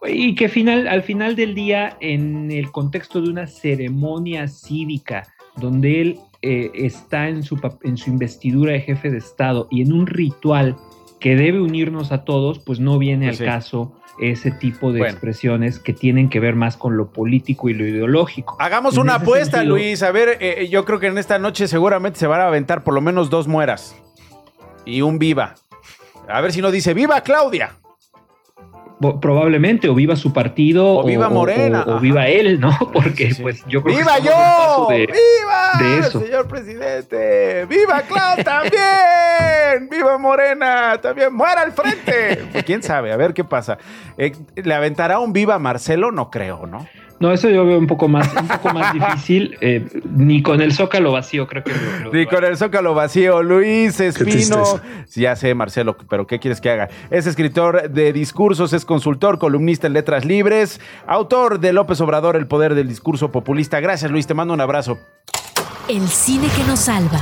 Y 0.04 0.34
que 0.34 0.48
final, 0.48 0.88
al 0.88 1.04
final 1.04 1.36
del 1.36 1.54
día, 1.54 1.96
en 2.00 2.50
el 2.50 2.72
contexto 2.72 3.22
de 3.22 3.30
una 3.30 3.46
ceremonia 3.46 4.48
cívica, 4.48 5.28
donde 5.56 6.00
él 6.00 6.18
eh, 6.42 6.72
está 6.74 7.28
en 7.28 7.44
su, 7.44 7.56
pap- 7.56 7.78
en 7.84 7.96
su 7.96 8.10
investidura 8.10 8.72
de 8.72 8.80
jefe 8.80 9.10
de 9.12 9.18
Estado 9.18 9.68
y 9.70 9.82
en 9.82 9.92
un 9.92 10.08
ritual 10.08 10.74
que 11.20 11.36
debe 11.36 11.60
unirnos 11.60 12.10
a 12.10 12.24
todos, 12.24 12.58
pues 12.58 12.80
no 12.80 12.98
viene 12.98 13.26
Pues 13.28 13.40
al 13.40 13.46
sí. 13.46 13.50
caso 13.52 13.92
ese 14.18 14.51
tipo 14.51 14.92
de 14.92 14.98
Bueno. 15.01 15.12
expresiones 15.12 15.79
que 15.79 15.92
tienen 15.92 16.29
que 16.29 16.38
ver 16.40 16.55
más 16.55 16.77
con 16.77 16.96
lo 16.96 17.09
político 17.12 17.68
y 17.68 17.75
lo 17.75 17.87
ideológico. 17.87 18.57
Hagamos 18.61 18.94
En 18.94 19.01
una 19.03 19.14
apuesta, 19.16 19.59
sentido- 19.59 19.77
Luis. 19.77 20.03
A 20.03 20.12
ver, 20.12 20.37
eh, 20.40 20.68
yo 20.70 20.85
creo 20.85 21.01
que 21.01 21.07
en 21.09 21.18
esta 21.18 21.38
noche 21.38 21.66
seguramente 21.68 22.18
se 22.18 22.27
van 22.27 22.40
a 22.40 22.46
aventar 22.46 22.85
por 22.85 22.94
lo 22.94 23.01
menos 23.01 23.31
dos 23.31 23.48
mueras 23.48 23.96
y 24.85 25.01
un 25.03 25.18
viva. 25.18 25.55
A 26.29 26.40
ver 26.40 26.53
si 26.53 26.61
no 26.62 26.70
dice 26.70 26.94
viva 26.94 27.20
Claudia. 27.22 27.72
Probablemente, 29.20 29.88
o 29.88 29.94
viva 29.94 30.16
su 30.16 30.32
partido, 30.32 30.98
O 30.98 31.04
viva 31.04 31.28
Morena, 31.28 31.84
o, 31.86 31.98
viva 31.98 32.28
él, 32.28 32.60
¿no? 32.60 32.70
Porque, 32.92 33.35
pues, 33.40 33.64
yo 33.66 33.83
creo 33.83 33.98
¡Viva 33.98 34.16
que 34.16 34.22
yo! 34.22 34.87
de- 34.88 35.06
¡Viva! 35.06 35.70
de 35.81 35.98
eso. 35.98 36.20
Señor 36.20 36.46
presidente. 36.48 37.66
¡Viva 37.66 38.02
Clau 38.02 38.42
también! 38.42 38.72
también, 38.72 39.88
viva 39.90 40.18
Morena, 40.18 40.98
también 41.00 41.35
muera 41.35 41.62
al 41.62 41.72
frente. 41.72 42.42
Pues, 42.52 42.64
¿Quién 42.64 42.83
sabe? 42.83 43.12
A 43.12 43.16
ver 43.16 43.35
qué 43.35 43.44
pasa. 43.44 43.79
Eh, 44.18 44.33
¿Le 44.56 44.74
aventará 44.74 45.18
un 45.18 45.33
viva 45.33 45.58
Marcelo? 45.58 46.12
No 46.12 46.31
creo, 46.31 46.66
¿no? 46.66 46.87
No, 47.23 47.33
eso 47.33 47.48
yo 47.48 47.64
veo 47.64 47.79
un 47.79 47.87
poco 47.87 48.08
más, 48.08 48.29
un 48.35 48.48
poco 48.48 48.70
más 48.75 48.92
difícil. 48.94 49.56
eh, 49.60 49.87
ni 50.14 50.42
con 50.42 50.60
el 50.60 50.73
zócalo 50.75 51.12
vacío, 51.12 51.46
creo 51.46 51.62
que 51.62 51.70
lo- 51.70 52.04
lo- 52.06 52.12
Ni 52.12 52.27
con 52.27 52.42
el 52.44 52.56
zócalo 52.56 52.94
vacío. 52.94 53.42
Luis 53.44 54.00
Espino. 54.00 54.64
Ya 55.14 55.37
sé, 55.37 55.54
Marcelo, 55.54 55.96
pero 56.10 56.27
¿qué 56.27 56.40
quieres 56.40 56.60
que 56.60 56.70
haga? 56.70 56.88
Es 57.10 57.29
escritor 57.29 57.90
de 57.90 58.12
discursos, 58.12 58.73
es 58.73 58.85
consultor, 58.85 59.38
columnista 59.38 59.87
en 59.87 59.92
Letras 59.92 60.25
Libres, 60.25 60.81
autor 61.06 61.60
de 61.60 61.73
López 61.73 62.00
Obrador, 62.00 62.35
El 62.35 62.48
Poder 62.48 62.75
del 62.75 62.88
Discurso 62.88 63.31
Populista. 63.31 63.79
Gracias, 63.79 64.10
Luis, 64.10 64.27
te 64.27 64.35
mando 64.35 64.52
un 64.52 64.60
abrazo. 64.60 64.98
El 65.88 66.08
cine 66.08 66.48
que 66.56 66.64
nos 66.64 66.81
salva. 66.81 67.20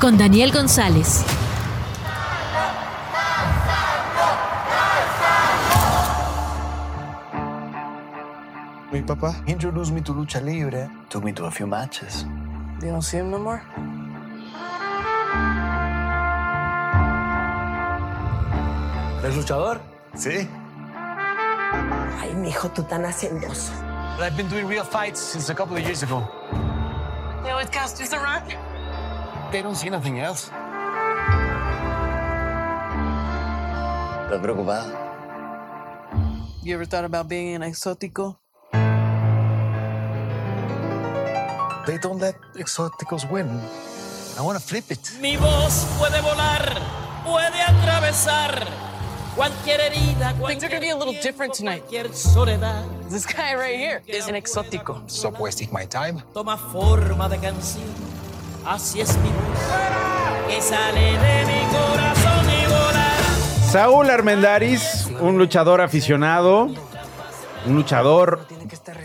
Con 0.00 0.16
Daniel 0.18 0.52
González. 0.52 1.24
Mi 8.96 9.02
papá 9.02 9.36
introduced 9.46 9.92
me 9.92 10.00
to 10.00 10.14
lucha 10.14 10.40
libre, 10.40 10.88
took 11.10 11.22
me 11.22 11.30
to 11.30 11.44
a 11.44 11.50
few 11.50 11.66
matches. 11.66 12.24
You 12.80 12.92
don't 12.92 13.02
see 13.02 13.18
him 13.18 13.30
no 13.30 13.38
more? 13.38 13.60
¿Eres 19.22 19.36
luchador? 19.36 19.82
Sí. 20.14 20.48
Ay, 22.18 22.34
mijo, 22.36 22.70
tú 22.70 22.84
tan 22.84 23.04
hacendoso. 23.04 23.70
But 24.16 24.32
I've 24.32 24.36
been 24.38 24.48
doing 24.48 24.66
real 24.66 24.82
fights 24.82 25.20
since 25.20 25.50
a 25.50 25.54
couple 25.54 25.76
of 25.76 25.82
years 25.82 26.02
ago. 26.02 26.26
You 27.44 27.50
always 27.50 27.68
cast 27.68 28.00
us 28.00 28.14
around? 28.14 28.48
They 29.52 29.60
don't 29.60 29.76
see 29.76 29.90
nothing 29.90 30.20
else. 30.20 30.50
¿Estás 34.24 34.40
preocupado? 34.40 34.90
You 36.62 36.74
ever 36.74 36.86
thought 36.86 37.04
about 37.04 37.28
being 37.28 37.54
an 37.54 37.60
exótico? 37.60 38.36
They 41.86 41.98
don't 41.98 42.20
let 42.20 42.36
exóticos 42.56 43.30
win. 43.30 43.48
I 44.38 44.42
want 44.42 44.58
to 44.58 44.64
flip 44.64 44.90
it. 44.90 44.98
Mi 45.20 45.36
voz 45.36 45.86
puede 45.98 46.20
volar, 46.20 46.80
puede 47.24 47.62
atravesar 47.62 48.66
cualquier 49.36 49.80
herida, 49.80 50.34
Things 50.46 50.64
are 50.64 50.68
gonna 50.68 50.80
be 50.80 50.90
a 50.90 50.96
little 50.96 51.14
different 51.22 51.54
tonight. 51.54 51.84
soledad. 52.12 52.84
This 53.08 53.24
guy 53.24 53.54
right 53.54 53.76
here 53.78 54.02
is 54.06 54.26
an 54.28 54.34
exótico. 54.34 55.00
Stop 55.08 55.38
wasting 55.38 55.68
my 55.72 55.86
time. 55.86 56.22
Toma 56.34 56.56
forma 56.56 57.28
de 57.28 57.38
canción. 57.38 57.84
Así 58.66 59.00
es 59.00 59.16
mi 59.18 59.28
voz, 59.30 60.48
que 60.48 60.60
sale 60.60 61.12
de 61.18 61.44
mi 61.46 61.66
corazón 61.70 62.50
y 62.50 62.66
volará. 62.66 63.70
Saúl 63.70 64.10
Armendaris, 64.10 65.06
un 65.20 65.38
luchador 65.38 65.80
aficionado, 65.80 66.68
un 67.64 67.74
luchador 67.76 68.44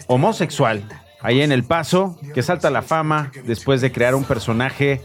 homosexual, 0.08 0.84
ahí 1.22 1.42
en 1.42 1.52
El 1.52 1.64
Paso, 1.64 2.18
que 2.34 2.42
salta 2.42 2.70
la 2.70 2.82
fama 2.82 3.32
después 3.46 3.82
de 3.82 3.92
crear 3.92 4.16
un 4.16 4.24
personaje 4.24 5.02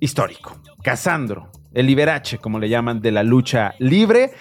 histórico, 0.00 0.56
Casandro, 0.82 1.50
el 1.72 1.86
Liberace, 1.86 2.38
como 2.38 2.58
le 2.58 2.68
llaman, 2.68 3.00
de 3.00 3.12
la 3.12 3.22
lucha 3.22 3.74
libre. 3.78 4.32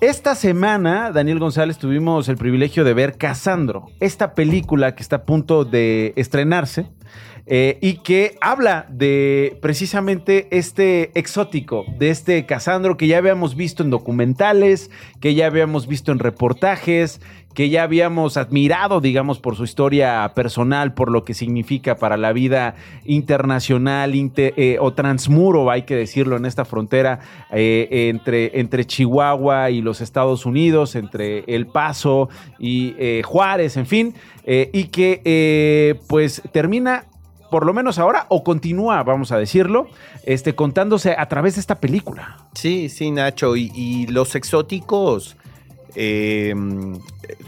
Esta 0.00 0.34
semana, 0.34 1.12
Daniel 1.12 1.38
González, 1.38 1.78
tuvimos 1.78 2.28
el 2.28 2.36
privilegio 2.36 2.82
de 2.82 2.94
ver 2.94 3.16
Casandro, 3.16 3.86
esta 4.00 4.34
película 4.34 4.94
que 4.94 5.02
está 5.02 5.16
a 5.16 5.24
punto 5.24 5.64
de 5.64 6.12
estrenarse 6.16 6.90
eh, 7.46 7.78
y 7.80 7.94
que 7.94 8.36
habla 8.40 8.86
de 8.88 9.58
precisamente 9.60 10.46
este 10.50 11.10
exótico, 11.18 11.84
de 11.98 12.10
este 12.10 12.46
Casandro 12.46 12.96
que 12.96 13.08
ya 13.08 13.18
habíamos 13.18 13.56
visto 13.56 13.82
en 13.82 13.90
documentales, 13.90 14.90
que 15.20 15.34
ya 15.34 15.46
habíamos 15.46 15.86
visto 15.88 16.12
en 16.12 16.20
reportajes, 16.20 17.20
que 17.54 17.68
ya 17.68 17.82
habíamos 17.82 18.38
admirado, 18.38 19.02
digamos, 19.02 19.38
por 19.38 19.56
su 19.56 19.64
historia 19.64 20.32
personal, 20.34 20.94
por 20.94 21.10
lo 21.10 21.22
que 21.24 21.34
significa 21.34 21.96
para 21.96 22.16
la 22.16 22.32
vida 22.32 22.76
internacional 23.04 24.14
inte- 24.14 24.54
eh, 24.56 24.78
o 24.80 24.94
transmuro, 24.94 25.70
hay 25.70 25.82
que 25.82 25.94
decirlo, 25.94 26.36
en 26.36 26.46
esta 26.46 26.64
frontera 26.64 27.20
eh, 27.52 28.08
entre, 28.08 28.58
entre 28.58 28.86
Chihuahua 28.86 29.70
y 29.70 29.82
los 29.82 30.00
Estados 30.00 30.46
Unidos, 30.46 30.94
entre 30.94 31.40
El 31.46 31.66
Paso 31.66 32.30
y 32.58 32.94
Juárez, 33.22 33.76
en 33.76 33.86
fin, 33.86 34.14
y 34.46 34.84
que 34.84 35.98
pues 36.08 36.40
termina 36.52 37.04
por 37.52 37.66
lo 37.66 37.74
menos 37.74 37.98
ahora, 37.98 38.24
o 38.30 38.42
continúa, 38.42 39.02
vamos 39.02 39.30
a 39.30 39.36
decirlo, 39.36 39.86
este, 40.24 40.54
contándose 40.54 41.14
a 41.16 41.28
través 41.28 41.56
de 41.56 41.60
esta 41.60 41.80
película. 41.80 42.38
Sí, 42.54 42.88
sí, 42.88 43.10
Nacho. 43.10 43.56
Y, 43.56 44.06
los 44.06 44.34
exóticos, 44.34 45.36
eh, 45.94 46.54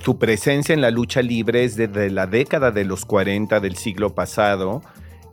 su 0.02 0.18
presencia 0.18 0.74
en 0.74 0.82
la 0.82 0.90
lucha 0.90 1.22
libre 1.22 1.64
es 1.64 1.76
desde 1.76 2.11
la 2.11 2.26
década 2.26 2.70
de 2.70 2.84
los 2.84 3.07
40 3.07 3.61
del 3.61 3.76
siglo 3.76 4.14
pasado, 4.14 4.82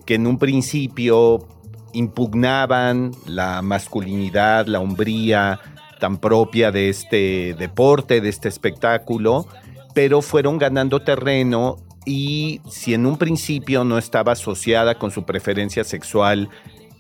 que 0.06 0.16
en 0.16 0.26
un 0.26 0.40
principio 0.40 1.46
impugnaban 1.92 3.12
la 3.26 3.62
masculinidad, 3.62 4.68
la 4.68 4.80
hombría 4.80 5.60
tan 6.00 6.18
propia 6.18 6.72
de 6.72 6.88
este 6.88 7.56
deporte, 7.60 8.22
de 8.22 8.30
este 8.30 8.48
espectáculo, 8.48 9.46
pero 9.94 10.22
fueron 10.22 10.58
ganando 10.58 11.02
terreno 11.02 11.76
y 12.06 12.62
si 12.70 12.94
en 12.94 13.06
un 13.06 13.18
principio 13.18 13.84
no 13.84 13.98
estaba 13.98 14.32
asociada 14.34 14.96
con 14.98 15.12
su 15.12 15.24
preferencia 15.24 15.84
sexual, 15.84 16.50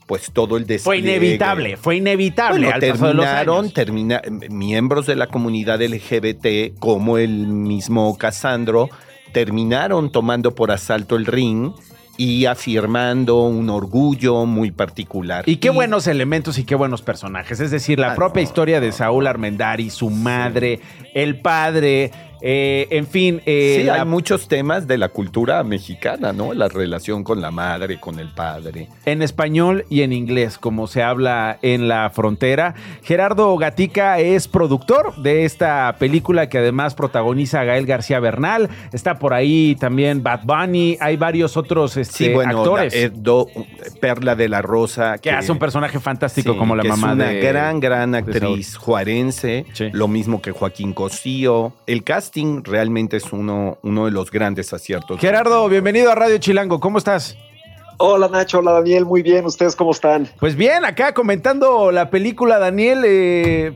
pues 0.06 0.32
todo 0.32 0.58
el 0.58 0.64
Fue 0.66 0.74
despliegue. 0.74 0.99
inevitable, 1.16 1.78
fue 1.78 1.95
inevitable 1.97 2.68
Bueno, 2.68 2.76
al 2.76 2.82
paso 2.91 3.08
de 3.08 3.14
los 3.14 3.26
terminaron, 3.26 3.60
años. 3.60 3.74
termina, 3.74 4.22
miembros 4.49 5.06
de 5.08 5.16
la 5.16 5.28
comunidad 5.28 5.82
LGBT, 5.82 6.78
como 6.80 7.18
el 7.18 7.47
mismo 7.47 8.18
Casandro, 8.18 8.89
terminaron 9.32 10.12
tomando 10.12 10.54
por 10.54 10.72
asalto 10.72 11.16
el 11.16 11.26
ring 11.26 11.72
y 12.18 12.45
afirmando 12.45 13.43
un 13.45 13.70
orgullo 13.70 14.45
muy 14.45 14.70
particular. 14.72 15.43
Y 15.47 15.56
qué 15.56 15.70
buenos 15.70 16.06
elementos 16.08 16.60
y 16.60 16.66
qué 16.66 16.76
buenos 16.76 17.02
personajes. 17.02 17.60
Es 17.62 17.72
decir, 17.72 17.97
la 17.97 18.12
Ah, 18.12 18.16
propia 18.16 18.43
historia 18.43 18.82
de 18.82 18.91
Saúl 18.91 19.26
Armendari, 19.28 19.89
su 19.89 20.10
madre, 20.10 20.82
el 21.16 21.39
padre, 21.39 22.12
eh, 22.41 22.87
en 22.91 23.07
fin. 23.07 23.41
eh, 23.45 23.75
sí, 23.79 23.83
la- 23.83 23.95
hay 23.95 24.05
muchos 24.05 24.47
temas 24.47 24.87
de 24.87 24.97
la 24.97 25.09
cultura 25.09 25.63
mexicana, 25.63 26.33
¿no? 26.33 26.53
La 26.53 26.67
relación 26.67 27.23
con 27.23 27.41
la 27.41 27.51
madre, 27.51 27.99
con 27.99 28.19
el 28.19 28.29
padre. 28.29 28.87
en 29.05 29.21
español 29.21 29.85
y 29.89 30.01
en 30.01 30.13
inglés, 30.13 30.57
como 30.57 30.87
se 30.87 31.03
habla 31.03 31.57
en 31.61 31.87
la 31.87 32.09
frontera. 32.09 32.73
Gerardo 33.03 33.55
Gatica 33.57 34.19
es 34.19 34.47
productor 34.47 35.15
de 35.17 35.45
esta 35.45 35.95
película 35.99 36.49
que 36.49 36.57
además 36.59 36.95
protagoniza 36.95 37.61
a 37.61 37.63
Gael 37.63 37.85
García 37.85 38.19
Bernal. 38.19 38.69
Está 38.93 39.19
por 39.19 39.33
ahí 39.33 39.75
también 39.79 40.23
Bad 40.23 40.41
Bunny. 40.43 40.97
Hay 40.99 41.17
varios 41.17 41.57
otros 41.57 41.97
este, 41.97 42.25
Sí, 42.25 42.33
bueno, 42.33 42.59
actores. 42.59 42.93
Perla 43.99 44.35
de 44.35 44.49
la 44.49 44.61
Rosa. 44.61 45.17
que 45.17 45.31
hace 45.31 45.51
un 45.51 45.59
personaje 45.59 45.99
fantástico 45.99 46.53
Sí, 46.53 46.57
como 46.57 46.75
la 46.75 46.83
que 46.83 46.89
mamá 46.89 47.09
es 47.09 47.13
una 47.15 47.25
de 47.27 47.39
gran, 47.41 47.79
gran 47.79 48.15
actriz 48.15 48.75
juarense, 48.75 49.65
lo 49.93 50.07
mismo 50.07 50.41
que 50.41 50.51
Joaquín 50.51 50.93
Cosío. 50.93 51.73
El 51.87 52.03
casting 52.32 52.63
realmente 52.63 53.17
es 53.17 53.34
uno, 53.34 53.77
uno 53.84 54.05
de 54.05 54.11
los 54.11 54.32
grandes 54.32 54.71
aciertos. 54.71 55.19
Gerardo, 55.19 55.67
bienvenido 55.67 56.11
a 56.11 56.15
Radio 56.15 56.38
Chilango. 56.38 56.79
¿Cómo 56.79 56.97
estás? 56.97 57.38
Hola 57.97 58.29
Nacho, 58.29 58.59
hola 58.59 58.71
Daniel, 58.71 59.05
muy 59.05 59.21
bien, 59.21 59.45
¿ustedes 59.45 59.75
cómo 59.75 59.91
están? 59.91 60.27
Pues 60.39 60.55
bien, 60.55 60.86
acá 60.86 61.13
comentando 61.13 61.91
la 61.91 62.09
película, 62.09 62.57
Daniel, 62.57 63.03
eh, 63.05 63.73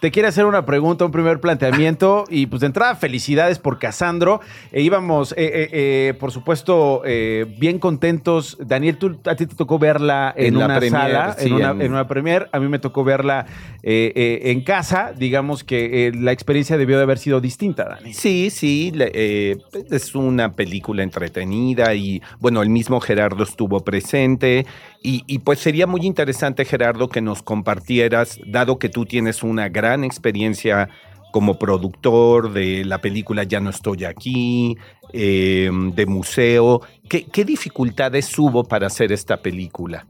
te 0.00 0.10
quiere 0.10 0.28
hacer 0.28 0.44
una 0.44 0.64
pregunta, 0.64 1.04
un 1.04 1.10
primer 1.10 1.40
planteamiento. 1.40 2.24
Y 2.28 2.46
pues 2.46 2.60
de 2.60 2.66
entrada, 2.66 2.94
felicidades 2.96 3.58
por 3.58 3.78
Casandro. 3.78 4.40
E 4.72 4.80
íbamos, 4.82 5.32
eh, 5.32 5.36
eh, 5.38 5.68
eh, 5.72 6.14
por 6.18 6.30
supuesto, 6.32 7.02
eh, 7.04 7.46
bien 7.58 7.78
contentos. 7.78 8.56
Daniel, 8.60 8.96
tú, 8.96 9.18
a 9.24 9.34
ti 9.34 9.46
te 9.46 9.54
tocó 9.56 9.78
verla 9.78 10.32
en, 10.36 10.56
una 10.56 10.78
premier, 10.78 10.90
sala, 10.90 11.36
sí, 11.38 11.46
en, 11.48 11.52
una, 11.54 11.70
en- 11.70 11.82
en 11.82 11.92
una 11.92 12.06
premier. 12.06 12.48
A 12.52 12.60
mí 12.60 12.68
me 12.68 12.78
tocó 12.78 13.02
verla 13.04 13.46
eh, 13.82 14.12
eh, 14.14 14.50
en 14.52 14.60
casa. 14.62 15.12
Digamos 15.16 15.64
que 15.64 16.06
eh, 16.08 16.12
la 16.14 16.32
experiencia 16.32 16.76
debió 16.76 16.96
de 16.96 17.02
haber 17.02 17.18
sido 17.18 17.40
distinta, 17.40 17.84
Dani. 17.84 18.12
Sí, 18.14 18.50
sí, 18.50 18.92
le- 18.94 19.10
eh, 19.14 19.56
es 19.90 20.14
una 20.14 20.52
película 20.52 21.02
entretenida 21.02 21.94
y 21.94 22.22
bueno, 22.38 22.62
el 22.62 22.70
mismo 22.70 23.00
Gerardo 23.00 23.42
estuvo 23.42 23.80
presente 23.84 24.66
y, 25.02 25.22
y, 25.26 25.38
pues 25.38 25.60
sería 25.60 25.86
muy 25.86 26.02
interesante 26.02 26.64
Gerardo 26.64 27.08
que 27.08 27.20
nos 27.20 27.42
compartieras, 27.42 28.38
dado 28.46 28.78
que 28.78 28.88
tú 28.88 29.06
tienes 29.06 29.42
una 29.42 29.68
gran 29.68 30.04
experiencia 30.04 30.88
como 31.30 31.58
productor 31.58 32.52
de 32.52 32.84
la 32.84 32.98
película 32.98 33.44
Ya 33.44 33.60
no 33.60 33.70
estoy 33.70 34.04
aquí, 34.04 34.76
eh, 35.12 35.70
de 35.72 36.06
museo, 36.06 36.82
¿qué, 37.08 37.26
qué 37.26 37.44
dificultades 37.44 38.36
hubo 38.38 38.64
para 38.64 38.86
hacer 38.86 39.12
esta 39.12 39.36
película? 39.36 40.06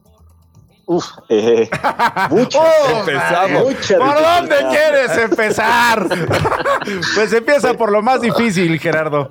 Uf, 0.86 1.04
eh, 1.28 1.68
muchas. 2.30 2.64
Empezamos. 3.00 3.64
Mucha 3.64 3.98
¿Por 3.98 4.14
dónde 4.22 4.56
quieres 4.70 5.18
empezar? 5.18 6.08
pues 7.14 7.30
empieza 7.34 7.74
por 7.74 7.92
lo 7.92 8.00
más 8.00 8.22
difícil, 8.22 8.78
Gerardo. 8.80 9.30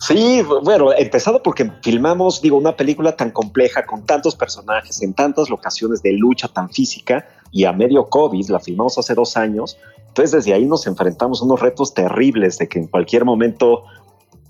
Sí, 0.00 0.42
bueno, 0.62 0.92
empezado 0.92 1.42
porque 1.42 1.70
filmamos, 1.82 2.40
digo, 2.42 2.56
una 2.58 2.76
película 2.76 3.16
tan 3.16 3.30
compleja, 3.30 3.86
con 3.86 4.04
tantos 4.04 4.34
personajes, 4.34 5.00
en 5.02 5.14
tantas 5.14 5.48
locaciones 5.48 6.02
de 6.02 6.12
lucha 6.12 6.48
tan 6.48 6.68
física 6.70 7.26
y 7.52 7.64
a 7.64 7.72
medio 7.72 8.08
COVID, 8.08 8.48
la 8.50 8.60
filmamos 8.60 8.98
hace 8.98 9.14
dos 9.14 9.36
años. 9.36 9.78
Entonces 10.08 10.32
desde 10.32 10.52
ahí 10.54 10.66
nos 10.66 10.86
enfrentamos 10.86 11.40
a 11.40 11.44
unos 11.44 11.60
retos 11.60 11.94
terribles 11.94 12.58
de 12.58 12.68
que 12.68 12.78
en 12.80 12.86
cualquier 12.88 13.24
momento 13.24 13.84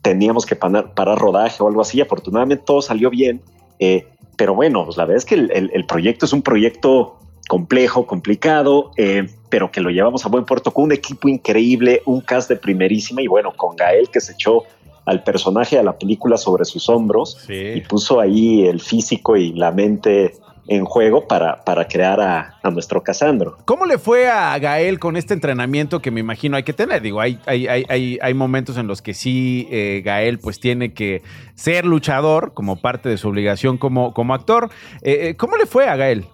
teníamos 0.02 0.44
que 0.46 0.56
parar, 0.56 0.92
parar 0.94 1.18
rodaje 1.18 1.62
o 1.62 1.68
algo 1.68 1.80
así. 1.82 2.00
Afortunadamente 2.00 2.64
todo 2.66 2.82
salió 2.82 3.10
bien. 3.10 3.40
Eh, 3.78 4.06
pero 4.36 4.54
bueno, 4.54 4.84
pues 4.84 4.96
la 4.96 5.04
verdad 5.04 5.18
es 5.18 5.24
que 5.24 5.34
el, 5.36 5.50
el- 5.52 5.70
el 5.74 5.86
proyecto 5.86 6.26
es 6.26 6.32
un 6.32 6.42
proyecto 6.42 7.16
complejo, 7.48 8.06
complicado, 8.06 8.90
eh, 8.96 9.28
pero 9.50 9.70
que 9.70 9.80
lo 9.80 9.90
llevamos 9.90 10.24
a 10.24 10.28
buen 10.28 10.44
puerto 10.44 10.72
con 10.72 10.84
un 10.84 10.92
equipo 10.92 11.28
increíble, 11.28 12.02
un 12.06 12.20
cast 12.22 12.48
de 12.48 12.56
primerísima 12.56 13.20
y 13.22 13.26
bueno, 13.28 13.52
con 13.54 13.76
Gael 13.76 14.08
que 14.10 14.20
se 14.20 14.32
echó 14.32 14.62
al 15.04 15.22
personaje, 15.22 15.78
a 15.78 15.82
la 15.82 15.98
película 15.98 16.36
sobre 16.36 16.64
sus 16.64 16.88
hombros 16.88 17.46
y 17.48 17.80
puso 17.82 18.20
ahí 18.20 18.66
el 18.66 18.80
físico 18.80 19.36
y 19.36 19.52
la 19.52 19.70
mente 19.70 20.34
en 20.66 20.84
juego 20.84 21.28
para, 21.28 21.62
para 21.62 21.86
crear 21.86 22.20
a, 22.20 22.58
a 22.62 22.70
nuestro 22.70 23.02
Casandro. 23.02 23.58
¿Cómo 23.66 23.84
le 23.84 23.98
fue 23.98 24.28
a 24.28 24.58
Gael 24.58 24.98
con 24.98 25.16
este 25.16 25.34
entrenamiento 25.34 26.00
que 26.00 26.10
me 26.10 26.20
imagino 26.20 26.56
hay 26.56 26.62
que 26.62 26.72
tener? 26.72 27.02
Digo, 27.02 27.20
hay, 27.20 27.38
hay, 27.44 27.66
hay, 27.66 27.84
hay, 27.88 28.18
hay 28.20 28.34
momentos 28.34 28.78
en 28.78 28.86
los 28.86 29.02
que 29.02 29.12
sí 29.12 29.68
eh, 29.70 30.00
Gael 30.02 30.38
pues 30.38 30.60
tiene 30.60 30.94
que 30.94 31.22
ser 31.54 31.84
luchador 31.84 32.54
como 32.54 32.76
parte 32.76 33.10
de 33.10 33.18
su 33.18 33.28
obligación 33.28 33.76
como, 33.76 34.14
como 34.14 34.32
actor. 34.32 34.70
Eh, 35.02 35.28
eh, 35.28 35.36
¿Cómo 35.36 35.56
le 35.58 35.66
fue 35.66 35.86
a 35.86 35.96
Gael? 35.96 36.24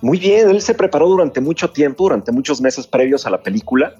Muy 0.00 0.18
bien, 0.18 0.50
él 0.50 0.60
se 0.60 0.74
preparó 0.74 1.08
durante 1.08 1.40
mucho 1.40 1.70
tiempo, 1.70 2.04
durante 2.04 2.32
muchos 2.32 2.60
meses 2.60 2.86
previos 2.86 3.26
a 3.26 3.30
la 3.30 3.42
película. 3.42 3.94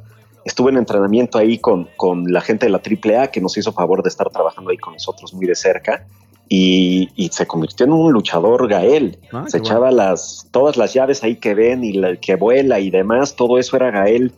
Estuve 0.48 0.70
en 0.70 0.78
entrenamiento 0.78 1.36
ahí 1.36 1.58
con, 1.58 1.90
con 1.98 2.32
la 2.32 2.40
gente 2.40 2.64
de 2.64 2.72
la 2.72 2.80
AAA 2.80 3.26
que 3.26 3.42
nos 3.42 3.58
hizo 3.58 3.70
favor 3.70 4.02
de 4.02 4.08
estar 4.08 4.30
trabajando 4.30 4.70
ahí 4.70 4.78
con 4.78 4.94
nosotros 4.94 5.34
muy 5.34 5.44
de 5.44 5.54
cerca 5.54 6.06
y, 6.48 7.10
y 7.16 7.28
se 7.28 7.46
convirtió 7.46 7.84
en 7.84 7.92
un 7.92 8.10
luchador 8.14 8.66
Gael. 8.66 9.18
Ah, 9.30 9.44
se 9.46 9.58
echaba 9.58 9.90
las, 9.90 10.48
todas 10.50 10.78
las 10.78 10.94
llaves 10.94 11.22
ahí 11.22 11.36
que 11.36 11.52
ven 11.52 11.84
y 11.84 11.92
la, 11.92 12.16
que 12.16 12.36
vuela 12.36 12.80
y 12.80 12.88
demás, 12.88 13.36
todo 13.36 13.58
eso 13.58 13.76
era 13.76 13.90
Gael 13.90 14.32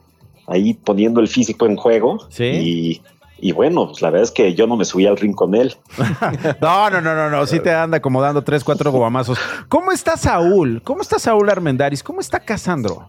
ahí 0.49 0.75
poniendo 0.75 1.21
el 1.21 1.29
físico 1.29 1.67
en 1.67 1.77
juego. 1.77 2.19
Y, 2.39 3.03
y 3.39 3.53
bueno, 3.53 3.87
pues 3.87 4.03
la 4.03 4.11
verdad 4.11 4.25
es 4.25 4.33
que 4.33 4.53
yo 4.55 4.67
no 4.67 4.77
me 4.77 4.85
subí 4.85 5.07
al 5.07 5.17
ring 5.17 5.37
con 5.37 5.55
él. 5.55 5.77
No, 6.61 6.91
no, 6.91 7.01
no, 7.01 7.15
no, 7.15 7.31
no. 7.31 7.47
Sí 7.47 7.61
te 7.61 7.73
anda 7.73 7.99
acomodando 7.99 8.43
tres, 8.43 8.65
cuatro 8.65 8.91
guamazos. 8.91 9.39
¿Cómo 9.69 9.93
está 9.93 10.17
Saúl? 10.17 10.83
¿Cómo 10.83 11.03
está 11.03 11.21
Saúl 11.21 11.49
Armendaris? 11.49 12.03
¿Cómo 12.03 12.21
está 12.21 12.41
Casandro? 12.41 13.07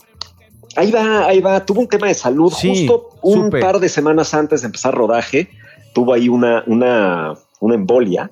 Ahí 0.75 0.91
va, 0.91 1.27
ahí 1.27 1.41
va. 1.41 1.65
Tuvo 1.65 1.81
un 1.81 1.87
tema 1.87 2.07
de 2.07 2.13
salud 2.13 2.51
Sí, 2.51 2.87
justo 2.87 3.09
un 3.21 3.45
supe. 3.45 3.59
par 3.59 3.79
de 3.79 3.89
semanas 3.89 4.33
antes 4.33 4.61
de 4.61 4.67
empezar 4.67 4.93
rodaje. 4.93 5.49
Tuvo 5.93 6.13
ahí 6.13 6.29
una, 6.29 6.63
una, 6.67 7.33
una 7.59 7.75
embolia 7.75 8.31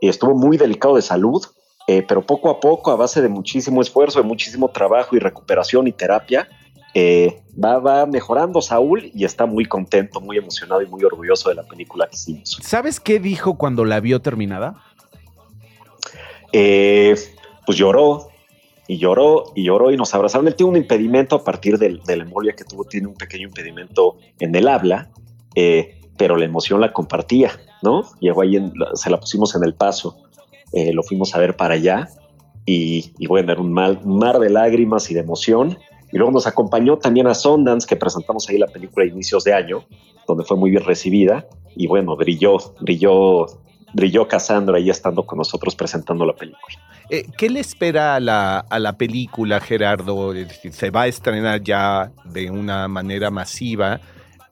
y 0.00 0.08
estuvo 0.08 0.34
muy 0.34 0.56
delicado 0.56 0.96
de 0.96 1.02
salud, 1.02 1.44
eh, 1.86 2.04
pero 2.06 2.22
poco 2.22 2.50
a 2.50 2.58
poco, 2.58 2.90
a 2.90 2.96
base 2.96 3.20
de 3.22 3.28
muchísimo 3.28 3.80
esfuerzo, 3.82 4.20
de 4.20 4.26
muchísimo 4.26 4.68
trabajo 4.70 5.14
y 5.14 5.18
recuperación 5.18 5.86
y 5.86 5.92
terapia, 5.92 6.48
eh, 6.94 7.40
va, 7.62 7.78
va 7.78 8.06
mejorando 8.06 8.60
Saúl 8.60 9.10
y 9.14 9.24
está 9.24 9.46
muy 9.46 9.64
contento, 9.66 10.20
muy 10.20 10.36
emocionado 10.38 10.82
y 10.82 10.86
muy 10.86 11.04
orgulloso 11.04 11.48
de 11.50 11.54
la 11.54 11.62
película 11.62 12.08
que 12.08 12.16
hicimos. 12.16 12.58
¿Sabes 12.62 12.98
qué 12.98 13.20
dijo 13.20 13.56
cuando 13.56 13.84
la 13.84 14.00
vio 14.00 14.20
terminada? 14.20 14.82
Eh, 16.52 17.14
pues 17.64 17.78
lloró 17.78 18.29
y 18.90 18.98
lloró 18.98 19.52
y 19.54 19.62
lloró 19.62 19.92
y 19.92 19.96
nos 19.96 20.12
abrazaron. 20.14 20.48
Él 20.48 20.56
tiene 20.56 20.70
un 20.70 20.76
impedimento 20.76 21.36
a 21.36 21.44
partir 21.44 21.78
del, 21.78 22.02
de 22.02 22.16
la 22.16 22.24
embolia 22.24 22.54
que 22.56 22.64
tuvo, 22.64 22.84
tiene 22.84 23.06
un 23.06 23.14
pequeño 23.14 23.46
impedimento 23.46 24.16
en 24.40 24.52
el 24.52 24.66
habla, 24.66 25.12
eh, 25.54 26.00
pero 26.16 26.36
la 26.36 26.44
emoción 26.44 26.80
la 26.80 26.92
compartía, 26.92 27.52
¿no? 27.82 28.02
Llegó 28.18 28.42
ahí, 28.42 28.56
en 28.56 28.72
se 28.94 29.08
la 29.08 29.20
pusimos 29.20 29.54
en 29.54 29.62
el 29.62 29.74
paso, 29.74 30.16
eh, 30.72 30.92
lo 30.92 31.04
fuimos 31.04 31.36
a 31.36 31.38
ver 31.38 31.54
para 31.54 31.74
allá 31.74 32.08
y, 32.66 33.12
y 33.16 33.28
bueno, 33.28 33.52
era 33.52 33.60
un, 33.60 33.72
mal, 33.72 34.04
mar 34.04 34.40
de 34.40 34.50
lágrimas 34.50 35.08
y 35.08 35.14
de 35.14 35.20
emoción. 35.20 35.78
Y 36.10 36.16
luego 36.16 36.32
nos 36.32 36.48
acompañó 36.48 36.98
también 36.98 37.28
a 37.28 37.34
Sundance, 37.34 37.86
que 37.86 37.94
presentamos 37.94 38.48
ahí 38.48 38.58
la 38.58 38.66
película 38.66 39.04
a 39.04 39.08
inicios 39.08 39.44
de 39.44 39.54
año, 39.54 39.84
donde 40.26 40.42
fue 40.42 40.56
muy 40.56 40.72
bien 40.72 40.82
recibida. 40.82 41.46
Y 41.76 41.86
bueno, 41.86 42.16
brilló, 42.16 42.56
brilló, 42.80 43.46
brilló 43.94 44.26
Cassandra 44.26 44.78
ahí 44.78 44.90
estando 44.90 45.24
con 45.24 45.38
nosotros 45.38 45.76
presentando 45.76 46.26
la 46.26 46.34
película. 46.34 46.74
Eh, 47.10 47.26
¿Qué 47.36 47.50
le 47.50 47.60
espera 47.60 48.14
a 48.14 48.20
la, 48.20 48.58
a 48.60 48.78
la 48.78 48.96
película, 48.96 49.58
Gerardo? 49.60 50.32
Decir, 50.32 50.72
Se 50.72 50.90
va 50.90 51.02
a 51.02 51.06
estrenar 51.08 51.62
ya 51.62 52.12
de 52.24 52.50
una 52.50 52.86
manera 52.86 53.30
masiva, 53.30 54.00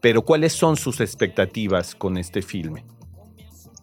pero 0.00 0.22
¿cuáles 0.22 0.52
son 0.52 0.76
sus 0.76 1.00
expectativas 1.00 1.94
con 1.94 2.16
este 2.18 2.42
filme? 2.42 2.84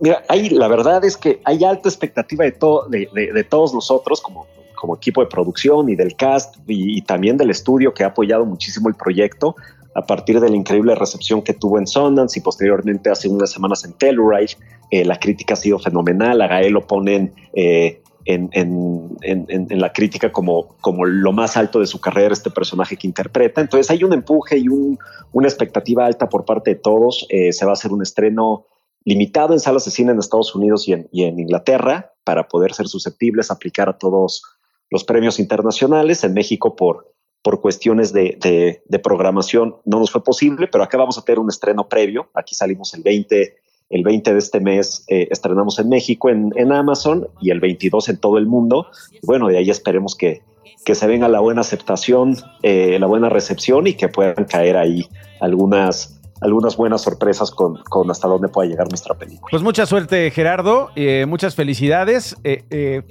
Mira, 0.01 0.23
hay, 0.27 0.49
la 0.49 0.67
verdad 0.67 1.05
es 1.05 1.15
que 1.15 1.39
hay 1.45 1.63
alta 1.63 1.87
expectativa 1.87 2.43
de, 2.43 2.51
to- 2.51 2.85
de, 2.89 3.07
de- 3.13 3.31
de 3.31 3.43
todos 3.45 3.73
nosotros 3.73 4.19
como, 4.21 4.45
como 4.75 4.97
equipo 4.97 5.21
de 5.21 5.27
producción 5.27 5.89
y 5.89 5.95
del 5.95 6.17
cast 6.17 6.57
y, 6.67 7.01
también 7.03 7.37
del 7.37 7.49
estudio 7.51 7.93
que 7.93 8.03
ha 8.03 8.07
apoyado 8.07 8.45
muchísimo 8.45 8.89
el 8.89 8.95
proyecto 8.95 9.55
a 9.95 10.05
partir 10.05 10.41
de 10.41 10.49
la 10.49 10.55
increíble 10.57 10.93
recepción 10.95 11.41
que 11.41 11.53
tuvo 11.53 11.79
en 11.79 11.87
Sundance 11.87 12.37
y 12.37 12.41
posteriormente 12.41 13.09
hace 13.09 13.29
unas 13.29 13.51
semanas 13.51 13.85
en 13.85 13.93
Telluride. 13.93 14.57
Eh, 14.91 15.05
la 15.05 15.17
crítica 15.17 15.53
ha 15.53 15.57
sido 15.57 15.79
fenomenal, 15.79 16.41
a 16.41 16.47
Gael 16.47 16.73
lo 16.73 16.85
ponen 16.85 17.33
eh, 17.53 18.01
en, 18.25 18.49
en- 18.53 19.17
en- 19.21 19.45
en- 19.69 19.79
la 19.81 19.93
crítica 19.93 20.31
como, 20.31 20.75
como 20.81 21.05
lo 21.05 21.31
más 21.31 21.57
alto 21.57 21.79
de 21.79 21.85
su 21.87 21.99
carrera, 22.01 22.33
este 22.33 22.49
personaje 22.49 22.97
que 22.97 23.07
interpreta. 23.07 23.61
Entonces 23.61 23.89
hay 23.91 24.03
un 24.03 24.13
empuje 24.13 24.57
y 24.57 24.67
un- 24.67 24.97
una 25.31 25.47
expectativa 25.47 26.05
alta 26.05 26.27
por 26.29 26.43
parte 26.45 26.71
de 26.71 26.75
todos. 26.77 27.25
Eh, 27.29 27.53
se 27.53 27.65
va 27.65 27.71
a 27.71 27.73
hacer 27.73 27.91
un 27.91 28.01
estreno 28.01 28.65
limitado 29.03 29.53
en 29.53 29.59
salas 29.59 29.85
de 29.85 29.91
cine 29.91 30.11
en 30.11 30.19
Estados 30.19 30.55
Unidos 30.55 30.87
y 30.87 30.93
en, 30.93 31.07
y 31.11 31.23
en 31.23 31.39
Inglaterra 31.39 32.13
para 32.23 32.47
poder 32.47 32.73
ser 32.73 32.87
susceptibles 32.87 33.51
a 33.51 33.53
aplicar 33.53 33.87
a 33.89 33.97
todos 33.97 34.41
los 34.89 35.03
premios 35.03 35.39
internacionales. 35.39 36.23
En 36.23 36.33
México, 36.33 36.75
por, 36.75 37.13
por 37.43 37.61
cuestiones 37.61 38.11
de, 38.13 38.37
de- 38.41 38.81
de 38.87 38.99
programación, 38.99 39.75
no 39.85 39.99
nos 39.99 40.09
fue 40.09 40.23
posible, 40.23 40.67
pero 40.67 40.83
acá 40.83 40.97
vamos 40.97 41.17
a 41.19 41.21
tener 41.23 41.37
un 41.37 41.49
estreno 41.49 41.87
previo. 41.87 42.29
Aquí 42.33 42.55
salimos 42.55 42.93
el 42.95 43.03
20, 43.03 43.57
el 43.89 44.03
20 44.03 44.33
de 44.33 44.39
este 44.39 44.59
mes, 44.59 45.05
eh, 45.07 45.27
estrenamos 45.31 45.79
en 45.79 45.89
México, 45.89 46.29
en, 46.29 46.51
en 46.55 46.71
Amazon, 46.71 47.27
y 47.41 47.51
el 47.51 47.59
22 47.59 48.09
en 48.09 48.17
todo 48.17 48.37
el 48.37 48.47
mundo. 48.47 48.87
Bueno, 49.23 49.47
de 49.47 49.57
ahí 49.57 49.69
esperemos 49.69 50.15
que, 50.15 50.41
que 50.85 50.95
se 50.95 51.07
venga 51.07 51.27
la 51.27 51.39
buena 51.39 51.61
aceptación, 51.61 52.37
eh, 52.63 52.97
la 52.99 53.07
buena 53.07 53.29
recepción 53.29 53.87
y 53.87 53.93
que 53.93 54.07
puedan 54.07 54.45
caer 54.45 54.77
ahí 54.77 55.07
algunas 55.39 56.11
algunas 56.41 56.75
buenas 56.75 57.01
sorpresas 57.01 57.49
con, 57.49 57.77
con 57.83 58.11
hasta 58.11 58.27
dónde 58.27 58.49
pueda 58.49 58.69
llegar 58.69 58.87
nuestra 58.89 59.15
película. 59.15 59.47
Pues 59.49 59.63
mucha 59.63 59.85
suerte, 59.85 60.29
Gerardo. 60.31 60.89
eh, 60.95 61.25
muchas 61.27 61.55
felicidades. 61.55 62.35
Eh, 62.43 62.63
eh, 62.69 63.01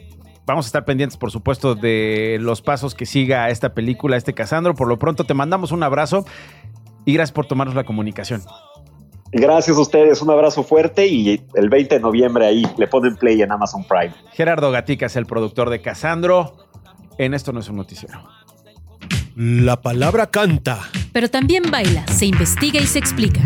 vamos 0.46 0.66
a 0.66 0.68
estar 0.68 0.84
pendientes, 0.84 1.16
por 1.16 1.30
supuesto, 1.30 1.74
de 1.74 2.36
los 2.40 2.62
pasos 2.62 2.94
que 2.94 3.06
siga 3.06 3.48
esta 3.50 3.74
película, 3.74 4.16
este 4.16 4.34
Casandro. 4.34 4.74
Por 4.74 4.88
lo 4.88 4.98
pronto, 4.98 5.24
te 5.24 5.34
mandamos 5.34 5.72
un 5.72 5.82
abrazo 5.82 6.24
y 7.04 7.14
gracias 7.14 7.32
por 7.32 7.46
tomarnos 7.46 7.74
la 7.74 7.84
comunicación. 7.84 8.42
Gracias 9.32 9.76
a 9.76 9.80
ustedes, 9.80 10.22
un 10.22 10.30
abrazo 10.30 10.62
fuerte 10.62 11.06
y 11.06 11.42
el 11.54 11.68
20 11.68 11.96
de 11.96 12.00
noviembre 12.00 12.46
ahí 12.46 12.64
le 12.76 12.86
ponen 12.86 13.16
play 13.16 13.42
en 13.42 13.50
Amazon 13.50 13.84
Prime. 13.84 14.14
Gerardo 14.32 14.70
Gatica 14.70 15.06
es 15.06 15.16
el 15.16 15.26
productor 15.26 15.70
de 15.70 15.80
Casandro. 15.80 16.56
En 17.18 17.34
esto 17.34 17.52
no 17.52 17.60
es 17.60 17.68
un 17.68 17.76
noticiero. 17.76 18.22
La 19.36 19.80
palabra 19.80 20.28
canta. 20.28 20.78
Pero 21.12 21.28
también 21.28 21.64
baila, 21.70 22.06
se 22.06 22.26
investiga 22.26 22.80
y 22.80 22.86
se 22.86 23.00
explica. 23.00 23.40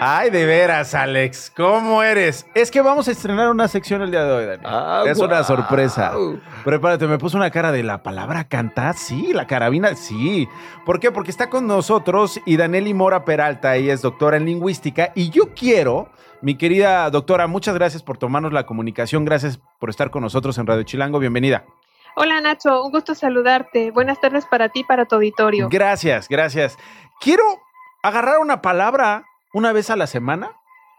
Ay, 0.00 0.30
de 0.30 0.44
veras, 0.44 0.94
Alex, 0.94 1.52
¿cómo 1.56 2.02
eres? 2.02 2.46
Es 2.54 2.70
que 2.70 2.82
vamos 2.82 3.08
a 3.08 3.12
estrenar 3.12 3.48
una 3.50 3.68
sección 3.68 4.02
el 4.02 4.10
día 4.10 4.24
de 4.24 4.32
hoy, 4.32 4.44
Dani. 4.46 5.08
es 5.08 5.18
una 5.18 5.42
sorpresa. 5.44 6.12
Prepárate, 6.64 7.06
me 7.06 7.18
puso 7.18 7.36
una 7.36 7.50
cara 7.50 7.72
de 7.72 7.82
la 7.82 8.02
palabra 8.02 8.44
cantar. 8.44 8.96
Sí, 8.96 9.32
la 9.32 9.46
carabina, 9.46 9.94
sí. 9.94 10.48
¿Por 10.84 11.00
qué? 11.00 11.12
Porque 11.12 11.30
está 11.30 11.48
con 11.48 11.66
nosotros 11.66 12.40
y 12.44 12.56
Daneli 12.56 12.92
Mora 12.92 13.24
Peralta, 13.24 13.76
ella 13.76 13.94
es 13.94 14.02
doctora 14.02 14.36
en 14.36 14.44
lingüística 14.46 15.12
y 15.14 15.30
yo 15.30 15.54
quiero, 15.54 16.08
mi 16.42 16.56
querida 16.56 17.08
doctora, 17.10 17.46
muchas 17.46 17.74
gracias 17.74 18.02
por 18.02 18.18
tomarnos 18.18 18.52
la 18.52 18.66
comunicación, 18.66 19.24
gracias 19.24 19.58
por 19.78 19.90
estar 19.90 20.10
con 20.10 20.22
nosotros 20.22 20.58
en 20.58 20.66
Radio 20.66 20.82
Chilango, 20.82 21.18
bienvenida. 21.18 21.64
Hola 22.16 22.40
Nacho, 22.40 22.84
un 22.84 22.90
gusto 22.92 23.14
saludarte. 23.14 23.90
Buenas 23.90 24.20
tardes 24.20 24.44
para 24.46 24.68
ti 24.68 24.80
y 24.80 24.84
para 24.84 25.04
tu 25.06 25.16
auditorio. 25.16 25.68
Gracias, 25.70 26.28
gracias. 26.28 26.76
Quiero 27.20 27.42
agarrar 28.02 28.38
una 28.38 28.60
palabra 28.60 29.24
una 29.54 29.72
vez 29.72 29.88
a 29.88 29.96
la 29.96 30.08
semana, 30.08 30.50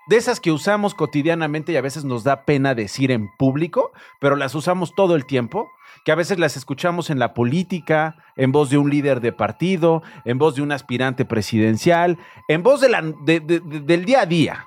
de 0.08 0.16
esas 0.18 0.40
que 0.40 0.52
usamos 0.52 0.96
cotidianamente 0.96 1.74
y 1.74 1.78
a 1.78 1.82
veces 1.82 2.06
nos 2.06 2.24
da 2.24 2.46
pena 2.46 2.74
decir 2.74 3.12
en 3.12 3.28
público, 3.38 3.92
pero 4.22 4.36
las 4.36 4.56
usamos 4.56 4.96
todo 4.96 5.16
el 5.16 5.26
tiempo, 5.26 5.70
que 6.06 6.12
a 6.12 6.16
veces 6.16 6.40
las 6.40 6.56
escuchamos 6.56 7.10
en 7.10 7.20
la 7.20 7.34
política, 7.34 8.16
en 8.38 8.52
voz 8.52 8.70
de 8.70 8.78
un 8.78 8.90
líder 8.90 9.20
de 9.20 9.34
partido, 9.34 10.04
en 10.24 10.38
voz 10.38 10.56
de 10.56 10.62
un 10.62 10.72
aspirante 10.72 11.26
presidencial, 11.26 12.18
en 12.48 12.64
voz 12.64 12.82
del 12.82 14.06
día 14.06 14.22
a 14.22 14.26
día. 14.26 14.66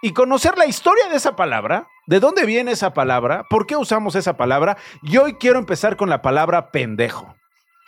Y 0.00 0.12
conocer 0.12 0.56
la 0.56 0.66
historia 0.66 1.08
de 1.10 1.16
esa 1.16 1.36
palabra, 1.36 1.88
de 2.06 2.20
dónde 2.20 2.46
viene 2.46 2.70
esa 2.70 2.94
palabra, 2.94 3.44
por 3.50 3.66
qué 3.66 3.76
usamos 3.76 4.14
esa 4.14 4.36
palabra. 4.36 4.78
Y 5.02 5.18
hoy 5.18 5.34
quiero 5.34 5.58
empezar 5.58 5.96
con 5.96 6.08
la 6.08 6.22
palabra 6.22 6.70
pendejo. 6.70 7.34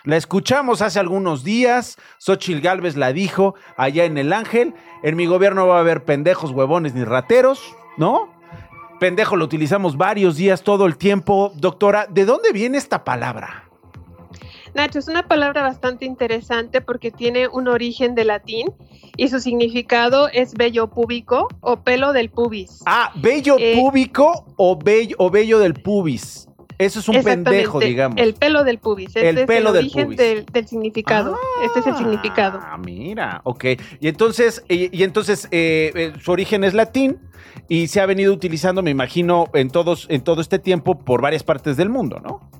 La 0.04 0.16
escuchamos 0.16 0.82
hace 0.82 0.98
algunos 0.98 1.44
días, 1.44 1.96
Xochil 2.18 2.60
Gálvez 2.60 2.96
la 2.96 3.12
dijo 3.12 3.54
allá 3.76 4.04
en 4.04 4.16
El 4.16 4.32
Ángel, 4.32 4.74
en 5.02 5.16
mi 5.16 5.26
gobierno 5.26 5.66
va 5.66 5.76
a 5.76 5.80
haber 5.80 6.04
pendejos, 6.04 6.52
huevones 6.52 6.94
ni 6.94 7.04
rateros, 7.04 7.76
¿no? 7.98 8.32
Pendejo 8.98 9.36
lo 9.36 9.44
utilizamos 9.44 9.96
varios 9.96 10.36
días, 10.36 10.62
todo 10.62 10.86
el 10.86 10.96
tiempo. 10.96 11.52
Doctora, 11.54 12.06
¿de 12.08 12.24
dónde 12.24 12.52
viene 12.52 12.78
esta 12.78 13.04
palabra? 13.04 13.64
Nacho, 14.74 14.98
es 14.98 15.08
una 15.08 15.26
palabra 15.26 15.62
bastante 15.62 16.04
interesante 16.04 16.80
porque 16.80 17.10
tiene 17.10 17.48
un 17.48 17.66
origen 17.66 18.14
de 18.14 18.24
latín 18.24 18.68
y 19.16 19.28
su 19.28 19.40
significado 19.40 20.28
es 20.28 20.54
vello 20.54 20.88
púbico 20.88 21.48
o 21.60 21.82
pelo 21.82 22.12
del 22.12 22.30
pubis. 22.30 22.80
Ah, 22.86 23.10
vello 23.16 23.56
Eh, 23.58 23.74
púbico 23.74 24.44
o 24.56 24.78
vello, 24.78 25.16
o 25.18 25.30
vello 25.30 25.58
del 25.58 25.74
pubis. 25.74 26.46
Eso 26.80 27.00
es 27.00 27.08
un 27.08 27.22
pendejo, 27.22 27.78
digamos. 27.80 28.18
El 28.20 28.34
pelo 28.34 28.64
del 28.64 28.78
pubis. 28.78 29.14
El 29.16 29.38
Este 29.38 29.46
pelo 29.46 29.68
es 29.68 29.74
del 29.74 29.84
el 29.84 29.90
origen 29.90 30.04
pubis. 30.06 30.18
del, 30.18 30.46
del 30.46 30.66
significado. 30.66 31.36
este 31.64 31.80
es 31.80 31.86
el 31.86 31.96
significado. 31.96 32.58
Ah, 32.62 32.78
mira, 32.78 33.40
ok. 33.44 33.64
Y 34.00 34.08
entonces, 34.08 34.64
y, 34.68 34.96
y 34.96 35.02
entonces 35.04 35.46
eh, 35.50 35.92
eh, 35.94 36.12
su 36.20 36.32
origen 36.32 36.64
es 36.64 36.74
latín 36.74 37.18
y 37.68 37.86
se 37.88 38.00
ha 38.00 38.06
venido 38.06 38.32
utilizando, 38.32 38.82
me 38.82 38.90
imagino, 38.90 39.46
en 39.54 39.70
todos, 39.70 40.06
en 40.10 40.22
todo 40.22 40.40
este 40.40 40.58
tiempo 40.58 40.98
por 40.98 41.20
varias 41.20 41.42
partes 41.42 41.76
del 41.76 41.88
mundo, 41.88 42.20
¿no? 42.22 42.50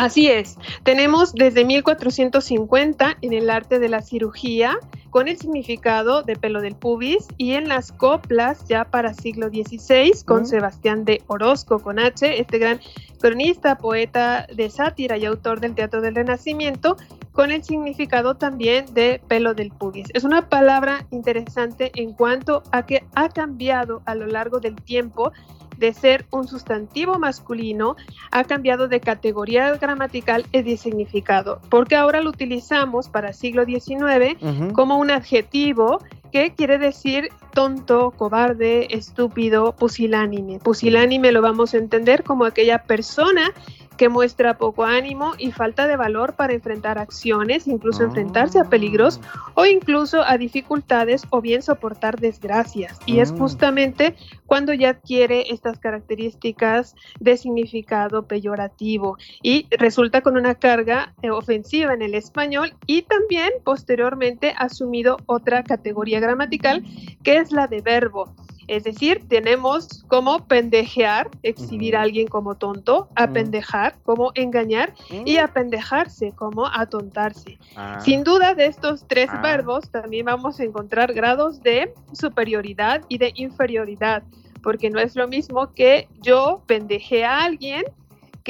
Así 0.00 0.28
es. 0.28 0.56
Tenemos 0.82 1.34
desde 1.34 1.62
1450 1.62 3.18
en 3.20 3.32
el 3.34 3.50
arte 3.50 3.78
de 3.78 3.90
la 3.90 4.00
cirugía 4.00 4.78
con 5.10 5.28
el 5.28 5.36
significado 5.36 6.22
de 6.22 6.36
pelo 6.36 6.62
del 6.62 6.74
pubis 6.74 7.28
y 7.36 7.52
en 7.52 7.68
las 7.68 7.92
coplas 7.92 8.66
ya 8.66 8.86
para 8.86 9.12
siglo 9.12 9.48
XVI 9.48 10.24
con 10.24 10.44
Mm. 10.44 10.46
Sebastián 10.46 11.04
de 11.04 11.22
Orozco 11.26 11.80
con 11.80 11.98
H, 11.98 12.40
este 12.40 12.58
gran 12.58 12.80
cronista, 13.20 13.76
poeta 13.76 14.46
de 14.46 14.70
sátira 14.70 15.18
y 15.18 15.26
autor 15.26 15.60
del 15.60 15.74
teatro 15.74 16.00
del 16.00 16.14
Renacimiento 16.14 16.96
con 17.32 17.50
el 17.50 17.62
significado 17.62 18.36
también 18.36 18.86
de 18.94 19.20
pelo 19.28 19.52
del 19.52 19.70
pubis. 19.70 20.08
Es 20.14 20.24
una 20.24 20.48
palabra 20.48 21.06
interesante 21.10 21.90
en 21.94 22.14
cuanto 22.14 22.62
a 22.72 22.86
que 22.86 23.04
ha 23.14 23.28
cambiado 23.28 24.00
a 24.06 24.14
lo 24.14 24.26
largo 24.26 24.60
del 24.60 24.76
tiempo 24.76 25.32
de 25.80 25.92
ser 25.94 26.26
un 26.30 26.46
sustantivo 26.46 27.18
masculino 27.18 27.96
ha 28.30 28.44
cambiado 28.44 28.86
de 28.86 29.00
categoría 29.00 29.72
gramatical 29.76 30.46
y 30.52 30.62
de 30.62 30.76
significado, 30.76 31.60
porque 31.70 31.96
ahora 31.96 32.20
lo 32.20 32.30
utilizamos 32.30 33.08
para 33.08 33.32
siglo 33.32 33.64
XIX 33.64 34.38
como 34.74 34.98
un 34.98 35.10
adjetivo 35.10 35.98
que 36.30 36.54
quiere 36.54 36.78
decir 36.78 37.30
tonto, 37.52 38.12
cobarde, 38.12 38.94
estúpido, 38.94 39.74
pusilánime. 39.74 40.58
Pusilánime 40.60 41.32
lo 41.32 41.42
vamos 41.42 41.74
a 41.74 41.78
entender 41.78 42.22
como 42.22 42.44
aquella 42.44 42.84
persona 42.84 43.52
que 44.00 44.08
muestra 44.08 44.56
poco 44.56 44.84
ánimo 44.84 45.34
y 45.36 45.52
falta 45.52 45.86
de 45.86 45.94
valor 45.94 46.32
para 46.32 46.54
enfrentar 46.54 46.96
acciones, 46.96 47.66
incluso 47.66 48.02
enfrentarse 48.02 48.58
a 48.58 48.64
peligros 48.64 49.20
o 49.52 49.66
incluso 49.66 50.22
a 50.22 50.38
dificultades 50.38 51.24
o 51.28 51.42
bien 51.42 51.60
soportar 51.60 52.18
desgracias. 52.18 52.98
Y 53.04 53.18
es 53.20 53.30
Mm. 53.30 53.38
justamente 53.38 54.16
cuando 54.46 54.72
ya 54.72 54.88
adquiere 54.88 55.52
estas 55.52 55.78
características 55.78 56.94
de 57.18 57.36
significado 57.36 58.22
peyorativo 58.26 59.18
y 59.42 59.66
resulta 59.68 60.22
con 60.22 60.38
una 60.38 60.54
carga 60.54 61.12
eh, 61.20 61.28
ofensiva 61.28 61.92
en 61.92 62.00
el 62.00 62.14
español 62.14 62.72
y 62.86 63.02
también 63.02 63.50
posteriormente 63.64 64.54
ha 64.56 64.64
asumido 64.64 65.18
otra 65.26 65.62
categoría 65.62 66.20
gramatical 66.20 66.82
que 67.22 67.36
es 67.36 67.52
la 67.52 67.66
de 67.66 67.82
verbo. 67.82 68.34
Es 68.70 68.84
decir, 68.84 69.26
tenemos 69.28 70.04
como 70.06 70.46
pendejear, 70.46 71.28
exhibir 71.42 71.96
a 71.96 72.02
alguien 72.02 72.28
como 72.28 72.54
tonto, 72.54 73.08
apendejar, 73.16 73.96
como 74.04 74.30
engañar 74.36 74.94
y 75.24 75.38
apendejarse, 75.38 76.30
como 76.36 76.66
atontarse. 76.66 77.58
Sin 77.98 78.22
duda 78.22 78.54
de 78.54 78.66
estos 78.66 79.08
tres 79.08 79.28
Ah. 79.32 79.40
verbos 79.42 79.90
también 79.90 80.26
vamos 80.26 80.60
a 80.60 80.62
encontrar 80.62 81.12
grados 81.12 81.60
de 81.64 81.92
superioridad 82.12 83.02
y 83.08 83.18
de 83.18 83.32
inferioridad, 83.34 84.22
porque 84.62 84.88
no 84.88 85.00
es 85.00 85.16
lo 85.16 85.26
mismo 85.26 85.74
que 85.74 86.06
yo 86.22 86.62
pendeje 86.68 87.24
a 87.24 87.42
alguien 87.42 87.82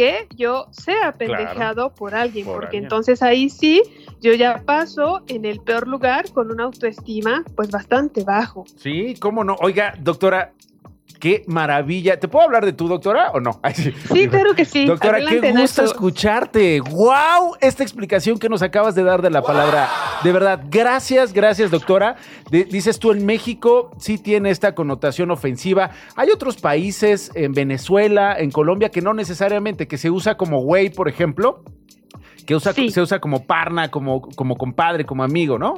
que 0.01 0.27
yo 0.35 0.67
sea 0.71 1.13
pendejado 1.13 1.93
por 1.95 2.15
alguien, 2.15 2.47
por 2.47 2.55
porque 2.55 2.67
alguien. 2.69 2.85
entonces 2.85 3.23
ahí 3.23 3.51
sí 3.51 3.83
yo 4.23 4.33
ya 4.33 4.63
paso 4.65 5.21
en 5.27 5.45
el 5.45 5.61
peor 5.61 5.87
lugar 5.87 6.33
con 6.33 6.51
una 6.51 6.65
autoestima 6.65 7.45
pues 7.55 7.71
bastante 7.71 8.25
bajo. 8.25 8.65
Sí, 8.77 9.15
cómo 9.21 9.45
no. 9.45 9.57
Oiga, 9.61 9.93
doctora, 10.01 10.55
qué 11.19 11.45
maravilla. 11.47 12.19
¿Te 12.21 12.29
puedo 12.29 12.45
hablar 12.45 12.65
de 12.65 12.73
tu 12.73 12.89
doctora 12.89 13.31
o 13.33 13.41
no? 13.41 13.59
Ay, 13.63 13.75
sí. 13.75 13.93
Sí, 14.13 14.29
claro 14.29 14.55
que 14.55 14.65
sí. 14.65 14.87
Doctora, 14.87 15.17
Adelante, 15.19 15.41
qué 15.41 15.53
gusto 15.53 15.83
Nacho. 15.83 15.93
escucharte. 15.95 16.81
¡Wow! 16.81 17.57
Esta 17.61 17.83
explicación 17.83 18.39
que 18.39 18.49
nos 18.49 18.63
acabas 18.63 18.95
de 18.95 19.03
dar 19.03 19.23
de 19.23 19.31
la 19.31 19.43
palabra. 19.43 19.89
De 20.23 20.33
verdad, 20.33 20.61
gracias, 20.71 21.33
gracias, 21.33 21.71
doctora. 21.71 22.17
De- 22.51 22.65
dices 22.65 22.99
tú, 22.99 23.13
en 23.13 23.25
México 23.27 23.91
sí 23.99 24.19
tiene 24.19 24.51
esta 24.51 24.75
connotación 24.75 25.31
ofensiva. 25.31 25.91
Hay 26.17 26.31
otros 26.31 26.57
países, 26.57 27.31
en 27.35 27.53
Venezuela, 27.53 28.37
en 28.39 28.51
Colombia, 28.51 28.91
que 28.91 29.01
no 29.03 29.15
necesariamente, 29.15 29.89
que 29.89 29.99
se 29.99 30.11
usa 30.11 30.37
como 30.37 30.61
güey, 30.63 30.91
por 30.91 31.09
ejemplo, 31.09 31.65
que 32.47 32.55
usa, 32.55 32.73
se 32.73 33.01
usa 33.01 33.21
como 33.21 33.45
parna, 33.47 33.91
como, 33.91 34.23
como 34.23 34.57
compadre, 34.57 35.05
como 35.05 35.23
amigo, 35.23 35.59
¿no? 35.59 35.75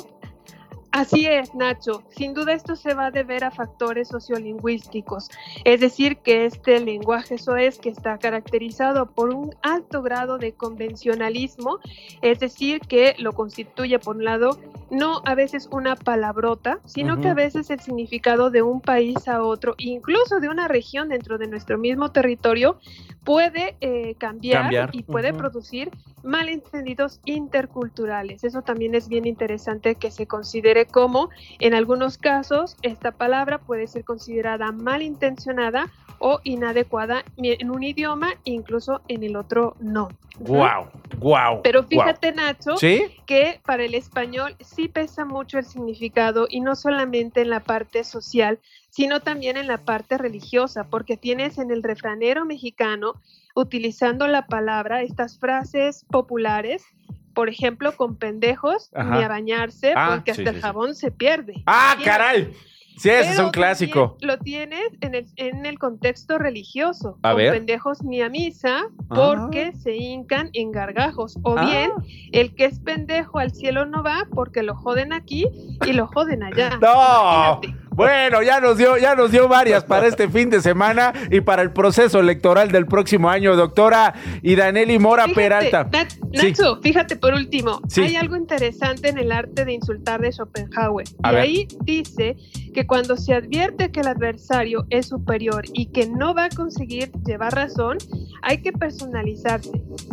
Así 0.93 1.27
es, 1.27 1.55
Nacho. 1.55 2.03
Sin 2.11 2.35
duda 2.35 2.53
esto 2.53 2.77
se 2.77 2.93
va 2.93 3.07
a 3.07 3.11
deber 3.11 3.45
a 3.45 3.51
factores 3.51 4.09
sociolingüísticos, 4.09 5.31
es 5.65 5.81
decir, 5.81 6.19
que 6.19 6.45
este 6.45 6.81
lenguaje 6.81 7.39
soez 7.39 7.79
que 7.79 7.89
está 7.89 8.19
caracterizado 8.19 9.07
por 9.07 9.35
un 9.35 9.55
alto 9.63 10.03
grado 10.03 10.37
de 10.37 10.53
convencionalismo, 10.53 11.79
es 12.21 12.41
decir, 12.41 12.81
que 12.81 13.15
lo 13.19 13.33
constituye 13.33 13.99
por 13.99 14.17
un 14.17 14.25
lado 14.25 14.59
no 14.91 15.23
a 15.25 15.35
veces 15.35 15.67
una 15.73 15.97
palabrota, 15.97 16.79
sino 16.85 17.19
que 17.23 17.29
a 17.29 17.35
veces 17.35 17.71
el 17.71 17.81
significado 17.81 18.51
de 18.51 18.61
un 18.61 18.83
país 18.83 19.27
a 19.27 19.43
otro, 19.43 19.75
incluso 19.79 20.39
de 20.41 20.51
una 20.51 20.69
región 20.69 21.09
dentro 21.09 21.39
de 21.39 21.49
nuestro 21.49 21.79
mismo 21.79 22.13
territorio, 22.13 22.79
puede 23.25 23.77
eh, 23.81 24.15
cambiar, 24.19 24.63
Cambiar, 24.63 24.91
y 24.93 25.03
puede 25.03 25.33
producir 25.33 25.91
malentendidos 26.23 27.21
interculturales. 27.25 28.45
Eso 28.45 28.63
también 28.63 28.95
es 28.95 29.09
bien 29.09 29.27
interesante 29.27 29.95
que 29.95 30.11
se 30.11 30.27
considere 30.27 30.87
como, 30.87 31.31
en 31.59 31.75
algunos 31.75 32.19
casos, 32.19 32.77
esta 32.83 33.13
palabra 33.13 33.59
puede 33.59 33.87
ser 33.87 34.05
considerada 34.05 34.73
malintencionada 34.73 35.91
o 36.19 36.41
inadecuada 36.45 37.25
en 37.37 37.71
un 37.71 37.83
idioma, 37.83 38.31
incluso 38.45 39.03
en 39.09 39.25
el 39.25 39.37
otro 39.37 39.77
no. 39.81 40.09
¡Wow! 40.39 40.87
¡Wow! 41.19 41.63
Pero 41.63 41.83
fíjate, 41.83 42.33
Nacho, 42.33 42.77
¿Sí? 42.77 43.05
Que 43.33 43.61
para 43.65 43.85
el 43.85 43.95
español 43.95 44.57
sí 44.61 44.89
pesa 44.89 45.25
mucho 45.25 45.59
el 45.59 45.65
significado 45.65 46.47
y 46.51 46.61
no 46.61 46.77
solamente 46.77 47.41
en 47.41 47.49
la 47.49 47.61
parte 47.61 48.05
social, 48.05 48.59
sino 48.91 49.21
también 49.21 49.57
en 49.57 49.69
la 49.69 49.79
parte 49.79 50.19
religiosa, 50.19 50.85
porque 50.91 51.17
tienes 51.17 51.57
en 51.57 51.71
el 51.71 51.83
refranero 51.83 52.45
mexicano, 52.45 53.15
utilizando 53.55 54.29
la 54.29 54.49
palabra, 54.49 55.01
estas 55.01 55.39
frases 55.39 56.05
populares, 56.11 56.85
por 57.33 57.49
ejemplo, 57.49 57.97
con 57.97 58.17
pendejos, 58.17 58.91
Ajá. 58.93 59.17
ni 59.17 59.23
a 59.23 59.29
bañarse, 59.29 59.95
Ah, 59.97 60.11
porque 60.11 60.35
sí, 60.35 60.43
hasta 60.43 60.51
sí, 60.51 60.57
el 60.57 60.57
sí. 60.57 60.61
jabón 60.61 60.95
se 60.95 61.11
pierde. 61.11 61.55
¡Ah, 61.65 61.97
caray! 62.05 62.53
Sí, 62.97 63.09
ese 63.11 63.33
es 63.33 63.39
un 63.39 63.51
clásico. 63.51 64.17
Lo 64.21 64.39
tienes 64.39 64.83
en 65.01 65.15
el, 65.15 65.27
en 65.37 65.67
el 65.67 65.79
contexto 65.79 66.39
religioso. 66.39 67.19
A 67.23 67.35
ver. 67.35 67.53
pendejos 67.53 68.03
ni 68.03 68.21
a 68.23 68.29
misa 68.29 68.83
Ah. 69.11 69.15
porque 69.15 69.73
se 69.73 69.97
hincan 69.97 70.51
en 70.53 70.71
gargajos. 70.73 71.37
O 71.43 71.57
Ah. 71.59 71.65
bien, 71.65 71.91
el 72.33 72.55
que 72.55 72.67
es 72.67 72.79
pendejo 72.81 73.39
al 73.39 73.51
cielo 73.53 73.87
no 73.87 74.03
va 74.03 74.27
porque 74.33 74.63
lo 74.63 74.75
joden 74.77 75.13
aquí 75.13 75.47
y 75.87 75.93
lo 75.93 76.07
joden 76.07 76.43
allá. 76.43 76.79
¡No! 76.81 77.61
Bueno, 77.95 78.43
ya 78.43 78.61
nos 78.61 78.79
dio, 78.79 78.97
ya 78.97 79.15
nos 79.15 79.31
dio 79.31 79.49
varias 79.49 79.85
para 79.85 80.07
este 80.07 80.29
fin 80.29 80.51
de 80.51 80.61
semana 80.61 81.13
y 81.31 81.41
para 81.41 81.63
el 81.63 81.73
proceso 81.73 82.21
electoral 82.21 82.71
del 82.73 82.87
próximo 82.87 83.29
año, 83.29 83.55
doctora 83.57 84.15
y 84.43 84.55
Daneli 84.55 84.99
Mora 84.99 85.25
Fíjate, 85.25 85.41
Peralta. 85.43 85.89
Sí. 86.33 86.47
Nacho, 86.49 86.81
fíjate 86.83 87.17
por 87.17 87.35
último, 87.35 87.81
Sí. 87.89 88.03
hay 88.03 88.17
algo 88.17 88.37
interesante 88.37 89.09
en 89.11 89.19
el 89.19 89.31
arte 89.33 89.65
de 89.65 89.73
insultar 89.75 90.21
de 90.21 90.33
Schopenhauer. 90.33 91.07
A 91.23 91.31
y 91.31 91.35
ver. 91.35 91.43
ahí 91.43 91.69
dice 91.85 92.37
que 92.75 92.87
cuando 92.87 93.17
se 93.17 93.35
advierte 93.35 93.91
que 93.91 94.01
el 94.01 94.09
adversario 94.09 94.87
es 94.91 95.07
superior 95.09 95.65
y 95.73 95.87
que 95.87 96.07
no 96.09 96.35
va 96.35 96.45
a 96.45 96.49
conseguir 96.49 97.13
llevar 97.27 97.55
razón, 97.55 97.99
hay 98.43 98.63
que 98.63 98.73
personalizarse, 98.73 99.71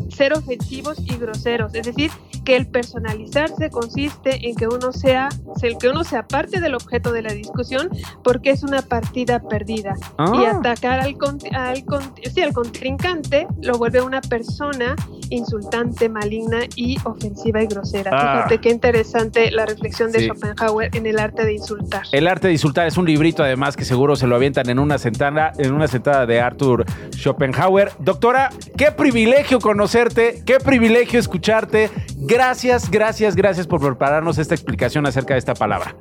ser 0.10 0.34
ofensivos 0.34 1.00
y 1.00 1.16
groseros. 1.18 1.74
Es 1.74 1.86
decir, 1.86 2.12
que 2.50 2.56
el 2.56 2.66
personalizarse 2.66 3.70
consiste 3.70 4.50
en 4.50 4.56
que 4.56 4.68
uno 4.68 4.92
sea, 4.92 5.30
el 5.62 5.78
que 5.78 5.88
uno 5.88 6.04
sea 6.04 6.28
parte 6.28 6.60
del 6.60 6.74
objeto 6.74 7.12
de 7.12 7.22
la 7.22 7.32
discusión 7.32 7.90
porque 8.24 8.50
es 8.50 8.64
una 8.64 8.82
partida 8.82 9.40
perdida. 9.48 9.94
Ah. 10.18 10.32
Y 10.36 10.46
atacar 10.46 11.00
al, 11.00 11.16
con- 11.20 11.38
al 11.54 11.86
con- 11.86 12.12
sí, 12.34 12.42
al 12.42 12.52
contrincante 12.54 13.46
lo 13.62 13.78
vuelve 13.78 14.02
una 14.02 14.20
persona 14.22 14.96
insultante, 15.30 16.10
maligna 16.10 16.62
y 16.76 16.98
ofensiva 17.04 17.62
y 17.62 17.68
grosera. 17.68 18.10
Ah. 18.12 18.38
Fíjate 18.38 18.58
qué 18.62 18.70
interesante 18.72 19.52
la 19.52 19.68
reflexión 19.68 20.12
de 20.12 20.22
Sí. 20.22 20.26
Schopenhauer 20.26 20.90
en 20.96 21.06
el 21.06 21.20
arte 21.20 21.46
de 21.46 21.54
insultar. 21.54 22.02
El 22.12 22.28
arte 22.28 22.48
de 22.48 22.54
insultar 22.54 22.88
es 22.88 22.98
un 22.98 23.06
librito 23.06 23.44
además 23.44 23.78
que 23.78 23.86
seguro 23.86 24.16
se 24.16 24.26
lo 24.26 24.36
avientan 24.36 24.68
en 24.72 24.80
una 24.80 24.98
sentada, 24.98 25.54
en 25.60 25.72
una 25.72 25.88
sentada 25.88 26.26
de 26.26 26.42
Arthur 26.42 26.84
Schopenhauer. 27.16 27.92
Doctora, 28.00 28.50
qué 28.76 28.92
privilegio 28.92 29.60
conocerte, 29.60 30.42
qué 30.48 30.58
privilegio 30.58 31.20
escucharte. 31.20 31.92
Gracias, 32.18 32.39
gracias, 32.40 33.36
gracias 33.36 33.68
por 33.68 33.82
prepararnos 33.82 34.38
esta 34.38 34.56
explicación 34.56 35.06
acerca 35.06 35.34
de 35.34 35.40
esta 35.40 35.54
palabra. 35.54 35.96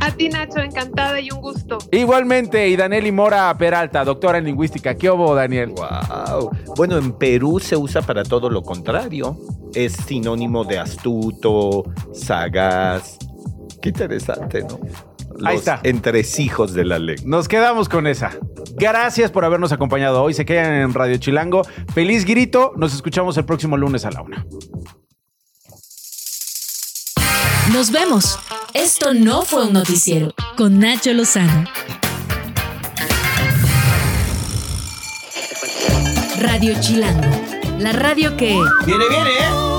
A 0.00 0.10
ti, 0.10 0.28
Nacho, 0.28 0.60
encantada 0.60 1.20
y 1.20 1.30
un 1.30 1.40
gusto. 1.40 1.78
Igualmente, 1.90 2.68
y 2.68 2.76
Daniel 2.76 3.12
Mora 3.12 3.56
Peralta, 3.58 4.04
doctora 4.04 4.38
en 4.38 4.44
lingüística. 4.44 4.94
¿Qué 4.94 5.10
hubo, 5.10 5.34
Daniel? 5.34 5.70
Wow. 5.70 6.50
Bueno, 6.76 6.98
en 6.98 7.12
Perú 7.12 7.58
se 7.58 7.76
usa 7.76 8.02
para 8.02 8.22
todo 8.22 8.48
lo 8.50 8.62
contrario. 8.62 9.36
Es 9.74 9.94
sinónimo 9.94 10.64
de 10.64 10.78
astuto, 10.78 11.84
sagaz. 12.12 13.18
Qué 13.82 13.88
interesante, 13.88 14.62
¿no? 14.62 14.78
Los 15.38 15.46
Ahí 15.46 15.56
está. 15.56 15.80
entresijos 15.82 16.72
de 16.72 16.84
la 16.84 16.98
lengua. 16.98 17.24
Nos 17.26 17.48
quedamos 17.48 17.88
con 17.88 18.06
esa. 18.06 18.32
Gracias 18.74 19.30
por 19.30 19.44
habernos 19.44 19.72
acompañado 19.72 20.22
hoy. 20.22 20.32
Se 20.34 20.44
quedan 20.44 20.72
en 20.74 20.94
Radio 20.94 21.16
Chilango. 21.16 21.62
Feliz 21.92 22.24
grito. 22.24 22.72
Nos 22.76 22.94
escuchamos 22.94 23.36
el 23.36 23.44
próximo 23.44 23.76
lunes 23.76 24.04
a 24.04 24.10
la 24.10 24.22
una. 24.22 24.46
Nos 27.72 27.90
vemos. 27.90 28.38
Esto 28.74 29.12
no 29.14 29.42
fue 29.42 29.66
un 29.66 29.72
noticiero 29.72 30.32
con 30.56 30.78
Nacho 30.78 31.12
Lozano. 31.12 31.64
Radio 36.38 36.74
Chilango, 36.80 37.28
la 37.78 37.92
radio 37.92 38.36
que... 38.36 38.58
Viene, 38.86 39.08
viene, 39.08 39.30
¿eh? 39.30 39.75